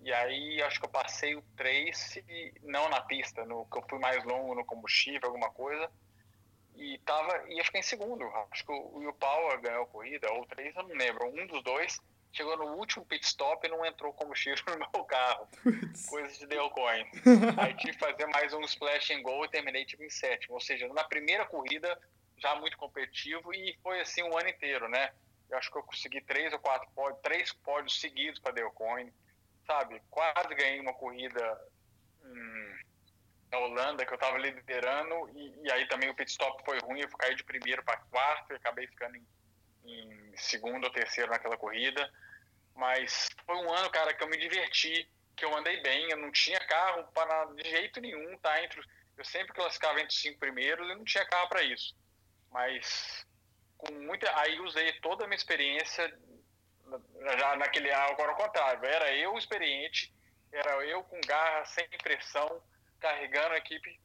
E 0.00 0.12
aí 0.12 0.62
acho 0.62 0.78
que 0.78 0.86
eu 0.86 0.90
passei 0.90 1.34
o 1.34 1.42
Trace, 1.56 2.24
não 2.62 2.88
na 2.88 3.00
pista, 3.00 3.44
no 3.44 3.66
que 3.66 3.78
eu 3.78 3.84
fui 3.88 3.98
mais 3.98 4.22
longo 4.24 4.54
no 4.54 4.64
combustível, 4.64 5.28
alguma 5.28 5.50
coisa. 5.50 5.90
E 6.76 6.98
tava, 6.98 7.48
ia 7.48 7.64
ficar 7.64 7.80
em 7.80 7.82
segundo. 7.82 8.24
Acho 8.52 8.64
que 8.64 8.70
o 8.70 8.98
Will 8.98 9.12
Power 9.14 9.60
ganhou 9.60 9.82
a 9.82 9.86
corrida, 9.86 10.32
ou 10.32 10.42
o 10.42 10.46
Trace, 10.46 10.76
eu 10.76 10.84
não 10.84 10.94
lembro, 10.94 11.26
um 11.26 11.46
dos 11.48 11.62
dois. 11.64 11.98
chegou 12.32 12.56
no 12.56 12.76
último 12.76 13.04
pit 13.04 13.26
stop 13.26 13.66
e 13.66 13.70
não 13.70 13.84
entrou 13.84 14.12
combustível 14.12 14.62
no 14.78 14.78
meu 14.78 15.04
carro. 15.04 15.48
Coisa 16.08 16.38
de 16.38 16.46
Dale 16.46 16.70
Coin. 16.70 17.04
Aí 17.58 17.74
tive 17.74 17.94
que 17.94 17.98
fazer 17.98 18.26
mais 18.26 18.52
um 18.52 18.60
splash 18.60 19.10
and 19.10 19.22
go 19.22 19.44
e 19.44 19.48
terminei 19.48 19.84
tipo, 19.84 20.04
em 20.04 20.10
sétimo. 20.10 20.54
Ou 20.54 20.60
seja, 20.60 20.86
na 20.88 21.02
primeira 21.02 21.44
corrida, 21.44 21.98
já 22.36 22.54
muito 22.54 22.76
competitivo 22.76 23.52
e 23.52 23.76
foi 23.82 24.00
assim 24.00 24.22
um 24.22 24.38
ano 24.38 24.48
inteiro, 24.48 24.88
né? 24.88 25.10
Eu 25.54 25.58
acho 25.58 25.70
que 25.70 25.78
eu 25.78 25.84
consegui 25.84 26.20
três 26.22 26.52
ou 26.52 26.58
quatro 26.58 26.90
pódios, 26.96 27.20
três 27.22 27.52
pódios 27.52 28.00
seguidos 28.00 28.40
para 28.40 28.54
Dale 28.54 28.72
Coin, 28.72 29.12
sabe? 29.64 30.02
Quase 30.10 30.52
ganhei 30.52 30.80
uma 30.80 30.92
corrida 30.94 31.60
hum, 32.24 32.76
na 33.52 33.58
Holanda 33.58 34.04
que 34.04 34.12
eu 34.12 34.16
estava 34.16 34.36
liderando 34.36 35.30
e, 35.32 35.62
e, 35.62 35.70
aí 35.70 35.86
também 35.86 36.10
o 36.10 36.14
pit 36.14 36.28
stop 36.28 36.60
foi 36.64 36.80
ruim, 36.80 37.00
eu 37.00 37.08
caí 37.10 37.36
de 37.36 37.44
primeiro 37.44 37.84
para 37.84 37.98
quarto 37.98 38.52
e 38.52 38.56
acabei 38.56 38.88
ficando 38.88 39.16
em, 39.16 39.24
em 39.84 40.36
segundo 40.36 40.84
ou 40.84 40.92
terceiro 40.92 41.30
naquela 41.30 41.56
corrida. 41.56 42.12
Mas 42.74 43.28
foi 43.46 43.54
um 43.54 43.72
ano, 43.72 43.88
cara, 43.90 44.12
que 44.12 44.24
eu 44.24 44.28
me 44.28 44.36
diverti, 44.36 45.08
que 45.36 45.44
eu 45.44 45.56
andei 45.56 45.80
bem, 45.82 46.10
eu 46.10 46.16
não 46.16 46.32
tinha 46.32 46.58
carro 46.66 47.04
para 47.14 47.44
de 47.54 47.70
jeito 47.70 48.00
nenhum, 48.00 48.36
tá? 48.38 48.60
Entre, 48.60 48.82
eu 49.16 49.24
sempre 49.24 49.54
classificava 49.54 50.00
entre 50.00 50.12
os 50.12 50.20
cinco 50.20 50.40
primeiros 50.40 50.90
e 50.90 50.96
não 50.96 51.04
tinha 51.04 51.24
carro 51.24 51.48
para 51.48 51.62
isso. 51.62 51.94
Mas 52.50 53.24
com 53.78 53.92
muita. 53.92 54.30
Aí 54.40 54.58
usei 54.60 54.92
toda 55.00 55.24
a 55.24 55.26
minha 55.26 55.36
experiência 55.36 56.12
já 57.38 57.56
naquele. 57.56 57.90
Agora 57.90 58.30
ao 58.30 58.36
contrário, 58.36 58.84
era 58.84 59.12
eu 59.14 59.36
experiente, 59.36 60.14
era 60.52 60.84
eu 60.86 61.02
com 61.04 61.20
garra, 61.26 61.64
sem 61.66 61.88
pressão, 62.02 62.62
carregando 63.00 63.54
a 63.54 63.58
equipe 63.58 64.00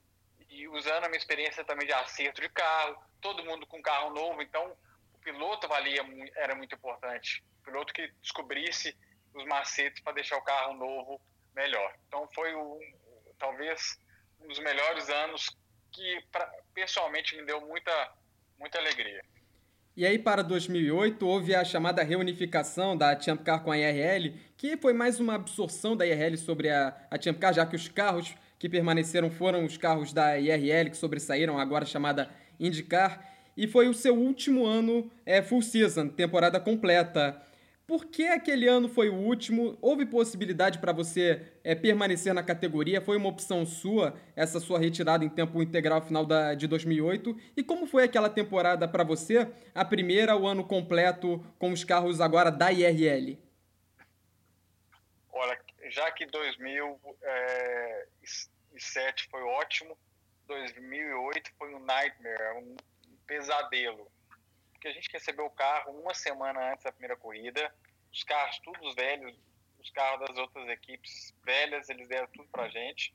e 0.49 0.67
usando 0.67 1.05
a 1.05 1.09
minha 1.09 1.19
experiência 1.19 1.63
também 1.63 1.85
de 1.85 1.93
acerto 1.93 2.41
de 2.41 2.49
carro, 2.49 3.01
todo 3.21 3.45
mundo 3.45 3.67
com 3.67 3.81
carro 3.81 4.09
novo, 4.09 4.41
então 4.41 4.75
o 5.13 5.19
piloto 5.19 5.67
valia 5.67 6.01
era 6.35 6.55
muito 6.55 6.73
importante 6.73 7.43
piloto 7.69 7.93
que 7.93 8.07
descobrisse 8.21 8.97
os 9.33 9.45
macetes 9.45 10.01
para 10.01 10.13
deixar 10.13 10.37
o 10.37 10.41
carro 10.41 10.73
novo 10.73 11.21
melhor. 11.55 11.95
Então 12.07 12.27
foi 12.33 12.53
o, 12.55 12.79
talvez 13.37 13.99
um 14.39 14.47
dos 14.47 14.59
melhores 14.59 15.09
anos 15.09 15.55
que 15.91 16.21
pra, 16.31 16.51
pessoalmente 16.73 17.35
me 17.35 17.45
deu 17.45 17.61
muita, 17.61 18.13
muita 18.57 18.79
alegria. 18.79 19.23
E 19.99 20.05
aí, 20.05 20.17
para 20.17 20.41
2008, 20.41 21.27
houve 21.27 21.53
a 21.53 21.61
chamada 21.65 22.01
reunificação 22.01 22.95
da 22.95 23.19
Champ 23.19 23.41
Car 23.43 23.61
com 23.61 23.69
a 23.69 23.77
IRL, 23.77 24.33
que 24.55 24.77
foi 24.77 24.93
mais 24.93 25.19
uma 25.19 25.35
absorção 25.35 25.93
da 25.93 26.07
IRL 26.07 26.37
sobre 26.37 26.69
a, 26.69 26.95
a 27.11 27.21
Champ 27.21 27.37
Car, 27.37 27.53
já 27.53 27.65
que 27.65 27.75
os 27.75 27.89
carros 27.89 28.33
que 28.57 28.69
permaneceram 28.69 29.29
foram 29.29 29.65
os 29.65 29.75
carros 29.75 30.13
da 30.13 30.39
IRL 30.39 30.89
que 30.89 30.95
sobressaíram, 30.95 31.59
agora 31.59 31.85
chamada 31.85 32.29
IndyCar. 32.57 33.29
E 33.57 33.67
foi 33.67 33.89
o 33.89 33.93
seu 33.93 34.15
último 34.15 34.65
ano 34.65 35.11
é, 35.25 35.41
full 35.41 35.61
season, 35.61 36.07
temporada 36.07 36.61
completa. 36.61 37.35
Por 37.89 38.05
que 38.05 38.27
aquele 38.27 38.67
ano 38.67 38.87
foi 38.87 39.09
o 39.09 39.15
último? 39.15 39.75
Houve 39.81 40.05
possibilidade 40.05 40.77
para 40.77 40.91
você 40.91 41.51
é, 41.63 41.73
permanecer 41.73 42.35
na 42.35 42.43
categoria? 42.43 43.01
Foi 43.01 43.17
uma 43.17 43.29
opção 43.29 43.65
sua, 43.65 44.15
essa 44.35 44.59
sua 44.59 44.77
retirada 44.77 45.25
em 45.25 45.29
tempo 45.29 45.59
integral 45.59 45.99
final 45.99 46.23
da, 46.23 46.53
de 46.53 46.67
2008? 46.67 47.35
E 47.57 47.63
como 47.63 47.87
foi 47.87 48.03
aquela 48.03 48.29
temporada 48.29 48.87
para 48.87 49.03
você, 49.03 49.51
a 49.73 49.83
primeira, 49.83 50.37
o 50.37 50.45
ano 50.45 50.63
completo 50.63 51.43
com 51.57 51.71
os 51.71 51.83
carros 51.83 52.21
agora 52.21 52.51
da 52.51 52.71
IRL? 52.71 53.39
Olha, 55.31 55.59
já 55.89 56.11
que 56.11 56.27
2007 56.27 57.17
é, 57.23 58.05
foi 59.31 59.41
ótimo, 59.41 59.97
2008 60.45 61.51
foi 61.57 61.73
um 61.73 61.79
nightmare, 61.79 62.59
um 62.59 62.75
pesadelo 63.25 64.07
porque 64.79 64.87
a 64.87 64.93
gente 64.93 65.11
recebeu 65.11 65.45
o 65.45 65.49
carro 65.49 65.91
uma 65.91 66.13
semana 66.13 66.71
antes 66.71 66.85
da 66.85 66.91
primeira 66.93 67.17
corrida, 67.17 67.75
os 68.13 68.23
carros 68.23 68.57
todos 68.59 68.95
velhos, 68.95 69.37
os 69.77 69.89
carros 69.91 70.25
das 70.25 70.37
outras 70.37 70.69
equipes 70.69 71.35
velhas, 71.43 71.89
eles 71.89 72.07
deram 72.07 72.27
tudo 72.29 72.47
pra 72.47 72.69
gente. 72.69 73.13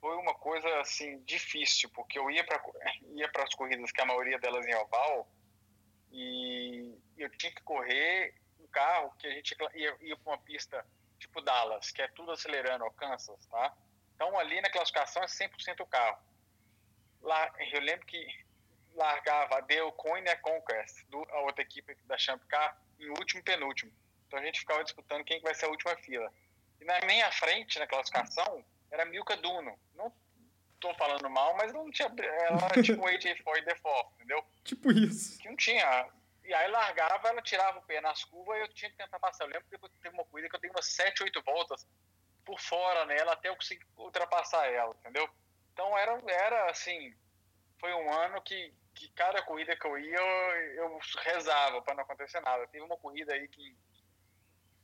Foi 0.00 0.16
uma 0.16 0.32
coisa 0.34 0.66
assim 0.80 1.22
difícil, 1.24 1.90
porque 1.90 2.18
eu 2.18 2.30
ia 2.30 2.42
para 2.42 2.58
ia 3.12 3.28
para 3.28 3.44
as 3.44 3.54
corridas 3.54 3.92
que 3.92 4.00
a 4.00 4.06
maioria 4.06 4.38
delas 4.38 4.66
em 4.66 4.74
oval 4.76 5.28
e 6.10 6.98
eu 7.18 7.28
tinha 7.36 7.52
que 7.52 7.62
correr 7.62 8.34
um 8.58 8.66
carro 8.68 9.14
que 9.18 9.26
a 9.26 9.30
gente 9.30 9.54
ia, 9.74 9.94
ia 10.00 10.16
para 10.16 10.32
uma 10.32 10.38
pista 10.38 10.86
tipo 11.18 11.42
Dallas, 11.42 11.90
que 11.90 12.00
é 12.00 12.08
tudo 12.08 12.32
acelerando, 12.32 12.82
ao 12.82 12.90
Kansas, 12.92 13.44
tá? 13.44 13.76
Então 14.14 14.38
ali 14.38 14.58
na 14.62 14.70
classificação 14.70 15.22
é 15.22 15.26
100% 15.26 15.80
o 15.80 15.86
carro. 15.86 16.18
Lá, 17.20 17.52
eu 17.74 17.82
lembro 17.82 18.06
que 18.06 18.26
largava 18.94 19.58
a 19.58 19.60
Dale 19.60 19.92
Coin 19.96 20.22
e 20.22 20.28
a 20.28 20.36
Conquest, 20.36 21.04
do, 21.08 21.22
a 21.30 21.40
outra 21.40 21.62
equipe 21.62 21.94
da 22.06 22.18
Champ 22.18 22.42
Car, 22.48 22.80
em 22.98 23.08
último 23.10 23.42
penúltimo. 23.42 23.92
Então 24.26 24.38
a 24.38 24.44
gente 24.44 24.60
ficava 24.60 24.84
disputando 24.84 25.24
quem 25.24 25.40
vai 25.40 25.54
ser 25.54 25.66
a 25.66 25.70
última 25.70 25.96
fila. 25.96 26.32
E 26.80 26.84
na 26.84 27.00
minha 27.00 27.30
frente, 27.32 27.78
na 27.78 27.86
classificação, 27.86 28.64
era 28.90 29.04
Milka 29.04 29.36
Duno. 29.36 29.78
Não 29.94 30.12
tô 30.78 30.94
falando 30.94 31.28
mal, 31.28 31.56
mas 31.56 31.72
não 31.72 31.90
tinha. 31.90 32.08
Ela 32.08 32.66
era 32.66 32.82
tipo 32.82 33.02
AJ4 33.06 33.64
default, 33.64 34.14
entendeu? 34.14 34.44
Tipo 34.64 34.92
isso. 34.92 35.38
Que 35.38 35.48
não 35.48 35.56
tinha. 35.56 36.08
E 36.44 36.54
aí 36.54 36.70
largava, 36.70 37.28
ela 37.28 37.42
tirava 37.42 37.78
o 37.78 37.82
pé 37.82 38.00
nas 38.00 38.24
curvas 38.24 38.56
e 38.56 38.60
eu 38.60 38.68
tinha 38.68 38.90
que 38.90 38.96
tentar 38.96 39.18
passar. 39.18 39.44
Eu 39.44 39.50
lembro 39.50 39.68
que 39.68 39.78
teve 40.00 40.14
uma 40.14 40.24
corrida 40.24 40.48
que 40.48 40.56
eu 40.56 40.60
dei 40.60 40.70
umas 40.70 40.86
7, 40.86 41.22
8 41.22 41.42
voltas 41.42 41.86
por 42.44 42.58
fora 42.58 43.04
nela 43.04 43.34
até 43.34 43.48
eu 43.48 43.56
conseguir 43.56 43.86
ultrapassar 43.96 44.66
ela, 44.66 44.94
entendeu? 44.98 45.28
Então 45.72 45.96
era, 45.96 46.20
era 46.26 46.70
assim, 46.70 47.14
foi 47.78 47.92
um 47.94 48.12
ano 48.12 48.40
que 48.42 48.72
que 48.94 49.08
cada 49.10 49.42
corrida 49.42 49.76
que 49.76 49.86
eu 49.86 49.98
ia, 49.98 50.18
eu, 50.18 50.84
eu 50.84 50.98
rezava 51.18 51.80
para 51.82 51.94
não 51.94 52.02
acontecer 52.02 52.40
nada. 52.40 52.66
Teve 52.68 52.84
uma 52.84 52.96
corrida 52.96 53.32
aí 53.32 53.48
que. 53.48 53.76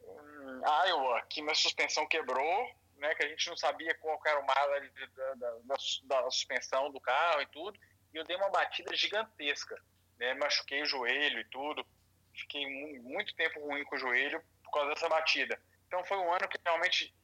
Em 0.02 0.88
Iowa, 0.88 1.22
que 1.28 1.42
minha 1.42 1.54
suspensão 1.54 2.06
quebrou, 2.06 2.70
né? 2.96 3.14
Que 3.14 3.24
a 3.24 3.28
gente 3.28 3.48
não 3.48 3.56
sabia 3.56 3.94
qual 3.96 4.20
era 4.24 4.40
o 4.40 4.46
mal 4.46 4.70
da, 4.70 5.34
da, 5.34 5.34
da, 5.34 5.76
da 6.04 6.30
suspensão 6.30 6.90
do 6.90 7.00
carro 7.00 7.42
e 7.42 7.46
tudo. 7.46 7.78
E 8.12 8.16
eu 8.16 8.24
dei 8.24 8.36
uma 8.36 8.50
batida 8.50 8.94
gigantesca. 8.94 9.76
Né, 10.18 10.32
machuquei 10.34 10.82
o 10.82 10.86
joelho 10.86 11.40
e 11.40 11.44
tudo. 11.50 11.86
Fiquei 12.34 12.66
muito 13.00 13.34
tempo 13.34 13.60
ruim 13.60 13.84
com 13.84 13.96
o 13.96 13.98
joelho 13.98 14.42
por 14.64 14.70
causa 14.70 14.90
dessa 14.90 15.08
batida. 15.08 15.60
Então 15.86 16.04
foi 16.04 16.16
um 16.18 16.32
ano 16.32 16.48
que 16.48 16.58
realmente 16.64 17.14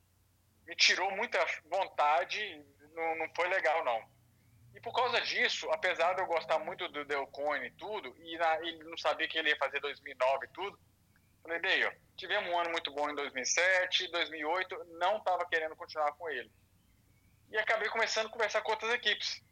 me 0.66 0.76
tirou 0.76 1.10
muita 1.12 1.38
vontade. 1.64 2.64
Não, 2.92 3.16
não 3.16 3.34
foi 3.34 3.48
legal, 3.48 3.84
não. 3.84 4.11
E 4.74 4.80
por 4.80 4.92
causa 4.94 5.20
disso, 5.20 5.70
apesar 5.70 6.14
de 6.14 6.22
eu 6.22 6.26
gostar 6.26 6.58
muito 6.58 6.88
do 6.88 7.04
Delcone 7.04 7.66
e 7.66 7.72
tudo, 7.72 8.14
e 8.22 8.36
na, 8.38 8.58
ele 8.60 8.84
não 8.84 8.96
sabia 8.96 9.28
que 9.28 9.38
ele 9.38 9.50
ia 9.50 9.56
fazer 9.56 9.80
2009 9.80 10.46
e 10.46 10.48
tudo, 10.48 10.78
falei, 11.42 11.84
ó, 11.84 11.92
tivemos 12.16 12.50
um 12.50 12.58
ano 12.58 12.70
muito 12.70 12.90
bom 12.92 13.10
em 13.10 13.14
2007, 13.14 14.08
2008, 14.08 14.84
não 14.98 15.18
estava 15.18 15.46
querendo 15.46 15.76
continuar 15.76 16.12
com 16.12 16.28
ele. 16.30 16.50
E 17.50 17.58
acabei 17.58 17.88
começando 17.90 18.26
a 18.26 18.30
conversar 18.30 18.62
com 18.62 18.70
outras 18.70 18.92
equipes. 18.94 19.42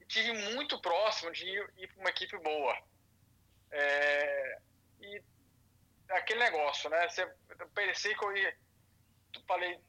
E 0.00 0.04
tive 0.04 0.32
muito 0.52 0.80
próximo 0.80 1.32
de 1.32 1.46
ir, 1.46 1.72
ir 1.78 1.88
para 1.88 2.00
uma 2.00 2.10
equipe 2.10 2.36
boa. 2.38 2.76
É, 3.70 4.58
e 5.00 5.22
aquele 6.10 6.40
negócio, 6.40 6.90
né? 6.90 7.08
Você, 7.08 7.22
eu 7.22 7.68
pensei 7.70 8.14
que 8.14 8.24
eu 8.24 8.36
ia. 8.36 8.56
Falei, 9.46 9.80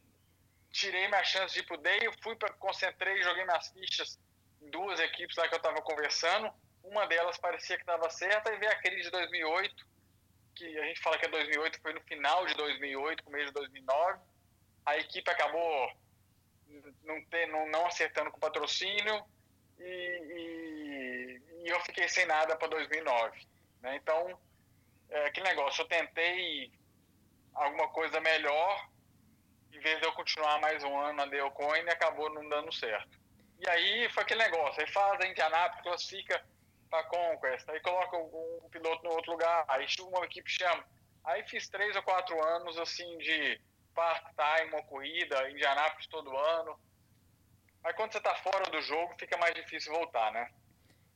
tirei 0.77 1.07
minha 1.07 1.23
chance 1.23 1.55
de 1.55 1.61
ir 1.61 1.63
pro 1.65 1.77
Day, 1.77 1.99
fui 2.21 2.35
para 2.35 2.53
concentrei, 2.53 3.21
joguei 3.23 3.43
minhas 3.43 3.67
fichas 3.69 4.19
em 4.61 4.69
duas 4.69 4.99
equipes 4.99 5.35
lá 5.35 5.47
que 5.47 5.55
eu 5.55 5.57
estava 5.57 5.81
conversando. 5.81 6.53
Uma 6.83 7.07
delas 7.07 7.37
parecia 7.37 7.75
que 7.75 7.81
estava 7.81 8.09
certa 8.11 8.53
e 8.53 8.57
veio 8.57 8.71
a 8.71 8.75
crise 8.75 9.03
de 9.03 9.11
2008, 9.11 9.87
que 10.55 10.77
a 10.77 10.85
gente 10.85 11.01
fala 11.01 11.17
que 11.17 11.25
é 11.25 11.29
2008, 11.29 11.81
foi 11.81 11.93
no 11.93 12.01
final 12.01 12.45
de 12.45 12.53
2008, 12.53 13.23
começo 13.23 13.47
de 13.47 13.53
2009. 13.53 14.19
A 14.85 14.97
equipe 14.97 15.29
acabou 15.29 15.91
não, 17.03 17.25
ter, 17.25 17.47
não, 17.47 17.67
não 17.69 17.87
acertando 17.87 18.29
com 18.29 18.37
o 18.37 18.41
patrocínio 18.41 19.25
e, 19.79 19.83
e, 19.83 21.41
e 21.63 21.67
eu 21.67 21.79
fiquei 21.81 22.07
sem 22.07 22.25
nada 22.27 22.55
para 22.55 22.67
2009. 22.67 23.47
Né? 23.81 23.95
Então, 23.95 24.39
é 25.09 25.25
aquele 25.25 25.47
negócio, 25.47 25.81
eu 25.81 25.87
tentei 25.87 26.71
alguma 27.53 27.89
coisa 27.89 28.21
melhor 28.21 28.87
em 29.77 29.79
vez 29.79 29.99
de 29.99 30.07
eu 30.07 30.11
continuar 30.13 30.59
mais 30.59 30.83
um 30.83 30.99
ano 30.99 31.13
na 31.13 31.25
Deocoin, 31.27 31.87
acabou 31.87 32.33
não 32.33 32.49
dando 32.49 32.73
certo. 32.73 33.19
E 33.59 33.69
aí 33.69 34.09
foi 34.09 34.23
aquele 34.23 34.43
negócio, 34.43 34.81
aí 34.81 34.91
faz 34.91 35.21
a 35.21 35.27
Indianápolis, 35.27 35.83
classifica 35.83 36.43
para 36.89 37.03
Conquest, 37.03 37.69
aí 37.69 37.79
coloca 37.81 38.17
um 38.17 38.69
piloto 38.71 39.03
no 39.03 39.11
outro 39.11 39.31
lugar, 39.31 39.65
aí 39.67 39.85
uma 39.99 40.25
equipe 40.25 40.49
chama. 40.49 40.83
Aí 41.23 41.43
fiz 41.47 41.69
três 41.69 41.95
ou 41.95 42.01
quatro 42.01 42.41
anos 42.43 42.77
assim 42.79 43.17
de 43.19 43.59
part-time, 43.93 44.73
uma 44.73 44.83
corrida, 44.83 45.49
Indianápolis 45.51 46.07
todo 46.07 46.35
ano. 46.35 46.79
Aí 47.83 47.93
quando 47.93 48.13
você 48.13 48.17
está 48.17 48.33
fora 48.35 48.69
do 48.71 48.81
jogo, 48.81 49.15
fica 49.19 49.37
mais 49.37 49.53
difícil 49.53 49.93
voltar, 49.93 50.31
né? 50.31 50.49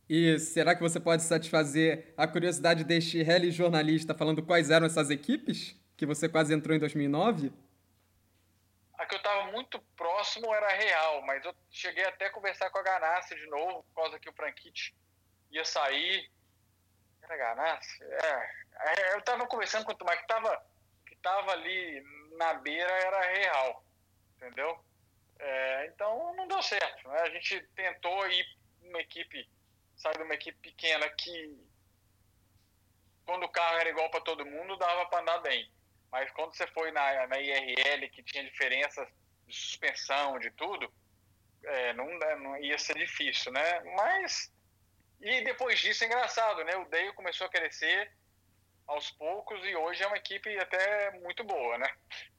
E 0.07 0.37
será 0.37 0.75
que 0.75 0.81
você 0.81 0.99
pode 0.99 1.23
satisfazer 1.23 2.13
a 2.17 2.27
curiosidade 2.27 2.83
deste 2.83 3.23
rally 3.23 3.49
jornalista 3.49 4.13
falando 4.13 4.43
quais 4.43 4.69
eram 4.69 4.85
essas 4.85 5.09
equipes 5.09 5.75
que 5.95 6.05
você 6.05 6.27
quase 6.27 6.53
entrou 6.53 6.75
em 6.75 6.79
2009? 6.79 7.53
A 9.01 9.05
que 9.07 9.15
eu 9.15 9.17
estava 9.17 9.45
muito 9.45 9.81
próximo 9.97 10.53
era 10.53 10.67
real, 10.73 11.23
mas 11.23 11.43
eu 11.43 11.55
cheguei 11.71 12.05
até 12.05 12.27
a 12.27 12.31
conversar 12.31 12.69
com 12.69 12.77
a 12.77 12.83
Ganassi 12.83 13.33
de 13.33 13.47
novo, 13.47 13.81
por 13.81 14.03
causa 14.03 14.19
que 14.19 14.29
o 14.29 14.33
Franchitti 14.33 14.95
ia 15.49 15.65
sair. 15.65 16.29
Ganassi, 17.27 18.03
é, 18.03 18.51
é, 18.75 19.13
eu 19.13 19.19
estava 19.19 19.47
conversando 19.47 19.85
com 19.85 19.93
o 19.93 19.95
Tomás 19.95 20.17
que 20.17 20.23
estava 20.25 20.65
que 21.07 21.15
tava 21.15 21.51
ali 21.53 22.03
na 22.37 22.53
beira 22.55 22.91
era 22.91 23.21
real, 23.21 23.83
entendeu? 24.35 24.85
É, 25.39 25.87
então 25.87 26.35
não 26.35 26.47
deu 26.47 26.61
certo. 26.61 27.07
Né? 27.07 27.21
A 27.21 27.29
gente 27.29 27.59
tentou 27.73 28.27
ir 28.27 28.45
uma 28.83 28.99
equipe, 28.99 29.49
sabe, 29.95 30.17
de 30.17 30.23
uma 30.23 30.35
equipe 30.35 30.59
pequena 30.59 31.09
que 31.09 31.57
quando 33.25 33.45
o 33.45 33.49
carro 33.49 33.77
era 33.77 33.89
igual 33.89 34.11
para 34.11 34.21
todo 34.21 34.45
mundo 34.45 34.77
dava 34.77 35.07
para 35.07 35.21
andar 35.21 35.39
bem. 35.39 35.71
Mas 36.11 36.29
quando 36.31 36.55
você 36.55 36.67
foi 36.67 36.91
na, 36.91 37.27
na 37.27 37.39
IRL, 37.39 38.09
que 38.09 38.23
tinha 38.23 38.43
diferenças 38.43 39.07
de 39.47 39.55
suspensão, 39.55 40.39
de 40.39 40.51
tudo, 40.51 40.91
é, 41.63 41.93
não, 41.93 42.07
não 42.39 42.57
ia 42.57 42.77
ser 42.77 42.97
difícil, 42.97 43.51
né? 43.51 43.81
Mas 43.95 44.51
e 45.21 45.43
depois 45.43 45.79
disso 45.79 46.03
é 46.03 46.07
engraçado, 46.07 46.63
né? 46.63 46.75
O 46.77 46.85
Dale 46.89 47.13
começou 47.13 47.45
a 47.45 47.49
crescer 47.49 48.11
aos 48.87 49.11
poucos 49.11 49.63
e 49.63 49.75
hoje 49.75 50.03
é 50.03 50.07
uma 50.07 50.17
equipe 50.17 50.49
até 50.57 51.11
muito 51.19 51.43
boa, 51.43 51.77
né? 51.77 51.87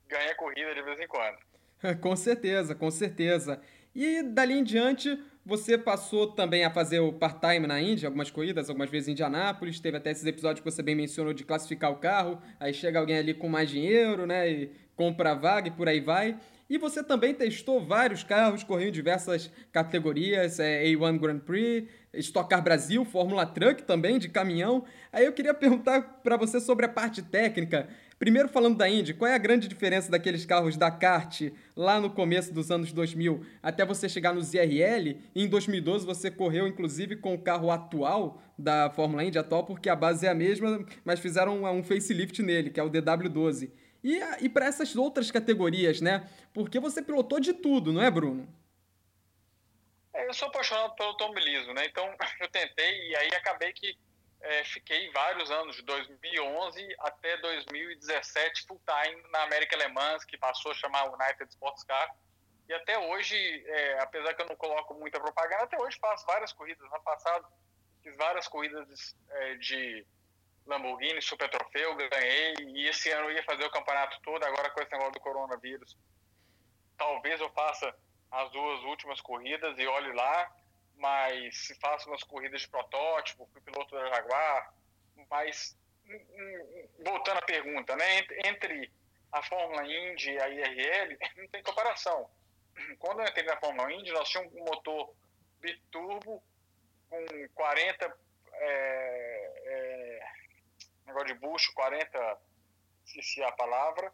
Ganha 0.09 0.35
corrida 0.35 0.75
de 0.75 0.83
vez 0.83 1.01
em 1.01 1.07
quando. 1.07 1.39
com 2.03 2.17
certeza, 2.17 2.75
com 2.75 2.91
certeza. 2.91 3.63
E 3.95 4.23
dali 4.23 4.55
em 4.55 4.65
diante, 4.65 5.17
você 5.45 5.77
passou 5.77 6.29
também 6.29 6.65
a 6.65 6.71
fazer 6.71 7.01
o 7.01 7.13
part-time 7.13 7.67
na 7.67 7.81
Índia, 7.81 8.07
algumas 8.07 8.31
corridas, 8.31 8.69
algumas 8.69 8.89
vezes 8.89 9.09
em 9.09 9.13
Indianápolis. 9.13 9.81
Teve 9.81 9.97
até 9.97 10.13
esses 10.13 10.25
episódios 10.25 10.63
que 10.63 10.71
você 10.71 10.83
bem 10.83 10.95
mencionou 10.95 11.33
de 11.33 11.45
classificar 11.45 11.91
o 11.91 11.97
carro. 11.97 12.41
Aí 12.61 12.73
chega 12.73 12.99
alguém 12.99 13.19
ali 13.19 13.35
com 13.35 13.49
mais 13.49 13.69
dinheiro, 13.69 14.25
né? 14.25 14.49
E 14.49 14.71
compra 14.95 15.33
a 15.33 15.35
vaga 15.35 15.69
e 15.69 15.71
por 15.73 15.89
aí 15.89 16.01
vai. 16.01 16.39
E 16.71 16.79
você 16.79 17.03
também 17.03 17.35
testou 17.35 17.85
vários 17.85 18.23
carros, 18.23 18.63
correu 18.63 18.89
em 18.89 18.93
diversas 18.93 19.51
categorias, 19.71 20.59
é, 20.59 20.85
A1 20.85 21.19
Grand 21.19 21.39
Prix, 21.41 21.87
Stock 22.15 22.49
Car 22.49 22.63
Brasil, 22.63 23.05
Fórmula 23.05 23.45
Truck 23.45 23.83
também, 23.83 24.19
de 24.19 24.29
caminhão. 24.29 24.85
Aí 25.13 25.27
eu 25.27 25.33
queria 25.33 25.53
perguntar 25.53 26.21
para 26.23 26.37
você 26.37 26.61
sobre 26.61 26.87
a 26.87 26.89
parte 26.89 27.21
técnica. 27.21 27.89
Primeiro 28.23 28.49
falando 28.49 28.77
da 28.77 28.89
Indy, 28.89 29.15
qual 29.15 29.29
é 29.29 29.35
a 29.35 29.39
grande 29.39 29.67
diferença 29.67 30.09
daqueles 30.09 30.47
carros 30.47 30.77
da 30.77 30.93
kart 30.93 31.41
lá 31.75 31.99
no 31.99 32.09
começo 32.09 32.55
dos 32.55 32.71
anos 32.71 32.93
2000 32.93 33.45
até 33.61 33.85
você 33.85 34.09
chegar 34.09 34.33
nos 34.33 34.55
IRL? 34.55 35.21
E 35.35 35.43
em 35.43 35.49
2012 35.49 36.07
você 36.07 36.31
correu 36.31 36.69
inclusive 36.69 37.17
com 37.17 37.35
o 37.35 37.43
carro 37.43 37.69
atual 37.69 38.41
da 38.57 38.89
Fórmula 38.91 39.25
Indy 39.25 39.41
atual, 39.41 39.65
porque 39.65 39.89
a 39.89 39.97
base 39.97 40.25
é 40.25 40.31
a 40.31 40.35
mesma, 40.37 40.87
mas 41.05 41.19
fizeram 41.19 41.65
um, 41.65 41.83
facelift 41.83 42.41
nele, 42.45 42.71
que 42.71 42.79
é 42.79 42.83
o 42.85 42.89
DW12. 42.89 43.73
E, 44.05 44.21
e 44.41 44.49
para 44.49 44.67
essas 44.67 44.95
outras 44.95 45.33
categorias, 45.33 46.01
né? 46.01 46.31
Porque 46.55 46.79
você 46.79 47.03
pilotou 47.03 47.41
de 47.41 47.53
tudo, 47.53 47.93
não 47.93 48.01
é, 48.01 48.09
Bruno? 48.09 48.49
É, 50.15 50.29
eu 50.29 50.33
sou 50.33 50.47
apaixonado 50.47 50.95
pelo 50.95 51.09
automobilismo, 51.09 51.75
né? 51.75 51.87
Então 51.87 52.05
eu 52.39 52.49
tentei 52.51 53.09
e 53.09 53.17
aí 53.17 53.31
acabei 53.35 53.73
que 53.73 53.97
é, 54.43 54.65
fiquei 54.65 55.11
vários 55.13 55.51
anos, 55.51 55.77
de 55.77 55.83
2011 55.83 56.95
até 56.99 57.37
2017, 57.39 58.67
full 58.67 58.81
time 58.85 59.23
na 59.31 59.43
América 59.45 59.77
Le 59.77 59.89
Mans, 59.89 60.25
que 60.25 60.37
passou 60.37 60.73
a 60.73 60.75
chamar 60.75 61.05
United 61.13 61.49
Sports 61.51 61.85
Car. 61.85 62.15
E 62.69 62.75
até 62.75 62.99
hoje, 62.99 63.37
é, 63.67 64.01
apesar 64.01 64.35
que 64.35 64.43
eu 64.43 64.47
não 64.47 64.57
coloco 64.57 64.95
muita 64.95 65.21
propaganda, 65.21 65.65
até 65.65 65.81
hoje 65.81 65.99
faço 65.99 66.27
várias 66.27 66.53
corridas. 66.53 66.91
No 66.91 67.03
passado 67.03 67.47
fiz 68.03 68.17
várias 68.17 68.49
corridas 68.49 69.17
é, 69.31 69.55
de 69.57 70.07
Lamborghini, 70.67 71.23
Super 71.23 71.49
Troféu, 71.49 71.95
ganhei. 71.95 72.55
E 72.59 72.89
esse 72.89 73.11
ano 73.11 73.31
eu 73.31 73.37
ia 73.37 73.45
fazer 73.45 73.65
o 73.65 73.71
campeonato 73.71 74.21
todo, 74.23 74.43
agora 74.45 74.71
com 74.71 74.81
esse 74.81 74.91
negócio 74.91 75.13
do 75.13 75.21
coronavírus. 75.21 75.97
Talvez 76.99 77.41
eu 77.41 77.51
faça 77.51 77.95
as 78.31 78.51
duas 78.51 78.83
últimas 78.85 79.21
corridas 79.21 79.79
e 79.79 79.87
olhe 79.87 80.13
lá 80.13 80.51
mas 80.97 81.73
faço 81.81 82.09
umas 82.09 82.23
corridas 82.23 82.63
de 82.63 82.69
protótipo, 82.69 83.49
fui 83.53 83.61
piloto 83.63 83.95
da 83.95 84.09
Jaguar, 84.09 84.75
mas 85.31 85.77
hum, 86.07 86.21
hum, 86.31 86.89
voltando 87.05 87.39
à 87.39 87.43
pergunta, 87.43 87.97
né, 87.97 88.21
entre 88.45 88.91
a 89.33 89.43
Fórmula 89.43 89.85
Indy 89.85 90.33
e 90.33 90.41
a 90.41 90.49
IRL, 90.49 91.19
não 91.37 91.49
tem 91.49 91.63
comparação. 91.63 92.31
Quando 92.99 93.21
eu 93.21 93.27
entrei 93.27 93.45
na 93.45 93.57
Fórmula 93.59 93.93
Indy, 93.93 94.13
nós 94.13 94.29
tínhamos 94.29 94.55
um 94.55 94.65
motor 94.65 95.15
biturbo 95.61 96.43
com 97.09 97.27
40 97.55 98.19
é, 98.55 99.53
é, 99.65 100.27
negócio 101.07 101.29
de 101.29 101.35
bucho, 101.35 101.73
40, 101.75 102.39
esqueci 103.07 103.43
a 103.43 103.53
palavra, 103.53 104.13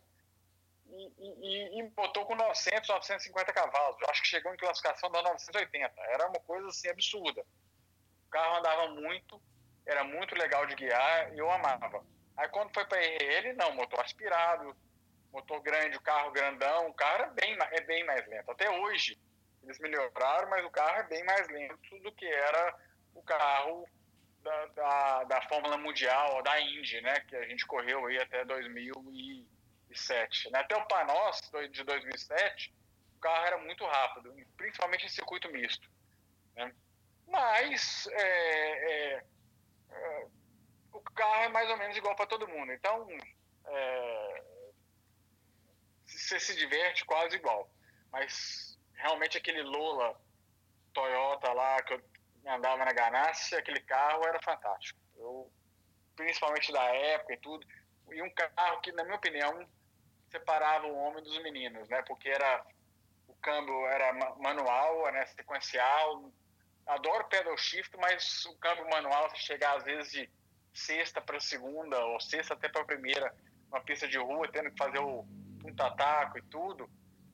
e, 0.90 1.80
e, 1.80 1.82
botou 1.90 2.24
com 2.24 2.34
900, 2.34 2.88
950 2.88 3.52
cavalos. 3.52 3.96
Acho 4.08 4.22
que 4.22 4.28
chegou 4.28 4.52
em 4.52 4.56
classificação 4.56 5.10
da 5.10 5.22
980. 5.22 5.92
Era 6.02 6.28
uma 6.28 6.40
coisa 6.40 6.68
assim 6.68 6.88
absurda. 6.88 7.44
O 8.26 8.30
carro 8.30 8.56
andava 8.58 8.88
muito, 8.88 9.40
era 9.86 10.04
muito 10.04 10.34
legal 10.34 10.66
de 10.66 10.74
guiar 10.74 11.34
e 11.34 11.38
eu 11.38 11.50
amava. 11.50 12.04
Aí 12.36 12.48
quando 12.48 12.72
foi 12.72 12.84
para 12.84 12.98
RL, 12.98 13.54
não, 13.54 13.72
motor 13.72 14.00
aspirado, 14.00 14.76
motor 15.32 15.60
grande, 15.60 15.96
o 15.96 16.02
carro 16.02 16.30
grandão, 16.30 16.88
o 16.88 16.94
carro 16.94 17.24
é 17.24 17.30
bem, 17.30 17.56
é 17.72 17.80
bem 17.82 18.04
mais 18.04 18.26
lento. 18.26 18.50
Até 18.50 18.70
hoje 18.70 19.18
eles 19.62 19.78
melhoraram, 19.78 20.48
mas 20.48 20.64
o 20.64 20.70
carro 20.70 21.00
é 21.00 21.02
bem 21.04 21.24
mais 21.24 21.48
lento 21.48 21.98
do 22.00 22.12
que 22.12 22.26
era 22.26 22.74
o 23.14 23.22
carro 23.22 23.86
da, 24.42 24.66
da, 24.66 25.24
da 25.24 25.42
Fórmula 25.42 25.76
Mundial, 25.76 26.42
da 26.42 26.60
Indy, 26.60 27.00
né? 27.00 27.20
Que 27.20 27.36
a 27.36 27.46
gente 27.46 27.66
correu 27.66 28.06
aí 28.06 28.18
até 28.18 28.44
2000 28.44 28.92
e 29.12 29.46
2007. 29.88 30.50
Né? 30.50 30.58
Até 30.60 30.76
o 30.76 30.86
Panos 30.86 31.40
de 31.70 31.82
2007, 31.82 32.74
o 33.16 33.20
carro 33.20 33.46
era 33.46 33.58
muito 33.58 33.84
rápido, 33.84 34.34
principalmente 34.56 35.06
em 35.06 35.08
circuito 35.08 35.50
misto. 35.50 35.88
Né? 36.54 36.72
Mas 37.26 38.06
é, 38.12 39.12
é, 39.12 39.24
é, 39.90 40.26
o 40.92 41.00
carro 41.00 41.44
é 41.44 41.48
mais 41.48 41.68
ou 41.70 41.76
menos 41.76 41.96
igual 41.96 42.14
para 42.14 42.26
todo 42.26 42.48
mundo. 42.48 42.72
Então, 42.72 43.08
é, 43.66 44.42
você 46.06 46.40
se 46.40 46.56
diverte 46.56 47.04
quase 47.04 47.36
igual. 47.36 47.70
Mas 48.10 48.78
realmente 48.94 49.36
aquele 49.36 49.62
Lola 49.62 50.18
Toyota 50.92 51.52
lá 51.52 51.82
que 51.82 51.94
eu 51.94 52.02
andava 52.46 52.84
na 52.84 52.92
Ganassi, 52.92 53.54
aquele 53.54 53.80
carro 53.80 54.24
era 54.26 54.40
fantástico. 54.42 54.98
Eu, 55.16 55.52
principalmente 56.16 56.72
da 56.72 56.82
época 56.82 57.34
e 57.34 57.38
tudo. 57.38 57.66
E 58.10 58.22
um 58.22 58.30
carro 58.30 58.80
que, 58.80 58.90
na 58.92 59.04
minha 59.04 59.16
opinião, 59.16 59.68
separava 60.30 60.86
o 60.86 60.96
homem 60.96 61.22
dos 61.22 61.42
meninos, 61.42 61.88
né? 61.88 62.02
Porque 62.02 62.28
era 62.28 62.64
o 63.26 63.34
câmbio 63.34 63.86
era 63.86 64.12
manual, 64.38 65.10
né? 65.12 65.26
Sequencial. 65.26 66.30
Adoro 66.86 67.28
pedal 67.28 67.56
shift, 67.58 67.96
mas 67.98 68.46
o 68.46 68.56
câmbio 68.58 68.88
manual, 68.88 69.28
se 69.30 69.42
chegar 69.42 69.76
às 69.76 69.84
vezes 69.84 70.10
de 70.10 70.30
sexta 70.72 71.20
para 71.20 71.40
segunda 71.40 72.02
ou 72.06 72.20
sexta 72.20 72.54
até 72.54 72.68
para 72.68 72.84
primeira, 72.84 73.34
uma 73.68 73.80
pista 73.80 74.08
de 74.08 74.16
rua, 74.16 74.50
tendo 74.50 74.70
que 74.70 74.78
fazer 74.78 74.98
o 74.98 75.26
punta-taco 75.60 76.38
e 76.38 76.42
tudo, 76.42 76.88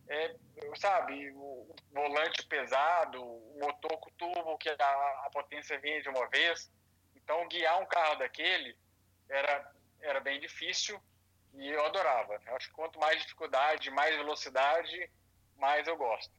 é, 0.08 0.34
sabe, 0.76 1.30
o 1.32 1.74
volante 1.92 2.44
pesado, 2.46 3.22
o 3.22 3.58
motor 3.60 3.96
com 3.98 4.10
turbo 4.12 4.58
que 4.58 4.68
a, 4.68 4.74
a 4.74 5.30
potência 5.32 5.78
vinha 5.78 6.02
de 6.02 6.08
uma 6.08 6.28
vez. 6.28 6.70
Então, 7.14 7.46
guiar 7.48 7.80
um 7.80 7.86
carro 7.86 8.16
daquele 8.16 8.76
era, 9.28 9.72
era 10.00 10.20
bem 10.20 10.40
difícil 10.40 11.00
e 11.56 11.68
eu 11.68 11.84
adorava. 11.84 12.40
Eu 12.46 12.56
acho 12.56 12.68
que 12.68 12.74
quanto 12.74 12.98
mais 12.98 13.20
dificuldade, 13.22 13.90
mais 13.90 14.16
velocidade, 14.16 15.10
mais 15.58 15.86
eu 15.86 15.96
gosto. 15.96 16.32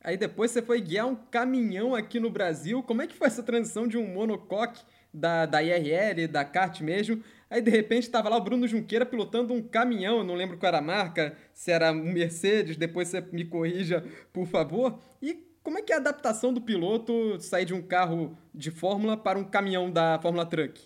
Aí 0.00 0.16
depois 0.16 0.50
você 0.50 0.62
foi 0.62 0.80
guiar 0.80 1.06
um 1.06 1.16
caminhão 1.16 1.94
aqui 1.94 2.20
no 2.20 2.30
Brasil. 2.30 2.82
Como 2.82 3.02
é 3.02 3.06
que 3.06 3.14
foi 3.14 3.26
essa 3.26 3.42
transição 3.42 3.88
de 3.88 3.98
um 3.98 4.06
monocoque 4.06 4.84
da, 5.12 5.46
da 5.46 5.62
IRL, 5.62 6.28
da 6.28 6.44
kart 6.44 6.80
mesmo? 6.80 7.22
Aí 7.48 7.60
de 7.60 7.70
repente 7.70 8.04
estava 8.04 8.28
lá 8.28 8.36
o 8.36 8.40
Bruno 8.40 8.68
Junqueira 8.68 9.06
pilotando 9.06 9.54
um 9.54 9.62
caminhão, 9.62 10.22
não 10.22 10.34
lembro 10.34 10.58
qual 10.58 10.68
era 10.68 10.78
a 10.78 10.82
marca, 10.82 11.36
se 11.52 11.70
era 11.70 11.92
um 11.92 12.12
Mercedes, 12.12 12.76
depois 12.76 13.08
você 13.08 13.20
me 13.20 13.44
corrija, 13.44 14.04
por 14.32 14.46
favor. 14.46 14.98
E 15.22 15.34
como 15.62 15.78
é 15.78 15.82
que 15.82 15.92
é 15.92 15.96
a 15.96 15.98
adaptação 15.98 16.52
do 16.52 16.60
piloto 16.60 17.40
sair 17.40 17.64
de 17.64 17.74
um 17.74 17.82
carro 17.82 18.38
de 18.54 18.70
Fórmula 18.70 19.16
para 19.16 19.38
um 19.38 19.44
caminhão 19.44 19.90
da 19.90 20.18
Fórmula 20.20 20.46
Truck? 20.46 20.80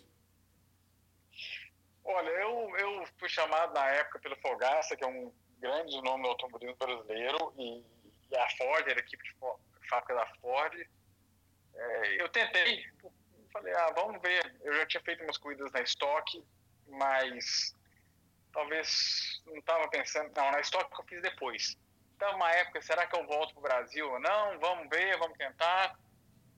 Olha, 2.03 2.29
eu, 2.29 2.77
eu 2.79 3.05
fui 3.19 3.20
chamado 3.31 3.72
na 3.72 3.87
época 3.89 4.18
pelo 4.18 4.37
Fogaça, 4.37 4.97
que 4.97 5.05
é 5.05 5.07
um 5.07 5.33
grande 5.59 6.01
nome 6.03 6.24
do 6.24 6.31
automobilismo 6.31 6.76
brasileiro, 6.76 7.53
e, 7.59 7.85
e 8.31 8.37
a 8.37 8.51
Ford, 8.57 8.87
era 8.89 9.01
a 9.01 9.03
equipe 9.03 9.22
de 9.22 9.35
fábrica 9.89 10.14
da 10.14 10.26
Ford. 10.41 10.89
É, 11.74 12.22
eu 12.22 12.28
tentei, 12.28 12.85
falei, 13.53 13.74
ah, 13.74 13.93
vamos 13.95 14.20
ver. 14.22 14.55
Eu 14.62 14.74
já 14.74 14.87
tinha 14.87 15.03
feito 15.03 15.22
umas 15.22 15.39
corridas 15.39 15.70
na 15.72 15.81
estoque, 15.81 16.45
mas 16.89 17.74
talvez 18.53 19.43
não 19.47 19.59
estava 19.59 19.89
pensando. 19.89 20.33
Não, 20.35 20.51
na 20.51 20.61
estoque 20.61 20.99
eu 20.99 21.05
fiz 21.05 21.22
depois. 21.22 21.76
Então, 22.16 22.37
uma 22.37 22.51
época, 22.53 22.83
será 22.83 23.07
que 23.07 23.18
eu 23.18 23.26
volto 23.26 23.55
para 23.55 23.61
o 23.61 23.62
Brasil? 23.62 24.18
Não, 24.18 24.59
vamos 24.59 24.89
ver, 24.91 25.16
vamos 25.18 25.39
tentar. 25.39 25.99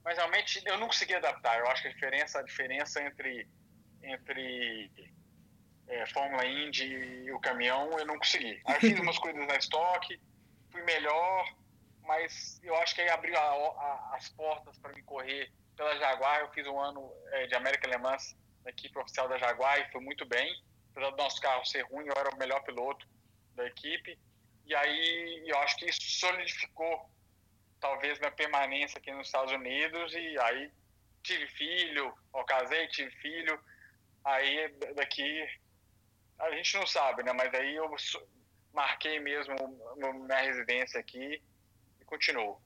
Mas 0.04 0.16
realmente 0.16 0.60
eu 0.66 0.76
não 0.78 0.88
consegui 0.88 1.14
adaptar. 1.14 1.60
Eu 1.60 1.68
acho 1.68 1.82
que 1.82 1.88
a 1.88 1.92
diferença, 1.92 2.38
a 2.40 2.42
diferença 2.42 3.02
entre, 3.02 3.48
entre 4.02 4.90
é, 5.88 6.06
Fórmula 6.06 6.44
Indy 6.44 6.84
e 6.84 7.32
o 7.32 7.40
caminhão, 7.40 7.90
eu 7.98 8.06
não 8.06 8.18
consegui. 8.18 8.60
Aí 8.66 8.80
fiz 8.80 8.98
umas 8.98 9.18
coisas 9.18 9.46
na 9.46 9.56
estoque, 9.56 10.20
fui 10.70 10.82
melhor, 10.82 11.44
mas 12.02 12.60
eu 12.62 12.74
acho 12.76 12.94
que 12.94 13.00
aí 13.00 13.08
abriu 13.10 13.36
a, 13.36 13.40
a, 13.40 14.16
as 14.16 14.28
portas 14.30 14.78
para 14.78 14.92
me 14.92 15.02
correr 15.02 15.52
pela 15.76 15.96
Jaguar. 15.98 16.40
Eu 16.40 16.50
fiz 16.52 16.66
um 16.66 16.78
ano 16.78 17.12
é, 17.32 17.46
de 17.46 17.54
América 17.54 17.88
Le 17.88 17.98
Mans 17.98 18.36
na 18.64 18.70
equipe 18.70 18.98
oficial 18.98 19.28
da 19.28 19.38
Jaguar 19.38 19.80
e 19.80 19.90
foi 19.92 20.00
muito 20.00 20.24
bem. 20.26 20.54
Apesar 20.90 21.10
do 21.10 21.16
nosso 21.16 21.40
carro 21.40 21.64
ser 21.64 21.82
ruim, 21.82 22.06
eu 22.06 22.14
era 22.16 22.34
o 22.34 22.38
melhor 22.38 22.62
piloto 22.62 23.06
da 23.54 23.66
equipe. 23.66 24.18
E 24.66 24.74
aí 24.74 25.42
eu 25.46 25.58
acho 25.58 25.76
que 25.76 25.86
isso 25.86 26.00
solidificou 26.02 27.10
talvez 27.80 28.18
minha 28.18 28.30
permanência 28.30 28.98
aqui 28.98 29.10
nos 29.10 29.26
Estados 29.26 29.52
Unidos 29.52 30.12
e 30.14 30.38
aí 30.40 30.70
tive 31.22 31.46
filho, 31.48 32.14
ó, 32.32 32.44
casei, 32.44 32.86
tive 32.88 33.10
filho, 33.16 33.58
aí 34.24 34.68
daqui 34.94 35.46
a 36.43 36.51
gente 36.57 36.76
não 36.76 36.86
sabe, 36.86 37.22
né? 37.22 37.32
Mas 37.32 37.55
aí 37.55 37.76
eu 37.76 37.88
marquei 38.74 39.20
mesmo 39.20 39.55
minha 39.97 40.40
residência 40.40 40.99
aqui 40.99 41.40
e 42.01 42.05
continuo. 42.05 42.61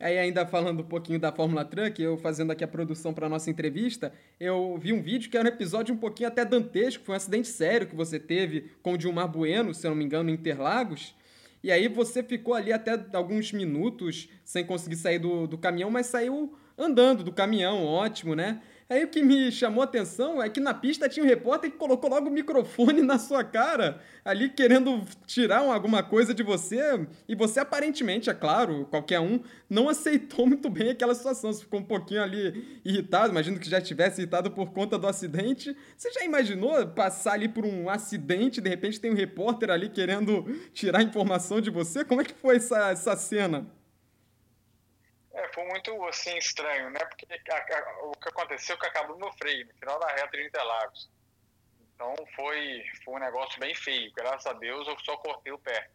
Aí 0.00 0.18
ainda 0.18 0.44
falando 0.44 0.80
um 0.80 0.88
pouquinho 0.88 1.20
da 1.20 1.30
Fórmula 1.30 1.64
Truck, 1.64 2.02
eu 2.02 2.18
fazendo 2.18 2.50
aqui 2.50 2.64
a 2.64 2.68
produção 2.68 3.14
para 3.14 3.28
nossa 3.28 3.48
entrevista, 3.48 4.12
eu 4.40 4.76
vi 4.76 4.92
um 4.92 5.00
vídeo 5.00 5.30
que 5.30 5.36
era 5.36 5.48
um 5.48 5.52
episódio 5.52 5.94
um 5.94 5.98
pouquinho 5.98 6.28
até 6.28 6.44
dantesco, 6.44 7.04
foi 7.04 7.14
um 7.14 7.16
acidente 7.16 7.46
sério 7.46 7.86
que 7.86 7.94
você 7.94 8.18
teve 8.18 8.72
com 8.82 8.94
o 8.94 8.98
Dilmar 8.98 9.28
Bueno, 9.28 9.72
se 9.72 9.86
eu 9.86 9.90
não 9.90 9.96
me 9.96 10.04
engano, 10.04 10.30
em 10.30 10.34
Interlagos. 10.34 11.14
E 11.62 11.70
aí 11.70 11.86
você 11.88 12.22
ficou 12.22 12.54
ali 12.54 12.72
até 12.72 12.92
alguns 13.14 13.52
minutos 13.52 14.28
sem 14.44 14.66
conseguir 14.66 14.96
sair 14.96 15.18
do, 15.18 15.46
do 15.46 15.56
caminhão, 15.56 15.90
mas 15.90 16.06
saiu 16.06 16.58
andando 16.76 17.22
do 17.22 17.32
caminhão, 17.32 17.86
ótimo, 17.86 18.34
né? 18.34 18.60
Aí 18.88 19.02
o 19.02 19.08
que 19.08 19.22
me 19.22 19.50
chamou 19.50 19.80
a 19.80 19.84
atenção 19.84 20.42
é 20.42 20.48
que 20.50 20.60
na 20.60 20.74
pista 20.74 21.08
tinha 21.08 21.24
um 21.24 21.28
repórter 21.28 21.70
que 21.70 21.78
colocou 21.78 22.10
logo 22.10 22.28
o 22.28 22.32
microfone 22.32 23.00
na 23.00 23.18
sua 23.18 23.42
cara, 23.42 23.98
ali 24.22 24.50
querendo 24.50 25.02
tirar 25.26 25.60
alguma 25.60 26.02
coisa 26.02 26.34
de 26.34 26.42
você, 26.42 27.06
e 27.26 27.34
você 27.34 27.60
aparentemente, 27.60 28.28
é 28.28 28.34
claro, 28.34 28.86
qualquer 28.90 29.20
um, 29.20 29.40
não 29.70 29.88
aceitou 29.88 30.44
muito 30.46 30.68
bem 30.68 30.90
aquela 30.90 31.14
situação. 31.14 31.52
Você 31.52 31.62
ficou 31.62 31.80
um 31.80 31.84
pouquinho 31.84 32.22
ali 32.22 32.80
irritado, 32.84 33.30
imagino 33.30 33.58
que 33.58 33.70
já 33.70 33.78
estivesse 33.78 34.20
irritado 34.20 34.50
por 34.50 34.70
conta 34.72 34.98
do 34.98 35.06
acidente. 35.06 35.74
Você 35.96 36.12
já 36.12 36.22
imaginou 36.22 36.86
passar 36.88 37.32
ali 37.32 37.48
por 37.48 37.64
um 37.64 37.88
acidente, 37.88 38.60
de 38.60 38.68
repente 38.68 39.00
tem 39.00 39.10
um 39.10 39.16
repórter 39.16 39.70
ali 39.70 39.88
querendo 39.88 40.44
tirar 40.74 41.02
informação 41.02 41.58
de 41.58 41.70
você? 41.70 42.04
Como 42.04 42.20
é 42.20 42.24
que 42.24 42.34
foi 42.34 42.56
essa, 42.56 42.90
essa 42.90 43.16
cena? 43.16 43.66
É, 45.34 45.48
foi 45.52 45.64
muito 45.64 46.04
assim 46.06 46.36
estranho, 46.38 46.90
né? 46.90 47.00
Porque 47.00 47.26
a, 47.50 47.56
a, 47.56 48.04
o 48.04 48.12
que 48.12 48.28
aconteceu 48.28 48.76
é 48.76 48.78
que 48.78 48.86
acabou 48.86 49.18
no 49.18 49.32
freio, 49.32 49.66
no 49.66 49.74
final 49.74 49.98
da 49.98 50.08
reta 50.08 50.36
de 50.36 50.46
Interlagos. 50.46 51.10
Então 51.94 52.14
foi, 52.36 52.84
foi 53.04 53.14
um 53.14 53.18
negócio 53.18 53.58
bem 53.58 53.74
feio. 53.74 54.12
Graças 54.12 54.46
a 54.46 54.52
Deus 54.52 54.86
eu 54.86 54.98
só 55.00 55.16
cortei 55.16 55.52
o 55.52 55.58
pé. 55.58 55.90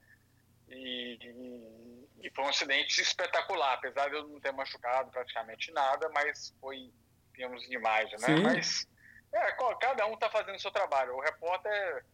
E, 0.68 1.18
e, 1.22 2.28
e, 2.28 2.30
foi 2.32 2.46
um 2.46 2.50
acidente 2.50 3.02
espetacular, 3.02 3.74
apesar 3.74 4.10
de 4.10 4.16
eu 4.16 4.28
não 4.28 4.40
ter 4.40 4.52
machucado 4.52 5.10
praticamente 5.10 5.72
nada, 5.72 6.10
mas 6.10 6.54
foi, 6.60 6.92
temos 7.34 7.68
demais, 7.68 8.12
né? 8.12 8.18
Sim. 8.20 8.44
Mas 8.44 8.88
é, 9.34 9.52
cada 9.80 10.06
um 10.06 10.14
está 10.14 10.30
fazendo 10.30 10.56
o 10.56 10.60
seu 10.60 10.72
trabalho. 10.72 11.16
O 11.16 11.22
repórter 11.22 12.06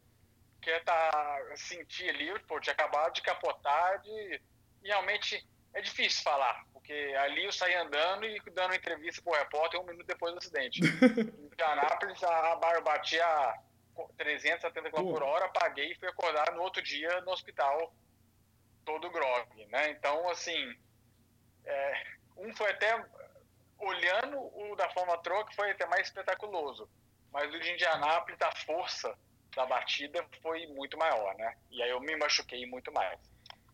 quer 0.61 0.83
tá, 0.83 1.41
sentir 1.55 2.09
ali, 2.09 2.39
pô, 2.41 2.59
tinha 2.59 2.73
acabado 2.73 3.13
de 3.13 3.21
capotar, 3.21 3.99
de 4.01 4.41
realmente 4.83 5.45
é 5.73 5.81
difícil 5.81 6.23
falar, 6.23 6.63
porque 6.85 7.15
ali 7.17 7.43
eu 7.43 7.51
saí 7.51 7.73
andando 7.73 8.25
e 8.25 8.39
dando 8.51 8.75
entrevista 8.75 9.19
para 9.23 9.33
o 9.33 9.35
repórter 9.35 9.81
um 9.81 9.85
minuto 9.85 10.05
depois 10.05 10.31
do 10.33 10.37
acidente. 10.37 10.81
em 11.41 11.45
Indianápolis, 11.45 12.23
a 12.23 12.55
barra 12.57 12.79
batia 12.81 13.55
370 14.17 14.91
km 14.91 15.01
por 15.01 15.23
hora, 15.23 15.49
paguei 15.49 15.91
e 15.91 15.95
fui 15.95 16.07
acordar 16.07 16.53
no 16.53 16.61
outro 16.61 16.83
dia 16.83 17.21
no 17.21 17.31
hospital 17.31 17.91
todo 18.85 19.09
grog, 19.09 19.65
né? 19.65 19.89
Então, 19.89 20.29
assim, 20.29 20.77
é, 21.65 22.03
um 22.37 22.55
foi 22.55 22.69
até, 22.69 23.03
olhando 23.79 24.37
o 24.37 24.75
da 24.75 24.87
Fórmula 24.91 25.17
Truck, 25.23 25.55
foi 25.55 25.71
até 25.71 25.87
mais 25.87 26.07
espetaculoso, 26.07 26.87
mas 27.31 27.51
o 27.51 27.59
de 27.59 27.71
Indianápolis, 27.71 28.39
a 28.43 28.51
força 28.63 29.17
da 29.55 29.65
batida 29.65 30.23
foi 30.43 30.67
muito 30.67 30.97
maior, 30.99 31.33
né? 31.35 31.57
E 31.71 31.81
aí 31.81 31.89
eu 31.89 31.99
me 31.99 32.15
machuquei 32.15 32.67
muito 32.67 32.91
mais. 32.91 33.19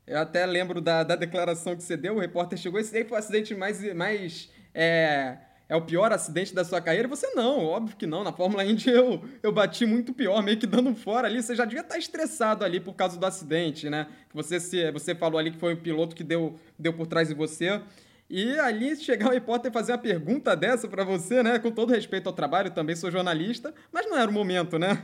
Eu 0.06 0.20
até 0.20 0.46
lembro 0.46 0.82
da, 0.82 1.04
da 1.04 1.16
declaração 1.16 1.76
que 1.76 1.84
você 1.84 1.96
deu, 1.96 2.16
o 2.16 2.20
repórter 2.20 2.58
chegou, 2.58 2.80
esse 2.80 2.92
daí 2.92 3.04
foi 3.04 3.18
o 3.18 3.20
acidente 3.20 3.54
mais. 3.56 3.94
mais 3.94 4.50
é, 4.74 5.38
é 5.70 5.76
o 5.76 5.82
pior 5.82 6.12
acidente 6.12 6.54
da 6.54 6.66
sua 6.66 6.82
carreira? 6.82 7.08
Você 7.08 7.28
não, 7.28 7.64
óbvio 7.64 7.96
que 7.96 8.06
não. 8.06 8.26
Na 8.26 8.34
Fórmula 8.34 8.66
Indy 8.66 8.90
eu, 8.90 9.24
eu 9.42 9.54
bati 9.54 9.86
muito 9.86 10.12
pior, 10.14 10.44
meio 10.44 10.58
que 10.58 10.68
dando 10.68 10.94
fora 10.94 11.28
ali. 11.28 11.42
Você 11.42 11.56
já 11.56 11.64
devia 11.64 11.82
estar 11.82 11.98
estressado 11.98 12.66
ali 12.66 12.80
por 12.80 12.94
causa 12.94 13.18
do 13.18 13.26
acidente, 13.26 13.90
né? 13.90 14.08
Você, 14.34 14.60
se, 14.60 14.92
você 14.92 15.16
falou 15.16 15.40
ali 15.40 15.52
que 15.52 15.58
foi 15.58 15.74
o 15.74 15.78
piloto 15.78 16.14
que 16.14 16.26
deu, 16.26 16.60
deu 16.78 16.92
por 16.92 17.08
trás 17.08 17.30
de 17.30 17.34
você. 17.34 17.82
E 18.30 18.60
ali 18.60 18.96
chegar 18.98 19.30
o 19.30 19.32
repórter 19.32 19.72
e 19.72 19.74
fazer 19.74 19.94
uma 19.94 19.98
pergunta 19.98 20.56
dessa 20.56 20.88
para 20.90 21.06
você, 21.06 21.42
né? 21.42 21.58
Com 21.60 21.72
todo 21.72 21.94
respeito 21.94 22.28
ao 22.28 22.34
trabalho, 22.34 22.72
também 22.72 22.96
sou 22.96 23.10
jornalista, 23.10 23.74
mas 23.94 24.06
não 24.10 24.18
era 24.18 24.30
o 24.30 24.34
momento, 24.34 24.78
né? 24.78 25.04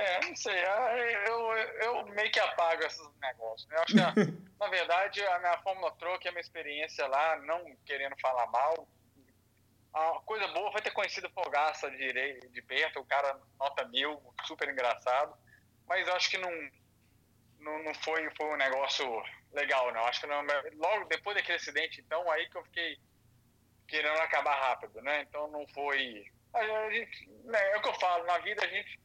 É, 0.00 0.26
não 0.26 0.36
sei. 0.36 0.54
É, 0.54 1.28
eu, 1.28 1.52
eu 1.84 2.06
meio 2.06 2.30
que 2.30 2.40
apago 2.40 2.82
esses 2.84 3.06
negócios. 3.20 3.68
Né? 3.68 3.76
Eu 3.76 3.82
acho 3.82 3.94
que, 3.94 4.50
na 4.58 4.68
verdade, 4.68 5.22
a 5.26 5.38
minha 5.38 5.58
Fórmula 5.58 5.92
Truck, 5.96 6.26
a 6.26 6.32
minha 6.32 6.40
experiência 6.40 7.06
lá, 7.06 7.36
não 7.40 7.76
querendo 7.84 8.18
falar 8.20 8.46
mal, 8.46 8.88
a 9.92 10.20
coisa 10.24 10.46
boa 10.48 10.70
foi 10.72 10.80
ter 10.80 10.92
conhecido 10.92 11.26
o 11.26 11.42
Fogaça 11.42 11.90
de, 11.90 12.40
de 12.48 12.62
perto, 12.62 13.00
o 13.00 13.04
cara 13.04 13.38
nota 13.58 13.84
mil, 13.88 14.20
super 14.46 14.68
engraçado, 14.68 15.36
mas 15.86 16.06
eu 16.06 16.14
acho 16.14 16.30
que 16.30 16.38
não, 16.38 16.50
não, 17.58 17.82
não 17.82 17.94
foi, 17.94 18.28
foi 18.36 18.46
um 18.46 18.56
negócio 18.56 19.04
legal, 19.52 19.92
não. 19.92 20.04
Acho 20.06 20.20
que 20.20 20.26
não, 20.26 20.42
logo 20.76 21.06
depois 21.06 21.36
daquele 21.36 21.58
acidente, 21.58 22.00
então, 22.00 22.30
aí 22.30 22.48
que 22.48 22.56
eu 22.56 22.64
fiquei 22.64 22.98
querendo 23.88 24.20
acabar 24.20 24.54
rápido, 24.54 25.02
né? 25.02 25.22
Então 25.22 25.48
não 25.48 25.66
foi. 25.68 26.24
A 26.54 26.90
gente, 26.90 27.28
né, 27.44 27.72
é 27.72 27.76
o 27.76 27.82
que 27.82 27.88
eu 27.88 27.94
falo, 27.94 28.24
na 28.24 28.38
vida 28.38 28.64
a 28.64 28.68
gente 28.68 29.00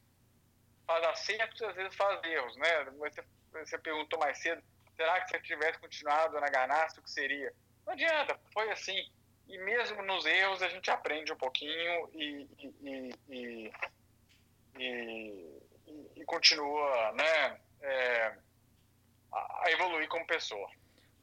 faz 0.86 1.04
acertos 1.04 1.62
às 1.62 1.74
vezes 1.74 1.94
faz 1.94 2.22
erros, 2.24 2.56
né? 2.56 2.84
Você, 2.98 3.24
você 3.52 3.78
perguntou 3.78 4.18
mais 4.18 4.38
cedo, 4.38 4.62
será 4.96 5.20
que 5.20 5.28
se 5.28 5.36
eu 5.36 5.42
tivesse 5.42 5.78
continuado 5.78 6.40
na 6.40 6.48
ganância, 6.48 7.00
o 7.00 7.02
que 7.02 7.10
seria? 7.10 7.52
Não 7.84 7.92
adianta, 7.92 8.38
foi 8.52 8.70
assim. 8.70 9.10
E 9.48 9.58
mesmo 9.58 10.02
nos 10.02 10.24
erros 10.24 10.62
a 10.62 10.68
gente 10.68 10.90
aprende 10.90 11.32
um 11.32 11.36
pouquinho 11.36 12.10
e, 12.14 12.48
e, 12.82 13.14
e, 13.28 13.72
e, 14.78 15.60
e 16.16 16.24
continua 16.24 17.12
né, 17.12 17.60
é, 17.80 18.36
a 19.32 19.70
evoluir 19.70 20.08
como 20.08 20.26
pessoa. 20.26 20.68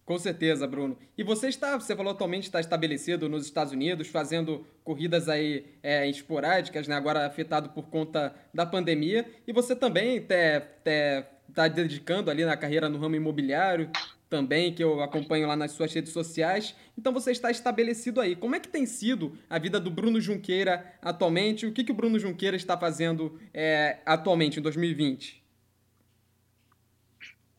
Com 0.06 0.20
certeza, 0.20 0.68
Bruno. 0.68 0.98
E 1.18 1.24
você 1.24 1.48
está, 1.48 1.78
você 1.80 1.96
falou 1.96 2.12
atualmente 2.12 2.44
está 2.44 2.60
estabelecido 2.60 3.30
nos 3.30 3.46
Estados 3.46 3.72
Unidos, 3.72 4.10
fazendo 4.10 4.68
corridas 4.84 5.30
aí 5.30 5.66
é, 5.82 6.08
esporádicas, 6.10 6.88
né? 6.88 6.96
Agora 6.96 7.26
afetado 7.26 7.70
por 7.70 7.84
conta 7.84 8.36
da 8.54 8.66
pandemia. 8.66 9.26
E 9.48 9.54
você 9.54 9.76
também 9.76 10.18
está 10.18 11.68
dedicando 11.70 12.30
ali 12.30 12.44
na 12.44 12.58
carreira 12.58 12.90
no 12.90 12.98
ramo 12.98 13.16
imobiliário, 13.16 13.90
também, 14.34 14.74
que 14.74 14.84
eu 14.84 15.00
acompanho 15.00 15.48
lá 15.48 15.56
nas 15.56 15.74
suas 15.74 15.94
redes 15.94 16.12
sociais. 16.12 16.76
Então 16.98 17.14
você 17.14 17.30
está 17.30 17.52
estabelecido 17.52 18.20
aí. 18.20 18.36
Como 18.36 18.56
é 18.56 18.60
que 18.60 18.68
tem 18.68 18.84
sido 18.84 19.38
a 19.48 19.60
vida 19.60 19.80
do 19.80 19.92
Bruno 19.92 20.20
Junqueira 20.20 20.92
atualmente? 21.04 21.68
O 21.68 21.72
que, 21.72 21.84
que 21.84 21.92
o 21.92 21.96
Bruno 21.96 22.18
Junqueira 22.18 22.58
está 22.58 22.76
fazendo 22.76 23.40
é, 23.54 24.00
atualmente, 24.04 24.60
em 24.60 24.64
2020? 24.64 25.43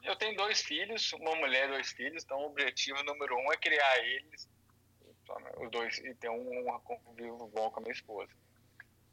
Eu 0.04 0.14
tenho 0.16 0.36
dois 0.36 0.60
filhos, 0.60 1.12
uma 1.14 1.34
mulher 1.36 1.64
e 1.64 1.72
dois 1.72 1.90
filhos, 1.92 2.22
então 2.22 2.38
o 2.38 2.46
objetivo 2.46 3.02
número 3.04 3.36
um 3.38 3.52
é 3.52 3.56
criar 3.56 3.98
eles, 4.04 4.48
os 5.56 5.70
dois, 5.70 5.96
e 5.98 6.14
ter 6.14 6.28
um, 6.28 6.68
um 6.68 6.80
convívio 6.80 7.38
bom 7.48 7.70
com 7.70 7.80
a 7.80 7.82
minha 7.82 7.92
esposa. 7.92 8.30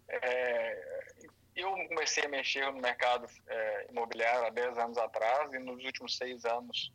É, 0.10 1.12
eu 1.56 1.72
comecei 1.88 2.26
a 2.26 2.30
mexer 2.30 2.66
no 2.74 2.82
mercado 2.82 3.26
é, 3.48 3.88
imobiliário 3.90 4.48
há 4.48 4.50
10 4.50 4.78
anos 4.78 4.98
atrás 4.98 5.54
e 5.54 5.60
nos 5.60 5.82
últimos 5.82 6.18
seis 6.18 6.44
anos 6.44 6.92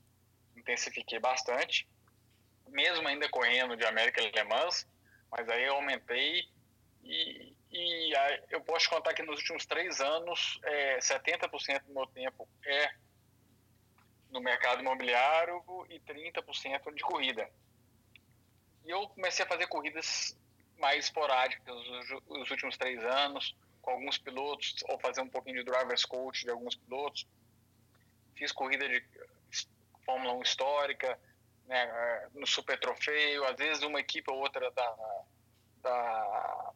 intensifiquei 0.54 1.18
bastante, 1.18 1.88
mesmo 2.68 3.08
ainda 3.08 3.28
correndo 3.30 3.76
de 3.76 3.86
América 3.86 4.20
Le 4.20 4.44
Mans, 4.44 4.86
mas 5.30 5.48
aí 5.48 5.64
eu 5.64 5.74
aumentei 5.74 6.44
e, 7.02 7.54
e 7.72 8.12
eu 8.50 8.60
posso 8.60 8.90
contar 8.90 9.14
que 9.14 9.22
nos 9.22 9.38
últimos 9.38 9.64
três 9.64 10.00
anos, 10.02 10.60
é, 10.64 10.98
70% 10.98 11.84
do 11.84 11.94
meu 11.94 12.06
tempo 12.08 12.46
é 12.66 13.05
no 14.30 14.40
mercado 14.40 14.80
imobiliário 14.80 15.62
e 15.88 16.00
30% 16.00 16.94
de 16.94 17.02
corrida. 17.02 17.48
E 18.84 18.90
eu 18.90 19.08
comecei 19.08 19.44
a 19.44 19.48
fazer 19.48 19.66
corridas 19.66 20.36
mais 20.78 21.06
esporádicas 21.06 21.74
nos 22.28 22.50
últimos 22.50 22.76
três 22.76 23.02
anos, 23.02 23.56
com 23.80 23.90
alguns 23.92 24.18
pilotos, 24.18 24.74
ou 24.88 24.98
fazer 24.98 25.20
um 25.20 25.28
pouquinho 25.28 25.56
de 25.56 25.64
driver's 25.64 26.04
coach 26.04 26.44
de 26.44 26.50
alguns 26.50 26.74
pilotos. 26.74 27.26
Fiz 28.34 28.52
corrida 28.52 28.88
de 28.88 29.02
Fórmula 30.04 30.34
1 30.34 30.42
histórica, 30.42 31.18
né, 31.66 32.28
no 32.34 32.46
Super 32.46 32.78
Trofeio, 32.78 33.44
às 33.44 33.56
vezes 33.56 33.82
uma 33.82 34.00
equipe 34.00 34.30
ou 34.30 34.38
outra 34.38 34.70
da, 34.70 34.96
da, 35.82 36.72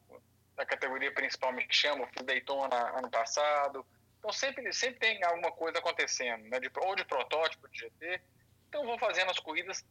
da 0.57 0.67
categoria 0.67 1.13
principal 1.13 1.53
me 1.53 1.65
chama, 1.71 2.09
fiz 2.09 2.25
Daytona 2.25 2.99
ano 2.99 3.11
passado, 3.11 3.87
então 4.21 4.33
sempre, 4.33 4.71
sempre 4.73 5.01
tem 5.01 5.25
alguma 5.25 5.51
coisa 5.51 5.79
acontecendo, 5.79 6.45
né? 6.45 6.61
De, 6.61 6.71
ou 6.77 6.95
de 6.95 7.05
protótipo 7.07 7.67
de 7.71 7.79
GT. 7.79 8.21
Então 8.69 8.85
vou 8.85 8.99
fazendo 8.99 9.31
as 9.31 9.39
corridas 9.39 9.85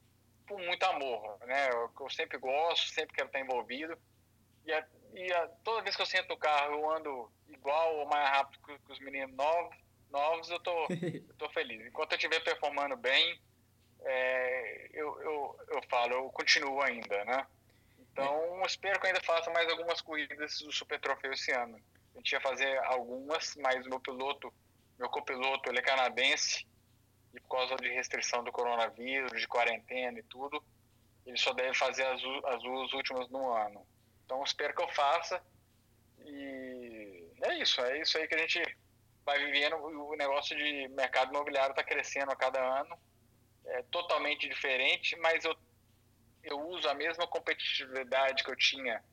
por 0.47 0.59
muito 0.59 0.83
amor, 0.83 1.39
né? 1.47 1.69
Eu, 1.71 1.91
eu 1.99 2.09
sempre 2.11 2.37
gosto, 2.37 2.93
sempre 2.93 3.15
quero 3.15 3.27
estar 3.27 3.39
envolvido. 3.39 3.97
E 4.65 4.71
é, 4.71 4.85
e 5.15 5.33
a, 5.33 5.47
toda 5.63 5.81
vez 5.81 5.95
que 5.95 6.01
eu 6.03 6.05
sento 6.05 6.29
no 6.29 6.37
carro 6.37 6.75
eu 6.75 6.91
ando 6.91 7.31
igual 7.47 7.97
ou 7.97 8.05
mais 8.05 8.29
rápido 8.29 8.61
que, 8.63 8.77
que 8.77 8.91
os 8.91 8.99
meninos 8.99 9.35
novos, 9.35 9.75
novos 10.11 10.49
eu 10.51 10.59
tô, 10.59 10.87
eu 10.89 11.33
tô 11.37 11.49
feliz. 11.49 11.83
Enquanto 11.87 12.11
eu 12.11 12.17
estiver 12.17 12.39
performando 12.41 12.95
bem, 12.95 13.41
é, 14.01 14.89
eu, 14.93 15.19
eu, 15.21 15.59
eu 15.69 15.81
falo, 15.89 16.13
eu 16.13 16.29
continuo 16.29 16.81
ainda, 16.83 17.25
né? 17.25 17.47
Então, 17.97 18.61
espero 18.65 18.99
que 18.99 19.07
eu 19.07 19.09
ainda 19.09 19.23
faça 19.23 19.49
mais 19.49 19.67
algumas 19.69 20.01
corridas 20.01 20.59
do 20.59 20.71
Super 20.71 20.99
Troféu 20.99 21.33
esse 21.33 21.51
ano. 21.51 21.81
A 22.13 22.17
gente 22.17 22.31
ia 22.31 22.41
fazer 22.41 22.77
algumas, 22.85 23.55
mas 23.55 23.85
o 23.85 23.89
meu 23.89 23.99
piloto, 23.99 24.53
meu 24.97 25.09
copiloto, 25.09 25.69
ele 25.69 25.79
é 25.79 25.81
canadense, 25.81 26.65
e 27.33 27.39
por 27.39 27.57
causa 27.57 27.75
de 27.75 27.89
restrição 27.89 28.43
do 28.43 28.51
coronavírus, 28.51 29.39
de 29.39 29.47
quarentena 29.47 30.19
e 30.19 30.23
tudo, 30.23 30.63
ele 31.25 31.37
só 31.37 31.53
deve 31.53 31.73
fazer 31.75 32.05
as, 32.05 32.21
as 32.45 32.61
duas 32.63 32.91
últimas 32.93 33.29
no 33.29 33.53
ano. 33.53 33.85
Então, 34.25 34.43
espero 34.43 34.75
que 34.75 34.81
eu 34.81 34.89
faça. 34.89 35.41
E 36.25 37.29
é 37.43 37.57
isso, 37.59 37.81
é 37.81 38.01
isso 38.01 38.17
aí 38.17 38.27
que 38.27 38.35
a 38.35 38.39
gente 38.39 38.77
vai 39.25 39.37
vivendo. 39.39 39.75
O 39.75 40.15
negócio 40.15 40.55
de 40.57 40.87
mercado 40.89 41.29
imobiliário 41.29 41.71
está 41.71 41.83
crescendo 41.83 42.31
a 42.31 42.35
cada 42.35 42.59
ano. 42.59 42.97
É 43.65 43.83
totalmente 43.83 44.49
diferente, 44.49 45.15
mas 45.17 45.45
eu, 45.45 45.55
eu 46.43 46.59
uso 46.67 46.89
a 46.89 46.93
mesma 46.95 47.27
competitividade 47.27 48.43
que 48.43 48.49
eu 48.49 48.55
tinha 48.55 49.03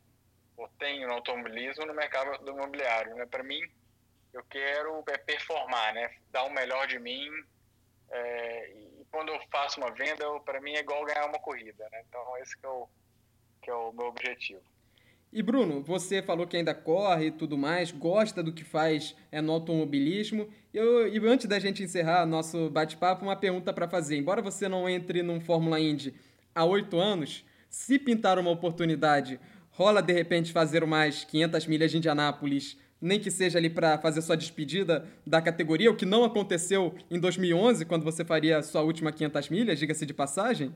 ou 0.56 0.68
tenho 0.78 1.08
no 1.08 1.14
automobilismo 1.14 1.86
no 1.86 1.94
mercado 1.94 2.42
do 2.44 2.52
imobiliário. 2.52 3.14
Né? 3.14 3.26
Para 3.26 3.42
mim, 3.42 3.60
eu 4.32 4.42
quero 4.44 5.04
é, 5.08 5.18
performar, 5.18 5.94
né? 5.94 6.10
dar 6.30 6.44
o 6.44 6.52
melhor 6.52 6.86
de 6.86 6.98
mim, 6.98 7.28
é, 8.10 8.70
e 8.70 9.04
quando 9.10 9.30
eu 9.30 9.40
faço 9.50 9.80
uma 9.80 9.90
venda, 9.90 10.24
para 10.40 10.60
mim 10.60 10.72
é 10.72 10.80
igual 10.80 11.04
ganhar 11.04 11.26
uma 11.26 11.38
corrida, 11.38 11.88
né? 11.90 12.02
Então 12.08 12.22
esse 12.38 12.56
que 12.56 12.66
é 12.66 12.68
o, 12.68 12.88
que 13.62 13.70
é 13.70 13.74
o 13.74 13.92
meu 13.92 14.06
objetivo. 14.06 14.62
E 15.32 15.42
Bruno, 15.42 15.82
você 15.82 16.22
falou 16.22 16.46
que 16.46 16.56
ainda 16.56 16.74
corre 16.74 17.26
e 17.26 17.30
tudo 17.30 17.58
mais, 17.58 17.90
gosta 17.90 18.42
do 18.42 18.52
que 18.52 18.64
faz 18.64 19.14
é, 19.30 19.40
no 19.40 19.52
automobilismo. 19.52 20.48
Eu, 20.72 21.08
e 21.08 21.18
antes 21.28 21.46
da 21.46 21.58
gente 21.58 21.82
encerrar 21.82 22.24
nosso 22.24 22.70
bate-papo, 22.70 23.24
uma 23.24 23.36
pergunta 23.36 23.72
para 23.72 23.88
fazer. 23.88 24.16
Embora 24.16 24.40
você 24.40 24.68
não 24.68 24.88
entre 24.88 25.22
num 25.22 25.40
Fórmula 25.40 25.80
Indy 25.80 26.14
há 26.54 26.64
oito 26.64 26.98
anos, 26.98 27.44
se 27.68 27.98
pintar 27.98 28.38
uma 28.38 28.50
oportunidade, 28.50 29.40
rola 29.76 30.02
de 30.02 30.12
repente 30.12 30.52
fazer 30.52 30.82
umas 30.82 31.24
500 31.24 31.66
milhas 31.66 31.90
de 31.90 31.98
Indianápolis 31.98 32.78
nem 32.98 33.20
que 33.20 33.30
seja 33.30 33.58
ali 33.58 33.68
para 33.68 33.98
fazer 33.98 34.22
sua 34.22 34.36
despedida 34.36 35.06
da 35.26 35.40
categoria, 35.42 35.90
o 35.90 35.96
que 35.96 36.06
não 36.06 36.24
aconteceu 36.24 36.96
em 37.10 37.20
2011, 37.20 37.84
quando 37.84 38.02
você 38.04 38.24
faria 38.24 38.62
sua 38.62 38.80
última 38.80 39.12
500 39.12 39.50
milhas, 39.50 39.78
diga-se 39.78 40.06
de 40.06 40.14
passagem? 40.14 40.74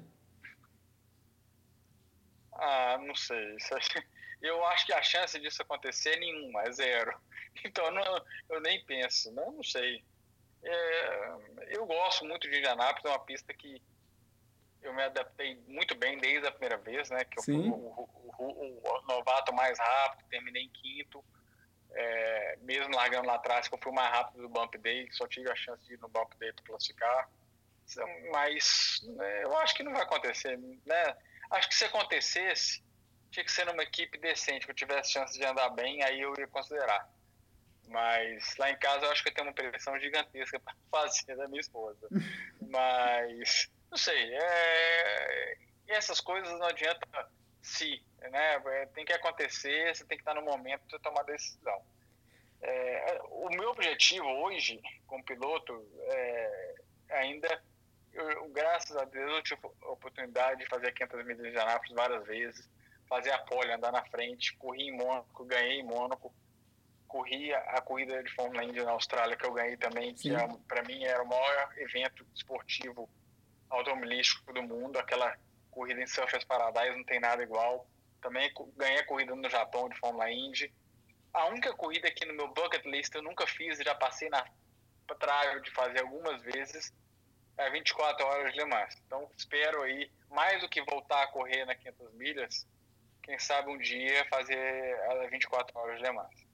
Ah, 2.52 2.98
não 3.06 3.14
sei. 3.14 3.56
Eu 4.42 4.64
acho 4.66 4.86
que 4.86 4.92
a 4.92 5.02
chance 5.02 5.38
disso 5.40 5.62
acontecer 5.62 6.10
é 6.10 6.20
nenhuma, 6.20 6.62
é 6.62 6.72
zero. 6.72 7.12
Então 7.64 7.90
não, 7.90 8.24
eu 8.48 8.60
nem 8.60 8.82
penso, 8.84 9.30
não, 9.32 9.50
não 9.50 9.62
sei. 9.64 10.04
É, 10.62 11.32
eu 11.70 11.84
gosto 11.84 12.24
muito 12.24 12.48
de 12.48 12.56
Indianápolis, 12.56 13.04
é 13.04 13.08
uma 13.08 13.18
pista 13.18 13.52
que 13.52 13.82
eu 14.82 14.94
me 14.94 15.02
adaptei 15.02 15.62
muito 15.66 15.94
bem 15.94 16.18
desde 16.18 16.46
a 16.46 16.52
primeira 16.52 16.78
vez, 16.78 17.10
né? 17.10 17.24
Que 17.24 17.38
eu 17.38 17.42
Sim. 17.42 17.62
fui 17.62 17.70
o, 17.70 18.08
o, 18.38 18.80
o, 18.82 19.02
novato 19.06 19.52
mais 19.54 19.78
rápido, 19.78 20.28
terminei 20.28 20.62
em 20.62 20.68
quinto 20.68 21.24
é, 21.92 22.56
mesmo 22.62 22.94
largando 22.94 23.26
lá 23.26 23.34
atrás, 23.34 23.68
que 23.68 23.74
eu 23.74 23.78
fui 23.82 23.92
mais 23.92 24.10
rápido 24.10 24.42
do 24.42 24.48
Bump 24.48 24.74
Day, 24.78 25.08
só 25.12 25.26
tive 25.26 25.50
a 25.50 25.56
chance 25.56 25.84
de 25.86 25.94
ir 25.94 26.00
no 26.00 26.08
Bump 26.08 26.32
Day 26.38 26.52
para 26.52 26.64
classificar. 26.64 27.28
Mas 28.30 29.00
né, 29.02 29.44
eu 29.44 29.56
acho 29.58 29.74
que 29.74 29.82
não 29.82 29.92
vai 29.92 30.02
acontecer. 30.02 30.56
Né? 30.58 31.16
Acho 31.50 31.68
que 31.68 31.74
se 31.74 31.84
acontecesse, 31.84 32.82
tinha 33.30 33.44
que 33.44 33.50
ser 33.50 33.66
numa 33.66 33.82
equipe 33.82 34.16
decente, 34.18 34.64
que 34.64 34.70
eu 34.70 34.76
tivesse 34.76 35.12
chance 35.12 35.36
de 35.36 35.44
andar 35.44 35.70
bem, 35.70 36.02
aí 36.04 36.20
eu 36.20 36.32
ia 36.38 36.46
considerar. 36.46 37.08
Mas 37.88 38.56
lá 38.56 38.70
em 38.70 38.78
casa 38.78 39.06
eu 39.06 39.10
acho 39.10 39.22
que 39.24 39.30
eu 39.30 39.34
tenho 39.34 39.48
uma 39.48 39.54
pressão 39.54 39.98
gigantesca 39.98 40.60
para 40.60 40.74
fazer 40.92 41.36
da 41.36 41.48
minha 41.48 41.60
esposa. 41.60 42.06
Mas, 42.70 43.68
não 43.90 43.98
sei, 43.98 44.34
é... 44.34 45.56
essas 45.88 46.20
coisas 46.20 46.50
não 46.58 46.66
adianta 46.66 47.06
se, 47.62 48.02
né? 48.28 48.62
É, 48.64 48.86
tem 48.86 49.04
que 49.04 49.12
acontecer, 49.12 49.94
você 49.94 50.04
tem 50.04 50.16
que 50.16 50.22
estar 50.22 50.34
no 50.34 50.42
momento 50.42 50.86
de 50.86 50.98
tomar 51.00 51.22
decisão. 51.24 51.82
É, 52.62 53.20
o 53.30 53.48
meu 53.50 53.70
objetivo 53.70 54.26
hoje, 54.26 54.80
como 55.06 55.24
piloto, 55.24 55.86
é, 56.02 56.74
ainda, 57.10 57.62
eu, 58.12 58.48
graças 58.50 58.96
a 58.96 59.04
Deus, 59.04 59.32
eu 59.32 59.42
tive 59.42 59.60
a 59.82 59.90
oportunidade 59.90 60.60
de 60.60 60.68
fazer 60.68 60.92
500 60.92 61.24
milhas 61.24 61.52
de 61.52 61.58
Anápolis 61.58 61.94
várias 61.94 62.26
vezes, 62.26 62.70
fazer 63.08 63.32
a 63.32 63.38
pole, 63.38 63.72
andar 63.72 63.92
na 63.92 64.04
frente, 64.04 64.56
corri 64.56 64.88
em 64.88 64.96
Mônaco, 64.96 65.44
ganhei 65.44 65.80
em 65.80 65.84
Mônaco, 65.84 66.34
corri 67.08 67.52
a, 67.52 67.80
corrida 67.80 68.22
de 68.22 68.32
Fórmula 68.34 68.62
Indy 68.62 68.82
na 68.84 68.92
Austrália, 68.92 69.36
que 69.36 69.44
eu 69.44 69.52
ganhei 69.52 69.76
também, 69.76 70.16
Sim. 70.16 70.30
que 70.30 70.36
é, 70.36 70.48
para 70.68 70.82
mim 70.84 71.02
era 71.02 71.22
o 71.22 71.26
maior 71.26 71.72
evento 71.78 72.26
esportivo 72.34 73.08
automobilístico 73.70 74.52
do 74.52 74.62
mundo, 74.62 74.98
aquela 74.98 75.36
corrida 75.70 76.02
em 76.02 76.06
Surfers 76.06 76.44
Paradise 76.44 76.96
não 76.96 77.04
tem 77.04 77.20
nada 77.20 77.42
igual. 77.42 77.88
Também 78.20 78.52
ganhei 78.76 78.98
a 78.98 79.06
corrida 79.06 79.34
no 79.34 79.48
Japão 79.48 79.88
de 79.88 79.98
Fórmula 79.98 80.30
Indy. 80.30 80.72
A 81.32 81.46
única 81.46 81.72
corrida 81.72 82.08
aqui 82.08 82.26
no 82.26 82.34
meu 82.34 82.48
bucket 82.48 82.84
list 82.84 83.14
eu 83.14 83.22
nunca 83.22 83.46
fiz, 83.46 83.78
já 83.78 83.94
passei 83.94 84.28
na 84.28 84.44
trave 85.18 85.60
de 85.62 85.70
fazer 85.72 86.00
algumas 86.00 86.40
vezes, 86.42 86.92
é 87.56 87.70
24 87.70 88.24
horas 88.26 88.52
de 88.52 88.58
Le 88.58 88.64
Mans. 88.64 88.96
Então 89.06 89.28
espero 89.36 89.82
aí, 89.82 90.10
mais 90.30 90.60
do 90.60 90.68
que 90.68 90.82
voltar 90.82 91.22
a 91.22 91.26
correr 91.28 91.64
na 91.64 91.74
500 91.74 92.12
milhas, 92.14 92.66
quem 93.22 93.38
sabe 93.38 93.70
um 93.70 93.78
dia 93.78 94.24
fazer 94.30 94.56
a 95.10 95.26
24 95.28 95.78
horas 95.78 95.96
de 95.98 96.02
Le 96.02 96.12
Mans. 96.12 96.50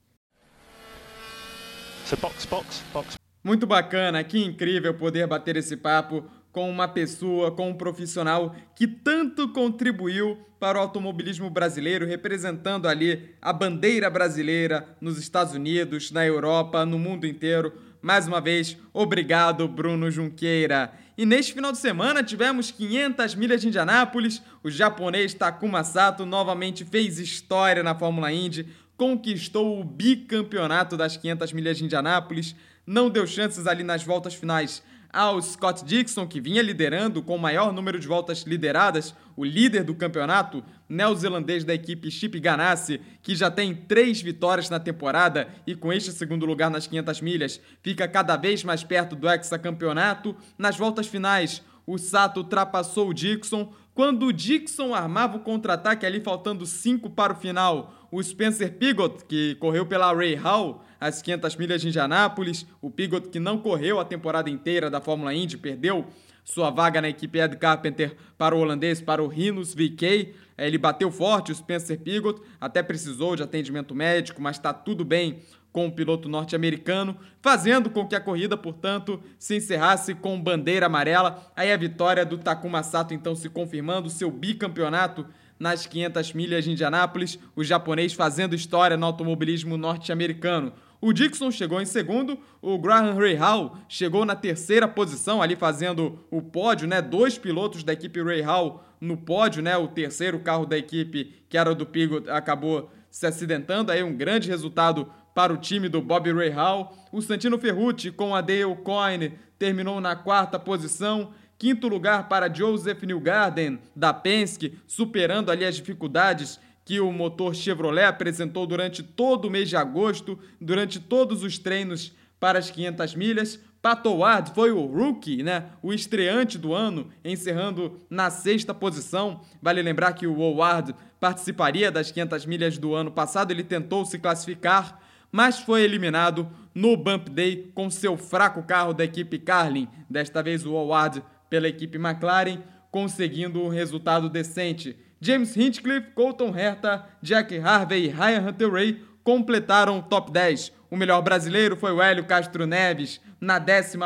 Box, 2.20 2.46
box, 2.46 2.80
box. 2.92 3.18
Muito 3.42 3.66
bacana, 3.66 4.22
que 4.24 4.44
incrível 4.44 4.96
poder 4.96 5.26
bater 5.26 5.56
esse 5.56 5.76
papo 5.76 6.28
com 6.56 6.70
uma 6.70 6.88
pessoa, 6.88 7.50
com 7.50 7.68
um 7.68 7.74
profissional 7.74 8.56
que 8.74 8.86
tanto 8.86 9.46
contribuiu 9.50 10.38
para 10.58 10.78
o 10.78 10.80
automobilismo 10.80 11.50
brasileiro, 11.50 12.06
representando 12.06 12.88
ali 12.88 13.34
a 13.42 13.52
bandeira 13.52 14.08
brasileira 14.08 14.88
nos 14.98 15.18
Estados 15.18 15.52
Unidos, 15.52 16.10
na 16.10 16.24
Europa, 16.24 16.86
no 16.86 16.98
mundo 16.98 17.26
inteiro. 17.26 17.74
Mais 18.00 18.26
uma 18.26 18.40
vez, 18.40 18.74
obrigado, 18.94 19.68
Bruno 19.68 20.10
Junqueira. 20.10 20.94
E 21.18 21.26
neste 21.26 21.52
final 21.52 21.72
de 21.72 21.76
semana 21.76 22.22
tivemos 22.22 22.70
500 22.70 23.34
milhas 23.34 23.60
de 23.60 23.68
Indianápolis. 23.68 24.40
O 24.64 24.70
japonês 24.70 25.34
Takuma 25.34 25.84
Sato 25.84 26.24
novamente 26.24 26.86
fez 26.86 27.18
história 27.18 27.82
na 27.82 27.94
Fórmula 27.94 28.32
Indy, 28.32 28.66
conquistou 28.96 29.78
o 29.78 29.84
bicampeonato 29.84 30.96
das 30.96 31.18
500 31.18 31.52
milhas 31.52 31.76
de 31.76 31.84
Indianápolis, 31.84 32.56
não 32.86 33.10
deu 33.10 33.26
chances 33.26 33.66
ali 33.66 33.82
nas 33.82 34.02
voltas 34.02 34.32
finais 34.32 34.82
ao 35.16 35.40
Scott 35.40 35.82
Dixon, 35.82 36.26
que 36.26 36.42
vinha 36.42 36.60
liderando 36.60 37.22
com 37.22 37.36
o 37.36 37.38
maior 37.38 37.72
número 37.72 37.98
de 37.98 38.06
voltas 38.06 38.42
lideradas, 38.42 39.14
o 39.34 39.46
líder 39.46 39.82
do 39.82 39.94
campeonato, 39.94 40.62
neozelandês 40.86 41.64
da 41.64 41.72
equipe 41.72 42.10
Chip 42.10 42.38
Ganassi, 42.38 43.00
que 43.22 43.34
já 43.34 43.50
tem 43.50 43.74
três 43.74 44.20
vitórias 44.20 44.68
na 44.68 44.78
temporada 44.78 45.48
e 45.66 45.74
com 45.74 45.90
este 45.90 46.12
segundo 46.12 46.44
lugar 46.44 46.70
nas 46.70 46.86
500 46.86 47.20
milhas, 47.22 47.60
fica 47.82 48.06
cada 48.06 48.36
vez 48.36 48.62
mais 48.62 48.84
perto 48.84 49.16
do 49.16 49.26
hexacampeonato. 49.26 50.36
Nas 50.58 50.76
voltas 50.76 51.06
finais, 51.06 51.62
o 51.86 51.96
Sato 51.96 52.40
ultrapassou 52.40 53.08
o 53.08 53.14
Dixon. 53.14 53.72
Quando 53.94 54.26
o 54.26 54.32
Dixon 54.34 54.94
armava 54.94 55.38
o 55.38 55.40
contra-ataque 55.40 56.04
ali 56.04 56.20
faltando 56.20 56.66
cinco 56.66 57.08
para 57.08 57.32
o 57.32 57.36
final, 57.36 57.95
o 58.10 58.22
Spencer 58.22 58.72
Pigot, 58.72 59.24
que 59.26 59.54
correu 59.56 59.86
pela 59.86 60.12
Ray 60.12 60.34
Hall, 60.34 60.84
as 61.00 61.20
500 61.22 61.56
milhas 61.56 61.80
de 61.80 61.88
Indianápolis, 61.88 62.66
o 62.80 62.90
Pigot 62.90 63.28
que 63.28 63.38
não 63.38 63.58
correu 63.58 64.00
a 64.00 64.04
temporada 64.04 64.48
inteira 64.48 64.88
da 64.90 65.00
Fórmula 65.00 65.34
Indy, 65.34 65.56
perdeu 65.56 66.06
sua 66.44 66.70
vaga 66.70 67.00
na 67.00 67.08
equipe 67.08 67.40
Ed 67.40 67.56
Carpenter 67.56 68.16
para 68.38 68.54
o 68.54 68.60
holandês, 68.60 69.00
para 69.00 69.22
o 69.22 69.26
Rinos 69.26 69.74
VK. 69.74 70.32
Ele 70.56 70.78
bateu 70.78 71.10
forte, 71.10 71.50
o 71.50 71.54
Spencer 71.54 71.98
Pigot, 71.98 72.40
até 72.60 72.82
precisou 72.82 73.34
de 73.34 73.42
atendimento 73.42 73.94
médico, 73.94 74.40
mas 74.40 74.56
está 74.56 74.72
tudo 74.72 75.04
bem 75.04 75.40
com 75.72 75.88
o 75.88 75.92
piloto 75.92 76.26
norte-americano, 76.26 77.18
fazendo 77.42 77.90
com 77.90 78.06
que 78.06 78.14
a 78.14 78.20
corrida, 78.20 78.56
portanto, 78.56 79.20
se 79.38 79.56
encerrasse 79.56 80.14
com 80.14 80.40
bandeira 80.40 80.86
amarela. 80.86 81.52
Aí 81.54 81.70
a 81.70 81.76
vitória 81.76 82.24
do 82.24 82.38
Takuma 82.38 82.82
Sato, 82.82 83.12
então, 83.12 83.34
se 83.34 83.50
confirmando 83.50 84.08
seu 84.08 84.30
bicampeonato 84.30 85.26
nas 85.58 85.86
500 85.86 86.32
milhas 86.32 86.64
de 86.64 86.72
Indianápolis, 86.72 87.38
o 87.54 87.64
japonês 87.64 88.12
fazendo 88.12 88.54
história 88.54 88.96
no 88.96 89.06
automobilismo 89.06 89.76
norte-americano. 89.76 90.72
O 91.00 91.12
Dixon 91.12 91.50
chegou 91.50 91.80
em 91.80 91.84
segundo, 91.84 92.38
o 92.60 92.78
Graham 92.78 93.14
Rahal 93.14 93.78
chegou 93.88 94.24
na 94.24 94.34
terceira 94.34 94.88
posição, 94.88 95.42
ali 95.42 95.54
fazendo 95.54 96.18
o 96.30 96.40
pódio, 96.40 96.88
né? 96.88 97.02
Dois 97.02 97.36
pilotos 97.36 97.84
da 97.84 97.92
equipe 97.92 98.22
Rahal 98.22 98.84
no 99.00 99.16
pódio, 99.16 99.62
né? 99.62 99.76
O 99.76 99.88
terceiro 99.88 100.40
carro 100.40 100.64
da 100.64 100.76
equipe, 100.76 101.44
que 101.48 101.58
era 101.58 101.74
do 101.74 101.84
Pigot, 101.84 102.28
acabou 102.30 102.90
se 103.10 103.26
acidentando. 103.26 103.92
Aí 103.92 104.02
um 104.02 104.16
grande 104.16 104.48
resultado 104.48 105.10
para 105.34 105.52
o 105.52 105.58
time 105.58 105.88
do 105.88 106.00
Bob 106.00 106.32
Rahal. 106.32 106.96
O 107.12 107.20
Santino 107.20 107.58
Ferrucci 107.58 108.10
com 108.10 108.34
a 108.34 108.40
Dale 108.40 108.74
Coyne 108.82 109.34
terminou 109.58 110.00
na 110.00 110.16
quarta 110.16 110.58
posição. 110.58 111.30
Quinto 111.58 111.88
lugar 111.88 112.28
para 112.28 112.52
Joseph 112.52 113.02
Newgarden, 113.02 113.78
da 113.94 114.12
Penske, 114.12 114.78
superando 114.86 115.50
ali 115.50 115.64
as 115.64 115.76
dificuldades 115.76 116.60
que 116.84 117.00
o 117.00 117.10
motor 117.10 117.54
Chevrolet 117.54 118.04
apresentou 118.04 118.66
durante 118.66 119.02
todo 119.02 119.46
o 119.46 119.50
mês 119.50 119.68
de 119.68 119.76
agosto, 119.76 120.38
durante 120.60 121.00
todos 121.00 121.42
os 121.42 121.58
treinos 121.58 122.12
para 122.38 122.58
as 122.58 122.70
500 122.70 123.14
milhas. 123.14 123.60
Pato 123.80 124.12
Ward 124.16 124.52
foi 124.54 124.70
o 124.70 124.84
rookie, 124.84 125.42
né? 125.42 125.70
O 125.82 125.92
estreante 125.92 126.58
do 126.58 126.74
ano, 126.74 127.08
encerrando 127.24 128.00
na 128.10 128.30
sexta 128.30 128.74
posição. 128.74 129.40
Vale 129.62 129.80
lembrar 129.80 130.12
que 130.12 130.26
o 130.26 130.38
Howard 130.38 130.94
participaria 131.18 131.90
das 131.90 132.10
500 132.10 132.46
milhas 132.46 132.78
do 132.78 132.94
ano 132.94 133.10
passado, 133.10 133.50
ele 133.50 133.64
tentou 133.64 134.04
se 134.04 134.18
classificar, 134.18 135.00
mas 135.32 135.58
foi 135.58 135.82
eliminado 135.82 136.48
no 136.74 136.96
Bump 136.96 137.28
Day 137.30 137.70
com 137.74 137.90
seu 137.90 138.16
fraco 138.16 138.62
carro 138.62 138.92
da 138.92 139.04
equipe 139.04 139.38
Carlin. 139.38 139.88
Desta 140.08 140.42
vez 140.42 140.66
o 140.66 140.72
Howard 140.72 141.22
pela 141.48 141.68
equipe 141.68 141.98
McLaren, 141.98 142.58
conseguindo 142.90 143.62
um 143.62 143.68
resultado 143.68 144.28
decente. 144.28 144.96
James 145.20 145.56
Hinchcliffe, 145.56 146.12
Colton 146.14 146.56
Herta, 146.56 147.04
Jack 147.22 147.58
Harvey 147.58 148.04
e 148.04 148.08
Ryan 148.08 148.48
Hunter-Ray 148.48 149.02
completaram 149.22 149.98
o 149.98 150.02
top 150.02 150.30
10. 150.30 150.72
O 150.90 150.96
melhor 150.96 151.20
brasileiro 151.22 151.76
foi 151.76 151.92
o 151.92 152.00
Hélio 152.00 152.24
Castro 152.24 152.66
Neves, 152.66 153.20
na 153.40 153.58
11 153.58 153.98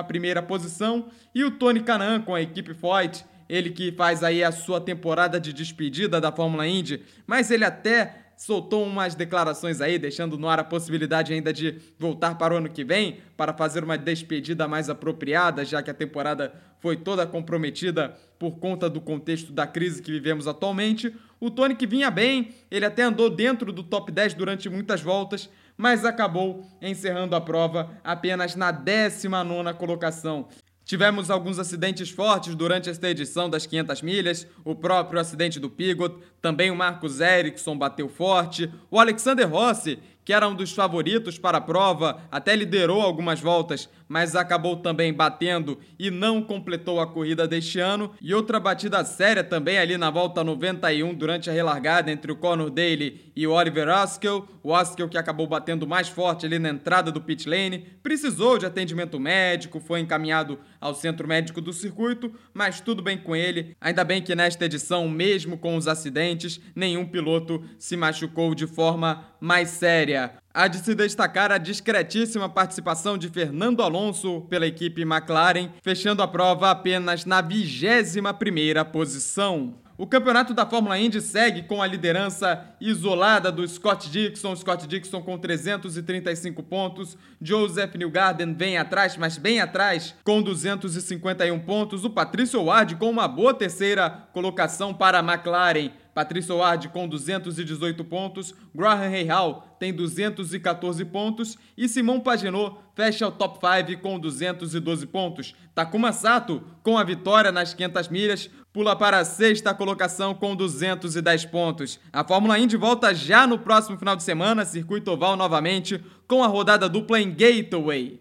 posição, 0.47 1.09
e 1.35 1.45
o 1.45 1.51
Tony 1.51 1.81
Canaan 1.81 2.23
com 2.23 2.35
a 2.35 2.41
equipe 2.41 2.75
Foyt, 2.75 3.25
ele 3.49 3.71
que 3.71 3.93
faz 3.93 4.23
aí 4.23 4.43
a 4.43 4.53
sua 4.53 4.81
temporada 4.81 5.41
de 5.41 5.53
despedida 5.53 6.21
da 6.21 6.33
Fórmula 6.33 6.67
Indy, 6.67 7.03
mas 7.27 7.51
ele 7.51 7.65
até 7.65 8.30
soltou 8.41 8.87
umas 8.87 9.15
declarações 9.15 9.83
aí, 9.83 9.99
deixando 9.99 10.39
no 10.39 10.49
ar 10.49 10.59
a 10.59 10.65
possibilidade 10.65 11.31
ainda 11.31 11.53
de 11.53 11.79
voltar 11.99 12.39
para 12.39 12.55
o 12.55 12.57
ano 12.57 12.71
que 12.71 12.83
vem 12.83 13.19
para 13.37 13.53
fazer 13.53 13.85
uma 13.85 13.99
despedida 13.99 14.67
mais 14.67 14.89
apropriada, 14.89 15.63
já 15.63 15.83
que 15.83 15.91
a 15.91 15.95
temporada 15.95 16.51
foi 16.81 16.97
toda 16.97 17.27
comprometida 17.27 18.17
por 18.39 18.53
conta 18.53 18.89
do 18.89 18.99
contexto 18.99 19.53
da 19.53 19.67
crise 19.67 20.01
que 20.01 20.11
vivemos 20.11 20.49
atualmente. 20.49 21.15
O 21.39 21.51
Tony 21.51 21.77
que 21.77 21.87
vinha 21.87 22.11
bem, 22.11 22.55
ele 22.71 22.87
até 22.87 23.03
andou 23.03 23.29
dentro 23.29 23.75
do 23.75 23.83
top 23.83 24.11
10 24.11 24.33
durante 24.33 24.71
muitas 24.71 25.03
voltas, 25.03 25.51
mas 25.77 26.07
acabou 26.07 26.67
encerrando 26.81 27.37
a 27.37 27.43
prova 27.43 27.91
apenas 28.03 28.57
na 28.57 28.73
19ª 28.73 29.75
colocação. 29.75 30.49
Tivemos 30.91 31.31
alguns 31.31 31.61
acidentes 31.61 32.11
fortes 32.11 32.53
durante 32.57 32.91
esta 32.91 33.09
edição 33.09 33.49
das 33.49 33.65
500 33.65 34.03
milhas, 34.03 34.45
o 34.65 34.75
próprio 34.75 35.21
acidente 35.21 35.61
do 35.61 35.71
Pigot, 35.71 36.17
também 36.43 36.69
o 36.69 36.75
Marcos 36.75 37.21
Ericsson 37.21 37.79
bateu 37.79 38.09
forte, 38.09 38.69
o 38.91 38.99
Alexander 38.99 39.49
Rossi, 39.49 40.01
que 40.25 40.33
era 40.33 40.49
um 40.49 40.55
dos 40.57 40.73
favoritos 40.73 41.39
para 41.39 41.59
a 41.59 41.61
prova, 41.61 42.21
até 42.29 42.57
liderou 42.57 43.01
algumas 43.01 43.41
voltas, 43.41 43.89
mas 44.11 44.35
acabou 44.35 44.75
também 44.75 45.13
batendo 45.13 45.79
e 45.97 46.11
não 46.11 46.43
completou 46.43 46.99
a 46.99 47.07
corrida 47.07 47.47
deste 47.47 47.79
ano. 47.79 48.11
E 48.21 48.35
outra 48.35 48.59
batida 48.59 49.05
séria 49.05 49.45
também 49.45 49.79
ali 49.79 49.97
na 49.97 50.11
volta 50.11 50.43
91 50.43 51.15
durante 51.15 51.49
a 51.49 51.53
relargada 51.53 52.11
entre 52.11 52.33
o 52.33 52.37
Conor 52.37 52.71
Daly 52.71 53.31
e 53.37 53.47
o 53.47 53.53
Oliver 53.53 53.89
Askew. 53.89 54.49
O 54.65 54.75
Askew 54.75 55.09
que 55.09 55.17
acabou 55.17 55.47
batendo 55.47 55.87
mais 55.87 56.09
forte 56.09 56.45
ali 56.45 56.59
na 56.59 56.71
entrada 56.71 57.13
do 57.13 57.21
pit 57.21 57.49
lane, 57.49 57.87
precisou 58.03 58.59
de 58.59 58.67
atendimento 58.67 59.21
médico, 59.21 59.79
foi 59.79 60.01
encaminhado 60.01 60.59
ao 60.81 60.93
centro 60.93 61.29
médico 61.29 61.61
do 61.61 61.73
circuito, 61.73 62.35
mas 62.53 62.81
tudo 62.81 63.05
bem 63.05 63.17
com 63.17 63.37
ele. 63.37 63.77
Ainda 63.81 64.03
bem 64.03 64.21
que 64.21 64.35
nesta 64.35 64.65
edição, 64.65 65.09
mesmo 65.09 65.57
com 65.57 65.77
os 65.77 65.87
acidentes, 65.87 66.61
nenhum 66.75 67.07
piloto 67.07 67.63
se 67.79 67.97
machucou 67.97 68.57
de 68.57 68.67
forma 68.67 69.25
mais 69.41 69.69
séria. 69.69 70.40
Há 70.53 70.67
de 70.67 70.79
se 70.79 70.97
destacar 70.97 71.53
a 71.53 71.59
discretíssima 71.59 72.49
participação 72.49 73.17
de 73.17 73.29
Fernando 73.29 73.85
Alonso 73.85 74.41
pela 74.51 74.67
equipe 74.67 75.03
McLaren, 75.03 75.71
fechando 75.81 76.25
a 76.25 76.29
prova 76.29 76.73
apenas 76.73 77.25
na 77.25 77.41
21ª 77.41 78.85
posição. 78.87 79.77
O 79.97 80.09
campeonato 80.09 80.53
da 80.53 80.67
Fórmula 80.67 80.99
Indy 80.99 81.21
segue 81.21 81.65
com 81.65 81.81
a 81.81 81.87
liderança 81.87 82.65
isolada 82.81 83.53
do 83.53 83.69
Scott 83.69 84.11
Dixon, 84.11 84.57
Scott 84.57 84.89
Dixon 84.89 85.23
com 85.23 85.39
335 85.39 86.63
pontos, 86.63 87.19
Joseph 87.41 87.95
Newgarden 87.95 88.55
vem 88.55 88.79
atrás, 88.79 89.17
mas 89.19 89.37
bem 89.37 89.61
atrás, 89.61 90.15
com 90.25 90.41
251 90.41 91.61
pontos, 91.61 92.03
o 92.03 92.11
Patrício 92.11 92.65
Ward 92.65 92.97
com 92.97 93.11
uma 93.11 93.29
boa 93.29 93.53
terceira 93.53 94.09
colocação 94.33 94.95
para 94.95 95.19
a 95.19 95.23
McLaren, 95.23 95.91
Patrício 96.15 96.57
Ward 96.57 96.89
com 96.89 97.09
218 97.09 98.05
pontos, 98.05 98.55
Graham 98.75 99.11
Rahal 99.11 99.77
tem 99.79 99.93
214 99.93 101.05
pontos 101.07 101.57
e 101.77 101.89
Simão 101.89 102.21
Paginot 102.21 102.77
fecha 102.95 103.27
o 103.27 103.33
top 103.33 103.59
5 103.87 104.03
com 104.03 104.19
212 104.19 105.07
pontos. 105.07 105.55
Takuma 105.75 106.13
Sato, 106.13 106.63
com 106.83 106.99
a 106.99 107.05
vitória 107.05 107.51
nas 107.51 107.73
500 107.73 108.09
milhas, 108.09 108.51
pula 108.73 108.95
para 108.95 109.19
a 109.19 109.25
sexta 109.25 109.73
colocação 109.75 110.35
com 110.35 110.55
210 110.55 111.47
pontos. 111.47 111.99
A 112.13 112.23
Fórmula 112.23 112.59
Indy 112.59 112.77
volta 112.77 113.15
já 113.15 113.47
no 113.47 113.59
próximo 113.59 113.99
final 113.99 114.17
de 114.17 114.23
semana, 114.23 114.65
circuito 114.65 115.11
oval 115.11 115.37
novamente, 115.37 116.03
com 116.29 116.45
a 116.45 116.47
rodada 116.47 116.89
dupla 116.89 117.21
em 117.21 117.31
Gateway. 117.31 118.21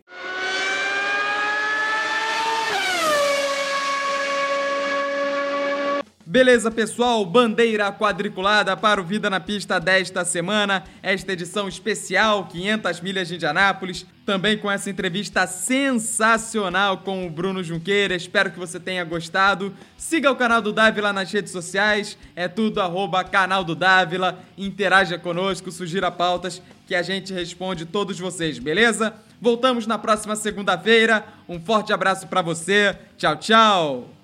Beleza, 6.32 6.69
pessoal? 6.69 7.25
Bandeira 7.25 7.91
quadriculada 7.91 8.77
para 8.77 9.01
o 9.01 9.03
Vida 9.03 9.32
na 9.32 9.39
Pista 9.39 9.80
desta 9.80 10.23
semana. 10.23 10.84
Esta 11.01 11.34
edição 11.34 11.67
especial, 11.67 12.45
500 12.45 13.01
milhas 13.01 13.27
de 13.27 13.34
Indianápolis. 13.34 14.05
Também 14.27 14.55
com 14.55 14.69
essa 14.69 14.91
entrevista 14.91 15.47
sensacional 15.47 16.99
com 16.99 17.25
o 17.25 17.32
Bruno 17.32 17.63
Junqueira. 17.63 18.15
Espero 18.15 18.51
que 18.51 18.59
você 18.59 18.80
tenha 18.80 19.03
gostado. 19.03 19.73
Siga 19.97 20.30
o 20.30 20.36
canal 20.36 20.61
do 20.61 20.71
Dávila 20.71 21.11
nas 21.11 21.32
redes 21.32 21.51
sociais. 21.51 22.15
É 22.36 22.47
tudo 22.47 22.80
arroba 22.80 23.23
canal 23.23 23.63
do 23.63 23.73
Dávila. 23.73 24.38
Interaja 24.55 25.17
conosco, 25.17 25.71
sugira 25.71 26.11
pautas 26.11 26.61
que 26.86 26.93
a 26.93 27.01
gente 27.01 27.34
responde 27.34 27.88
todos 27.88 28.19
vocês, 28.19 28.59
beleza? 28.59 29.15
Voltamos 29.41 29.88
na 29.88 29.97
próxima 29.97 30.36
segunda-feira. 30.36 31.25
Um 31.47 31.59
forte 31.59 31.91
abraço 31.91 32.27
para 32.27 32.43
você. 32.43 32.95
Tchau, 33.17 33.36
tchau. 33.38 34.18